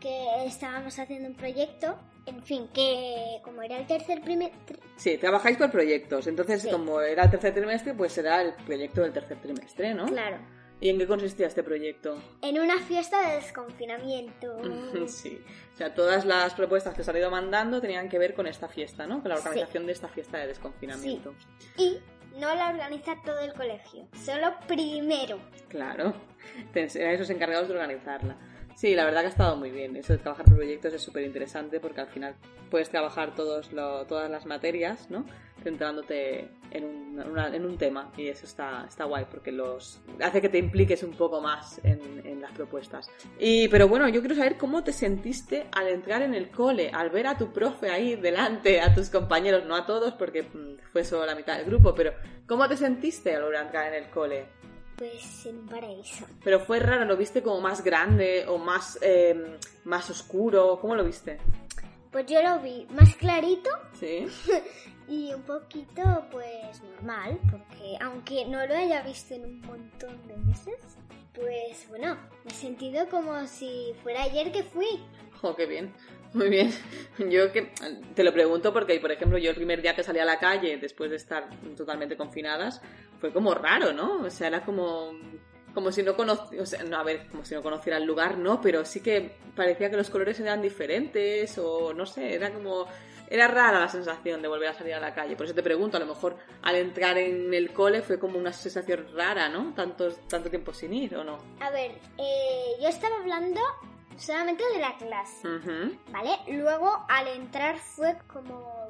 que 0.00 0.44
estábamos 0.46 0.98
haciendo 0.98 1.28
un 1.28 1.34
proyecto, 1.34 1.96
en 2.26 2.42
fin, 2.42 2.68
que 2.72 3.40
como 3.42 3.62
era 3.62 3.78
el 3.78 3.86
tercer 3.86 4.20
primer... 4.22 4.52
Sí, 4.96 5.16
trabajáis 5.18 5.56
por 5.56 5.70
proyectos, 5.70 6.26
entonces 6.26 6.62
Sí. 6.62 6.70
como 6.70 7.00
era 7.00 7.24
el 7.24 7.30
tercer 7.30 7.54
trimestre, 7.54 7.94
pues 7.94 8.12
será 8.12 8.42
el 8.42 8.54
proyecto 8.54 9.02
del 9.02 9.12
tercer 9.12 9.40
trimestre, 9.40 9.94
¿no? 9.94 10.06
Claro, 10.06 10.38
¿Y 10.80 10.90
en 10.90 10.98
qué 10.98 11.06
consistía 11.06 11.46
este 11.46 11.62
proyecto? 11.62 12.18
en 12.42 12.60
una 12.60 12.78
fiesta 12.80 13.28
de 13.28 13.36
desconfinamiento. 13.36 14.56
Sí, 15.08 15.40
o 15.74 15.76
sea, 15.76 15.94
todas 15.94 16.24
las 16.24 16.54
propuestas 16.54 16.94
que 16.94 17.02
os 17.02 17.08
han 17.08 17.16
ido 17.16 17.30
mandando 17.30 17.80
tenían 17.80 18.08
que 18.08 18.18
ver 18.18 18.34
con 18.34 18.46
esta 18.46 18.68
fiesta, 18.68 19.06
¿no? 19.06 19.20
Con 19.22 19.30
la 19.30 19.36
Sí. 19.36 19.48
organización 19.48 19.86
de 19.86 19.92
esta 19.92 20.08
fiesta 20.08 20.38
de 20.38 20.46
desconfinamiento. 20.48 21.34
Y 21.76 21.98
no 22.38 22.54
la 22.54 22.68
organiza 22.70 23.14
todo 23.24 23.38
el 23.40 23.52
colegio, 23.54 24.06
solo 24.24 24.54
primero. 24.66 25.38
Claro, 25.68 26.14
eran 26.74 27.14
esos 27.14 27.30
encargados 27.30 27.68
de 27.68 27.74
organizarla. 27.74 28.36
Sí, 28.76 28.94
la 28.94 29.06
verdad 29.06 29.22
que 29.22 29.28
ha 29.28 29.30
estado 29.30 29.56
muy 29.56 29.70
bien. 29.70 29.96
Eso 29.96 30.12
de 30.12 30.18
trabajar 30.18 30.44
por 30.44 30.56
proyectos 30.56 30.92
es 30.92 31.00
súper 31.00 31.24
interesante 31.24 31.80
porque 31.80 32.02
al 32.02 32.08
final 32.08 32.34
puedes 32.70 32.90
trabajar 32.90 33.34
todos 33.34 33.70
todas 33.70 34.30
las 34.30 34.44
materias, 34.44 35.10
¿no? 35.10 35.24
Centrándote 35.62 36.50
en 36.70 36.84
un, 37.64 37.78
tema 37.78 38.12
y 38.16 38.28
eso 38.28 38.44
está, 38.44 38.84
está 38.86 39.04
guay 39.04 39.26
porque 39.30 39.50
los 39.50 40.00
hace 40.22 40.40
que 40.40 40.48
te 40.48 40.58
impliques 40.58 41.02
un 41.02 41.12
poco 41.12 41.40
más 41.40 41.80
en, 41.84 42.00
en, 42.24 42.40
las 42.42 42.52
propuestas. 42.52 43.10
Y, 43.38 43.68
pero 43.68 43.88
bueno, 43.88 44.08
yo 44.08 44.20
quiero 44.20 44.34
saber 44.34 44.58
cómo 44.58 44.84
te 44.84 44.92
sentiste 44.92 45.66
al 45.72 45.88
entrar 45.88 46.20
en 46.20 46.34
el 46.34 46.50
cole, 46.50 46.90
al 46.92 47.08
ver 47.08 47.26
a 47.26 47.38
tu 47.38 47.52
profe 47.52 47.90
ahí 47.90 48.16
delante, 48.16 48.82
a 48.82 48.94
tus 48.94 49.08
compañeros, 49.08 49.64
no 49.64 49.74
a 49.74 49.86
todos 49.86 50.12
porque 50.14 50.42
mm, 50.42 50.90
fue 50.92 51.02
solo 51.02 51.24
la 51.24 51.34
mitad 51.34 51.56
del 51.56 51.66
grupo, 51.66 51.94
pero 51.94 52.12
¿cómo 52.46 52.68
te 52.68 52.76
sentiste 52.76 53.34
al 53.34 53.54
entrar 53.54 53.92
en 53.92 54.04
el 54.04 54.10
cole? 54.10 54.46
Pues 54.96 55.44
en 55.46 55.58
un 55.58 55.66
paraíso. 55.66 56.24
Pero 56.42 56.60
fue 56.60 56.78
raro, 56.80 57.04
¿lo 57.04 57.16
viste 57.16 57.42
como 57.42 57.60
más 57.60 57.84
grande 57.84 58.46
o 58.48 58.58
más, 58.58 58.98
eh, 59.02 59.58
más 59.84 60.08
oscuro? 60.08 60.78
¿Cómo 60.80 60.94
lo 60.94 61.04
viste? 61.04 61.38
Pues 62.10 62.26
yo 62.26 62.42
lo 62.42 62.60
vi 62.60 62.86
más 62.90 63.14
clarito. 63.16 63.68
Sí. 64.00 64.26
y 65.08 65.34
un 65.34 65.42
poquito, 65.42 66.02
pues, 66.30 66.82
normal, 66.82 67.38
porque 67.50 67.98
aunque 68.00 68.46
no 68.46 68.66
lo 68.66 68.74
haya 68.74 69.02
visto 69.02 69.34
en 69.34 69.44
un 69.44 69.60
montón 69.60 70.26
de 70.26 70.36
meses, 70.38 70.78
pues, 71.34 71.86
bueno, 71.90 72.16
me 72.44 72.52
he 72.52 72.54
sentido 72.54 73.06
como 73.10 73.46
si 73.46 73.94
fuera 74.02 74.22
ayer 74.22 74.50
que 74.50 74.62
fui. 74.62 75.04
¡Oh, 75.42 75.54
qué 75.54 75.66
bien! 75.66 75.92
Muy 76.32 76.50
bien. 76.50 76.70
Yo 77.18 77.52
que 77.52 77.72
te 78.14 78.24
lo 78.24 78.32
pregunto 78.32 78.72
porque, 78.72 78.98
por 79.00 79.10
ejemplo, 79.10 79.38
yo 79.38 79.50
el 79.50 79.56
primer 79.56 79.80
día 79.80 79.94
que 79.94 80.02
salí 80.02 80.18
a 80.18 80.24
la 80.24 80.38
calle, 80.38 80.76
después 80.76 81.08
de 81.10 81.16
estar 81.16 81.48
totalmente 81.76 82.16
confinadas, 82.16 82.82
fue 83.20 83.32
como 83.32 83.54
raro, 83.54 83.92
¿no? 83.92 84.22
O 84.22 84.30
sea, 84.30 84.48
era 84.48 84.64
como 84.64 85.12
como 85.72 85.92
si 85.92 86.02
no 86.02 86.16
conociera, 86.16 86.62
o 86.62 86.66
sea, 86.66 86.82
no, 86.84 86.96
a 86.96 87.02
ver, 87.02 87.26
como 87.28 87.44
si 87.44 87.54
no 87.54 87.62
conociera 87.62 87.98
el 87.98 88.04
lugar, 88.04 88.38
no, 88.38 88.62
pero 88.62 88.82
sí 88.86 89.00
que 89.00 89.36
parecía 89.54 89.90
que 89.90 89.98
los 89.98 90.08
colores 90.08 90.40
eran 90.40 90.62
diferentes 90.62 91.58
o 91.58 91.92
no 91.92 92.06
sé, 92.06 92.34
era 92.34 92.50
como 92.50 92.86
era 93.28 93.46
rara 93.46 93.80
la 93.80 93.88
sensación 93.88 94.40
de 94.40 94.48
volver 94.48 94.68
a 94.68 94.74
salir 94.74 94.94
a 94.94 95.00
la 95.00 95.12
calle. 95.12 95.36
Por 95.36 95.44
eso 95.44 95.54
te 95.54 95.62
pregunto, 95.62 95.98
a 95.98 96.00
lo 96.00 96.06
mejor 96.06 96.36
al 96.62 96.76
entrar 96.76 97.18
en 97.18 97.52
el 97.52 97.72
cole 97.72 98.00
fue 98.00 98.18
como 98.18 98.38
una 98.38 98.54
sensación 98.54 99.06
rara, 99.14 99.50
¿no? 99.50 99.74
Tanto, 99.74 100.10
tanto 100.28 100.48
tiempo 100.48 100.72
sin 100.72 100.94
ir, 100.94 101.14
¿o 101.16 101.24
no? 101.24 101.38
A 101.60 101.70
ver, 101.70 101.92
eh, 102.16 102.76
yo 102.80 102.88
estaba 102.88 103.16
hablando 103.16 103.60
solamente 104.16 104.64
de 104.72 104.78
la 104.80 104.96
clase, 104.96 105.48
¿vale? 106.10 106.30
Luego 106.48 107.04
al 107.08 107.28
entrar 107.28 107.76
fue 107.78 108.16
como 108.26 108.86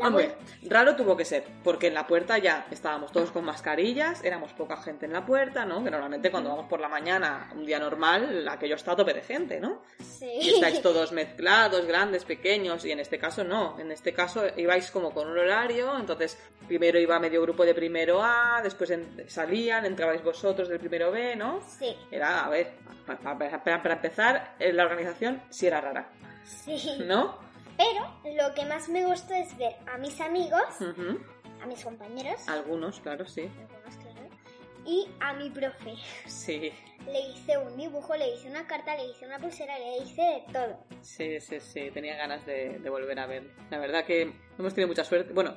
Hombre, 0.00 0.34
raro 0.62 0.94
tuvo 0.96 1.16
que 1.16 1.24
ser, 1.24 1.44
porque 1.64 1.86
en 1.88 1.94
la 1.94 2.06
puerta 2.06 2.38
ya 2.38 2.66
estábamos 2.70 3.12
todos 3.12 3.30
con 3.30 3.44
mascarillas, 3.44 4.22
éramos 4.24 4.52
poca 4.52 4.76
gente 4.76 5.06
en 5.06 5.12
la 5.12 5.24
puerta, 5.24 5.64
¿no? 5.64 5.82
Que 5.82 5.90
normalmente 5.90 6.30
cuando 6.30 6.50
vamos 6.50 6.66
por 6.66 6.80
la 6.80 6.88
mañana, 6.88 7.50
un 7.54 7.64
día 7.64 7.78
normal, 7.78 8.46
aquello 8.48 8.74
está 8.74 8.92
a 8.92 8.96
tope 8.96 9.14
de 9.14 9.22
gente, 9.22 9.60
¿no? 9.60 9.82
Sí. 9.98 10.30
Y 10.42 10.50
estáis 10.50 10.82
todos 10.82 11.12
mezclados, 11.12 11.86
grandes, 11.86 12.24
pequeños, 12.24 12.84
y 12.84 12.92
en 12.92 13.00
este 13.00 13.18
caso 13.18 13.44
no. 13.44 13.78
En 13.78 13.90
este 13.90 14.12
caso 14.12 14.44
ibais 14.56 14.90
como 14.90 15.12
con 15.12 15.28
un 15.28 15.38
horario, 15.38 15.98
entonces 15.98 16.38
primero 16.66 16.98
iba 16.98 17.18
medio 17.18 17.42
grupo 17.42 17.64
de 17.64 17.74
primero 17.74 18.22
A, 18.22 18.60
después 18.62 18.92
salían, 19.28 19.86
entrabais 19.86 20.22
vosotros 20.22 20.68
del 20.68 20.78
primero 20.78 21.10
B, 21.10 21.36
¿no? 21.36 21.60
Sí. 21.78 21.96
Era, 22.10 22.44
a 22.44 22.48
ver, 22.50 22.72
para, 23.06 23.94
empezar, 23.94 24.54
eh, 24.58 24.72
la 24.72 24.84
organización 24.84 25.42
sí 25.50 25.66
era 25.66 25.80
rara. 25.80 26.08
Sí. 26.44 26.98
¿No? 27.04 27.45
Pero 27.76 28.36
lo 28.36 28.54
que 28.54 28.64
más 28.64 28.88
me 28.88 29.04
gustó 29.04 29.34
es 29.34 29.56
ver 29.56 29.76
a 29.92 29.98
mis 29.98 30.20
amigos, 30.20 30.62
a 31.62 31.66
mis 31.66 31.84
compañeros. 31.84 32.48
Algunos, 32.48 33.00
claro, 33.00 33.26
sí. 33.26 33.42
Algunos, 33.42 33.96
claro. 33.96 34.16
Y 34.84 35.08
a 35.20 35.34
mi 35.34 35.50
profe. 35.50 35.94
Sí. 36.26 36.72
Le 37.06 37.20
hice 37.30 37.58
un 37.58 37.76
dibujo, 37.76 38.16
le 38.16 38.34
hice 38.34 38.48
una 38.48 38.66
carta, 38.66 38.96
le 38.96 39.10
hice 39.10 39.26
una 39.26 39.38
pulsera, 39.38 39.78
le 39.78 39.98
hice 39.98 40.22
de 40.22 40.44
todo. 40.52 40.78
Sí, 41.02 41.40
sí, 41.40 41.60
sí. 41.60 41.90
Tenía 41.92 42.16
ganas 42.16 42.46
de, 42.46 42.78
volver 42.88 43.18
a 43.18 43.26
ver. 43.26 43.50
La 43.70 43.78
verdad 43.78 44.04
que 44.04 44.32
hemos 44.58 44.74
tenido 44.74 44.88
mucha 44.88 45.04
suerte. 45.04 45.32
Bueno, 45.32 45.54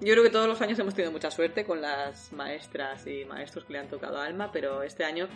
yo 0.00 0.12
creo 0.12 0.24
que 0.24 0.30
todos 0.30 0.48
los 0.48 0.60
años 0.62 0.78
hemos 0.78 0.94
tenido 0.94 1.12
mucha 1.12 1.30
suerte 1.30 1.64
con 1.64 1.80
las 1.80 2.32
maestras 2.32 3.06
y 3.06 3.24
maestros 3.26 3.64
que 3.64 3.74
le 3.74 3.78
han 3.80 3.88
tocado 3.88 4.18
alma, 4.18 4.50
pero 4.50 4.82
este 4.82 5.04
año, 5.04 5.28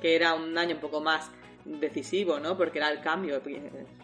que 0.00 0.14
era 0.14 0.34
un 0.34 0.56
año 0.56 0.76
un 0.76 0.80
poco 0.80 1.00
más 1.00 1.30
decisivo, 1.64 2.38
¿no? 2.38 2.56
Porque 2.56 2.78
era 2.78 2.90
el 2.90 3.00
cambio. 3.00 3.42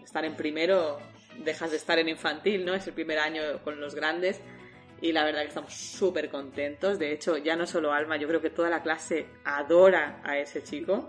Estar 0.03 0.25
en 0.25 0.35
primero 0.35 0.99
dejas 1.45 1.71
de 1.71 1.77
estar 1.77 1.99
en 1.99 2.09
infantil, 2.09 2.65
¿no? 2.65 2.75
Es 2.75 2.87
el 2.87 2.95
primer 2.95 3.19
año 3.19 3.43
con 3.63 3.81
los 3.81 3.95
grandes 3.95 4.41
y 5.03 5.13
la 5.13 5.25
verdad 5.25 5.43
que 5.43 5.49
estamos 5.49 5.75
súper 5.75 6.29
contentos. 6.31 6.99
De 6.99 7.13
hecho, 7.13 7.39
ya 7.39 7.57
no 7.57 7.67
solo 7.67 7.93
Alma, 7.93 8.17
yo 8.17 8.29
creo 8.29 8.41
que 8.41 8.51
toda 8.51 8.69
la 8.69 8.83
clase 8.83 9.27
adora 9.45 10.21
a 10.25 10.39
ese 10.39 10.63
chico. 10.63 11.09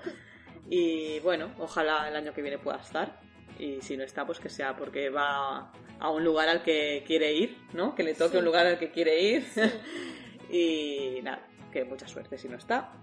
Y 0.70 1.20
bueno, 1.20 1.54
ojalá 1.60 2.08
el 2.08 2.16
año 2.16 2.34
que 2.34 2.42
viene 2.42 2.58
pueda 2.58 2.78
estar. 2.78 3.20
Y 3.60 3.82
si 3.82 3.98
no 3.98 4.04
está, 4.04 4.26
pues 4.26 4.40
que 4.40 4.50
sea 4.50 4.76
porque 4.78 5.10
va 5.10 5.72
a 6.00 6.10
un 6.10 6.24
lugar 6.24 6.48
al 6.48 6.64
que 6.64 7.04
quiere 7.06 7.34
ir, 7.34 7.58
¿no? 7.74 7.94
Que 7.94 8.04
le 8.04 8.14
toque 8.14 8.38
un 8.38 8.46
lugar 8.46 8.66
al 8.66 8.80
que 8.80 8.92
quiere 8.92 9.22
ir. 9.22 9.46
y 10.50 11.20
nada, 11.22 11.46
que 11.72 11.84
mucha 11.84 12.08
suerte 12.08 12.38
si 12.38 12.48
no 12.48 12.58
está. 12.58 12.94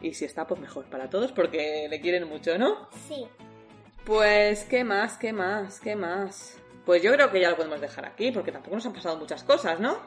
Y 0.00 0.14
si 0.14 0.24
está, 0.24 0.46
pues 0.46 0.60
mejor 0.60 0.86
para 0.86 1.10
todos 1.10 1.30
porque 1.32 1.88
le 1.90 2.00
quieren 2.00 2.26
mucho, 2.26 2.56
¿no? 2.56 2.88
Sí. 3.06 3.26
Pues, 4.04 4.64
¿qué 4.64 4.82
más? 4.84 5.18
¿Qué 5.18 5.34
más? 5.34 5.78
¿Qué 5.80 5.94
más? 5.94 6.58
Pues 6.88 7.02
yo 7.02 7.12
creo 7.12 7.30
que 7.30 7.38
ya 7.38 7.50
lo 7.50 7.56
podemos 7.56 7.82
dejar 7.82 8.06
aquí, 8.06 8.32
porque 8.32 8.50
tampoco 8.50 8.76
nos 8.76 8.86
han 8.86 8.94
pasado 8.94 9.18
muchas 9.18 9.44
cosas, 9.44 9.78
¿no? 9.78 9.98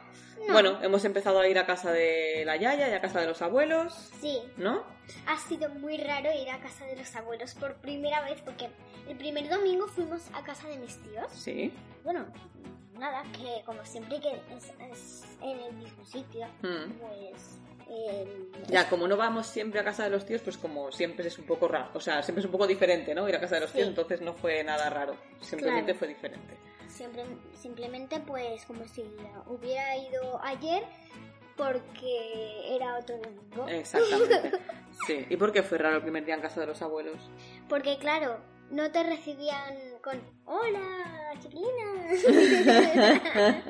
Bueno, 0.51 0.79
hemos 0.81 1.05
empezado 1.05 1.39
a 1.39 1.47
ir 1.47 1.59
a 1.59 1.67
casa 1.67 1.91
de 1.91 2.41
la 2.43 2.55
Yaya 2.55 2.89
y 2.89 2.93
a 2.93 2.99
casa 2.99 3.21
de 3.21 3.27
los 3.27 3.39
abuelos. 3.43 3.93
Sí. 4.19 4.41
¿No? 4.57 4.83
Ha 5.27 5.37
sido 5.37 5.69
muy 5.69 5.99
raro 5.99 6.31
ir 6.33 6.49
a 6.49 6.59
casa 6.59 6.83
de 6.85 6.95
los 6.95 7.15
abuelos 7.15 7.53
por 7.53 7.75
primera 7.75 8.23
vez, 8.23 8.41
porque 8.43 8.71
el 9.07 9.15
primer 9.15 9.47
domingo 9.47 9.87
fuimos 9.89 10.23
a 10.33 10.43
casa 10.43 10.69
de 10.69 10.79
mis 10.79 10.97
tíos. 11.03 11.31
Sí. 11.31 11.71
Bueno, 12.03 12.25
nada, 12.97 13.21
que 13.31 13.63
como 13.63 13.85
siempre 13.85 14.19
que 14.19 14.31
es, 14.89 15.23
en 15.39 15.59
el 15.59 15.73
mismo 15.73 16.03
sitio, 16.03 16.47
mm. 16.63 16.93
pues 16.93 17.59
ya, 18.67 18.87
como 18.89 19.07
no 19.07 19.17
vamos 19.17 19.47
siempre 19.47 19.79
a 19.79 19.83
casa 19.83 20.05
de 20.05 20.09
los 20.09 20.25
tíos, 20.25 20.41
pues 20.41 20.57
como 20.57 20.91
siempre 20.91 21.27
es 21.27 21.37
un 21.37 21.45
poco 21.45 21.67
raro. 21.67 21.89
O 21.93 21.99
sea, 21.99 22.23
siempre 22.23 22.39
es 22.39 22.45
un 22.45 22.51
poco 22.51 22.65
diferente, 22.65 23.13
¿no? 23.13 23.27
Ir 23.27 23.35
a 23.35 23.39
casa 23.39 23.55
de 23.55 23.61
los 23.61 23.71
tíos, 23.71 23.87
entonces 23.87 24.21
no 24.21 24.33
fue 24.33 24.63
nada 24.63 24.89
raro. 24.89 25.15
Simplemente 25.41 25.93
fue 25.93 26.07
diferente. 26.07 26.57
Siempre, 27.01 27.25
simplemente, 27.59 28.19
pues, 28.19 28.63
como 28.65 28.85
si 28.85 29.03
hubiera 29.47 29.97
ido 29.97 30.39
ayer 30.43 30.83
porque 31.57 32.75
era 32.75 32.99
otro 32.99 33.17
domingo. 33.17 33.67
Exactamente. 33.67 34.59
Sí. 35.07 35.25
¿Y 35.29 35.37
por 35.37 35.51
qué 35.51 35.63
fue 35.63 35.79
raro 35.79 35.95
el 35.95 36.03
primer 36.03 36.25
día 36.25 36.35
en 36.35 36.41
casa 36.41 36.59
de 36.59 36.67
los 36.67 36.79
abuelos? 36.83 37.17
Porque, 37.67 37.97
claro, 37.97 38.37
no 38.69 38.91
te 38.91 39.01
recibían 39.01 39.73
con 40.03 40.21
¡Hola, 40.45 41.33
chiquilina! 41.39 42.11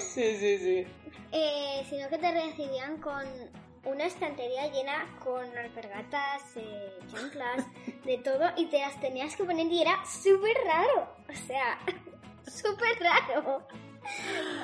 Sí, 0.00 0.36
sí, 0.38 0.58
sí. 0.58 0.86
Eh, 1.32 1.86
sino 1.88 2.08
que 2.08 2.18
te 2.18 2.32
recibían 2.32 2.96
con 3.00 3.24
una 3.84 4.04
estantería 4.04 4.70
llena 4.70 5.06
con 5.22 5.46
alpergatas, 5.56 6.42
eh, 6.56 6.98
chanclas, 7.10 7.64
de 8.04 8.18
todo, 8.18 8.50
y 8.56 8.66
te 8.66 8.78
las 8.78 9.00
tenías 9.00 9.34
que 9.36 9.44
poner 9.44 9.66
y 9.66 9.82
era 9.82 10.04
súper 10.06 10.56
raro. 10.64 11.16
O 11.28 11.46
sea, 11.46 11.78
súper 12.46 12.98
raro. 13.00 13.66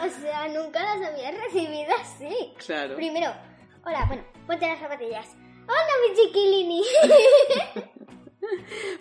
O 0.05 0.21
sea, 0.21 0.49
nunca 0.49 0.83
las 0.83 1.11
había 1.11 1.31
recibido 1.31 1.95
así. 2.01 2.55
Claro. 2.65 2.97
Primero, 2.97 3.33
hola, 3.85 4.05
bueno, 4.07 4.25
ponte 4.47 4.67
las 4.67 4.79
zapatillas. 4.79 5.29
Hola, 5.67 5.93
mi 6.09 6.17
chiquilini. 6.17 6.83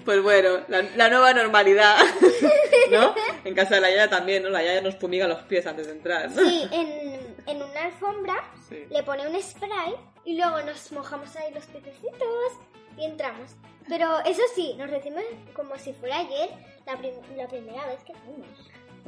Pues 0.03 0.21
bueno, 0.21 0.62
la, 0.67 1.10
nueva 1.10 1.34
normalidad, 1.34 1.97
¿no? 2.91 3.15
En 3.43 3.56
casa 3.56 3.75
de 3.75 3.82
la 3.82 3.89
Yaya 3.89 4.10
también, 4.10 4.43
¿no? 4.43 4.49
La 4.49 4.63
Yaya 4.63 4.82
nos 4.82 4.95
fumiga 4.95 5.27
los 5.27 5.43
pies 5.43 5.65
antes 5.67 5.88
de 5.88 5.93
entrar, 5.93 6.32
¿no? 6.32 6.41
Sí, 6.41 6.67
en, 6.71 7.37
en 7.48 7.64
una 7.64 7.86
alfombra 7.86 8.36
le 8.70 9.04
pone 9.04 9.28
un 9.28 9.42
spray 9.42 9.96
y 10.26 10.38
luego 10.38 10.62
nos 10.62 10.92
mojamos 10.92 11.36
ahí 11.36 11.54
los 11.54 11.66
piececitos 11.66 12.54
y 12.98 13.06
entramos. 13.06 13.56
Pero 13.88 14.20
eso 14.26 14.42
sí, 14.54 14.76
nos 14.78 14.90
recibimos 14.90 15.24
como 15.54 15.78
si 15.78 15.94
fuera 15.94 16.20
ayer 16.20 16.50
la, 16.86 17.00
la 17.36 17.48
primera 17.48 17.88
vez 17.88 18.04
que 18.04 18.14
fuimos. 18.14 18.50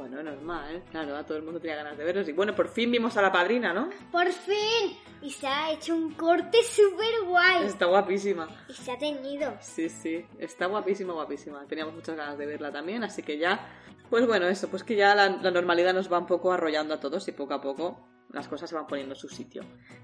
Bueno, 0.00 0.22
normal, 0.22 0.82
claro, 0.90 1.14
a 1.14 1.26
todo 1.26 1.36
el 1.36 1.42
mundo 1.42 1.60
tenía 1.60 1.76
ganas 1.76 1.98
de 1.98 2.04
vernos. 2.04 2.26
Y 2.26 2.32
bueno, 2.32 2.54
por 2.54 2.68
fin 2.68 2.90
vimos 2.90 3.18
a 3.18 3.22
la 3.22 3.30
padrina, 3.30 3.74
¿no? 3.74 3.90
¡Por 4.10 4.28
fin! 4.28 4.96
Y 5.20 5.30
se 5.30 5.46
ha 5.46 5.72
hecho 5.72 5.94
un 5.94 6.14
corte 6.14 6.56
súper 6.62 7.26
guay. 7.26 7.66
Está 7.66 7.84
guapísima. 7.84 8.48
Y 8.66 8.72
se 8.72 8.92
ha 8.92 8.96
teñido. 8.96 9.52
Sí, 9.60 9.90
sí, 9.90 10.24
está 10.38 10.64
guapísima, 10.66 11.12
guapísima. 11.12 11.66
Teníamos 11.66 11.94
muchas 11.94 12.16
ganas 12.16 12.38
de 12.38 12.46
verla 12.46 12.72
también, 12.72 13.04
así 13.04 13.22
que 13.22 13.36
ya... 13.36 13.76
Pues 14.08 14.26
bueno, 14.26 14.48
eso, 14.48 14.68
pues 14.68 14.82
que 14.82 14.96
ya 14.96 15.14
la, 15.14 15.28
normalidad 15.28 15.92
nos 15.92 16.10
va 16.10 16.18
un 16.18 16.26
poco 16.26 16.50
arrollando 16.50 16.94
a 16.94 17.00
todos 17.00 17.28
y 17.28 17.32
poco 17.32 17.52
a 17.52 17.60
poco 17.60 18.09
las 18.32 18.48
cosas 18.48 18.68
se 18.70 18.76
van 18.76 18.86
poniendo 18.86 19.14
en 19.14 19.20
su 19.20 19.28
sitio. 19.28 19.62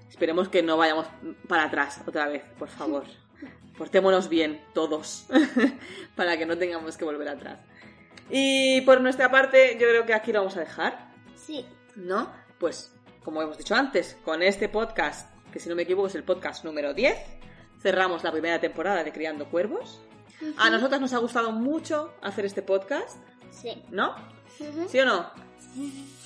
Esperemos 0.09 0.49
que 0.49 0.61
no 0.63 0.77
vayamos 0.77 1.07
para 1.47 1.63
atrás 1.65 2.01
otra 2.07 2.27
vez, 2.27 2.43
por 2.57 2.69
favor. 2.69 3.03
Portémonos 3.77 4.27
bien, 4.29 4.61
todos, 4.73 5.27
para 6.15 6.37
que 6.37 6.45
no 6.45 6.57
tengamos 6.57 6.97
que 6.97 7.05
volver 7.05 7.29
atrás. 7.29 7.59
Y 8.29 8.81
por 8.81 8.99
nuestra 9.01 9.29
parte, 9.31 9.73
yo 9.79 9.87
creo 9.87 10.05
que 10.05 10.13
aquí 10.13 10.31
lo 10.33 10.39
vamos 10.39 10.57
a 10.57 10.61
dejar. 10.61 11.11
Sí. 11.35 11.65
¿no? 11.95 12.31
Pues, 12.59 12.91
como 13.23 13.41
hemos 13.41 13.57
dicho 13.57 13.75
antes, 13.75 14.17
con 14.25 14.41
este 14.43 14.67
podcast, 14.69 15.31
que 15.51 15.59
si 15.59 15.69
no 15.69 15.75
me 15.75 15.83
equivoco 15.83 16.07
es 16.07 16.15
el 16.15 16.23
podcast 16.23 16.63
número 16.65 16.93
10, 16.93 17.17
cerramos 17.81 18.23
la 18.23 18.31
primera 18.31 18.59
temporada 18.59 19.03
de 19.03 19.11
Criando 19.13 19.49
Cuervos. 19.49 20.01
A 20.57 20.69
nosotras 20.69 20.99
nos 21.01 21.13
ha 21.13 21.17
gustado 21.19 21.51
mucho 21.51 22.13
hacer 22.21 22.45
este 22.45 22.61
podcast, 22.61 23.17
Sí. 23.51 23.81
¿no? 23.89 24.15
Ujú. 24.59 24.87
¿Sí 24.89 24.99
o 24.99 25.05
no? 25.05 25.31
Sí. 25.73 26.16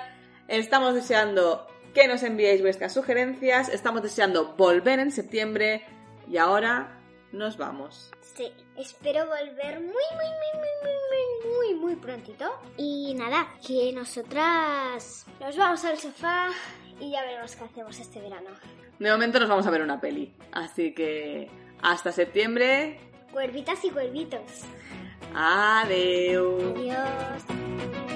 Estamos 0.46 0.94
deseando 0.94 1.66
que 1.94 2.06
nos 2.06 2.22
enviéis 2.22 2.60
vuestras 2.60 2.92
sugerencias, 2.92 3.70
estamos 3.70 4.02
deseando 4.02 4.54
volver 4.56 4.98
en 4.98 5.10
septiembre 5.10 5.86
y 6.28 6.36
ahora 6.36 7.00
nos 7.32 7.56
vamos. 7.56 8.10
Sí. 8.38 8.52
Espero 8.76 9.26
volver 9.26 9.80
muy, 9.80 9.90
muy, 9.90 10.30
muy, 10.38 10.52
muy, 10.54 10.74
muy, 10.82 10.94
muy, 11.10 11.74
muy, 11.74 11.80
muy 11.80 11.96
prontito. 11.96 12.46
Y 12.76 13.14
nada, 13.14 13.48
que 13.66 13.92
nosotras 13.92 15.26
nos 15.40 15.56
vamos 15.56 15.84
al 15.84 15.98
sofá 15.98 16.48
y 17.00 17.10
ya 17.10 17.22
veremos 17.22 17.56
qué 17.56 17.64
hacemos 17.64 17.98
este 17.98 18.20
verano. 18.20 18.50
De 18.98 19.10
momento 19.10 19.40
nos 19.40 19.48
vamos 19.48 19.66
a 19.66 19.70
ver 19.70 19.82
una 19.82 20.00
peli, 20.00 20.32
así 20.52 20.94
que 20.94 21.50
hasta 21.82 22.12
septiembre. 22.12 23.00
Cuervitas 23.32 23.84
y 23.84 23.90
cuervitos. 23.90 24.62
Adiós. 25.34 26.76
Adiós. 26.76 28.07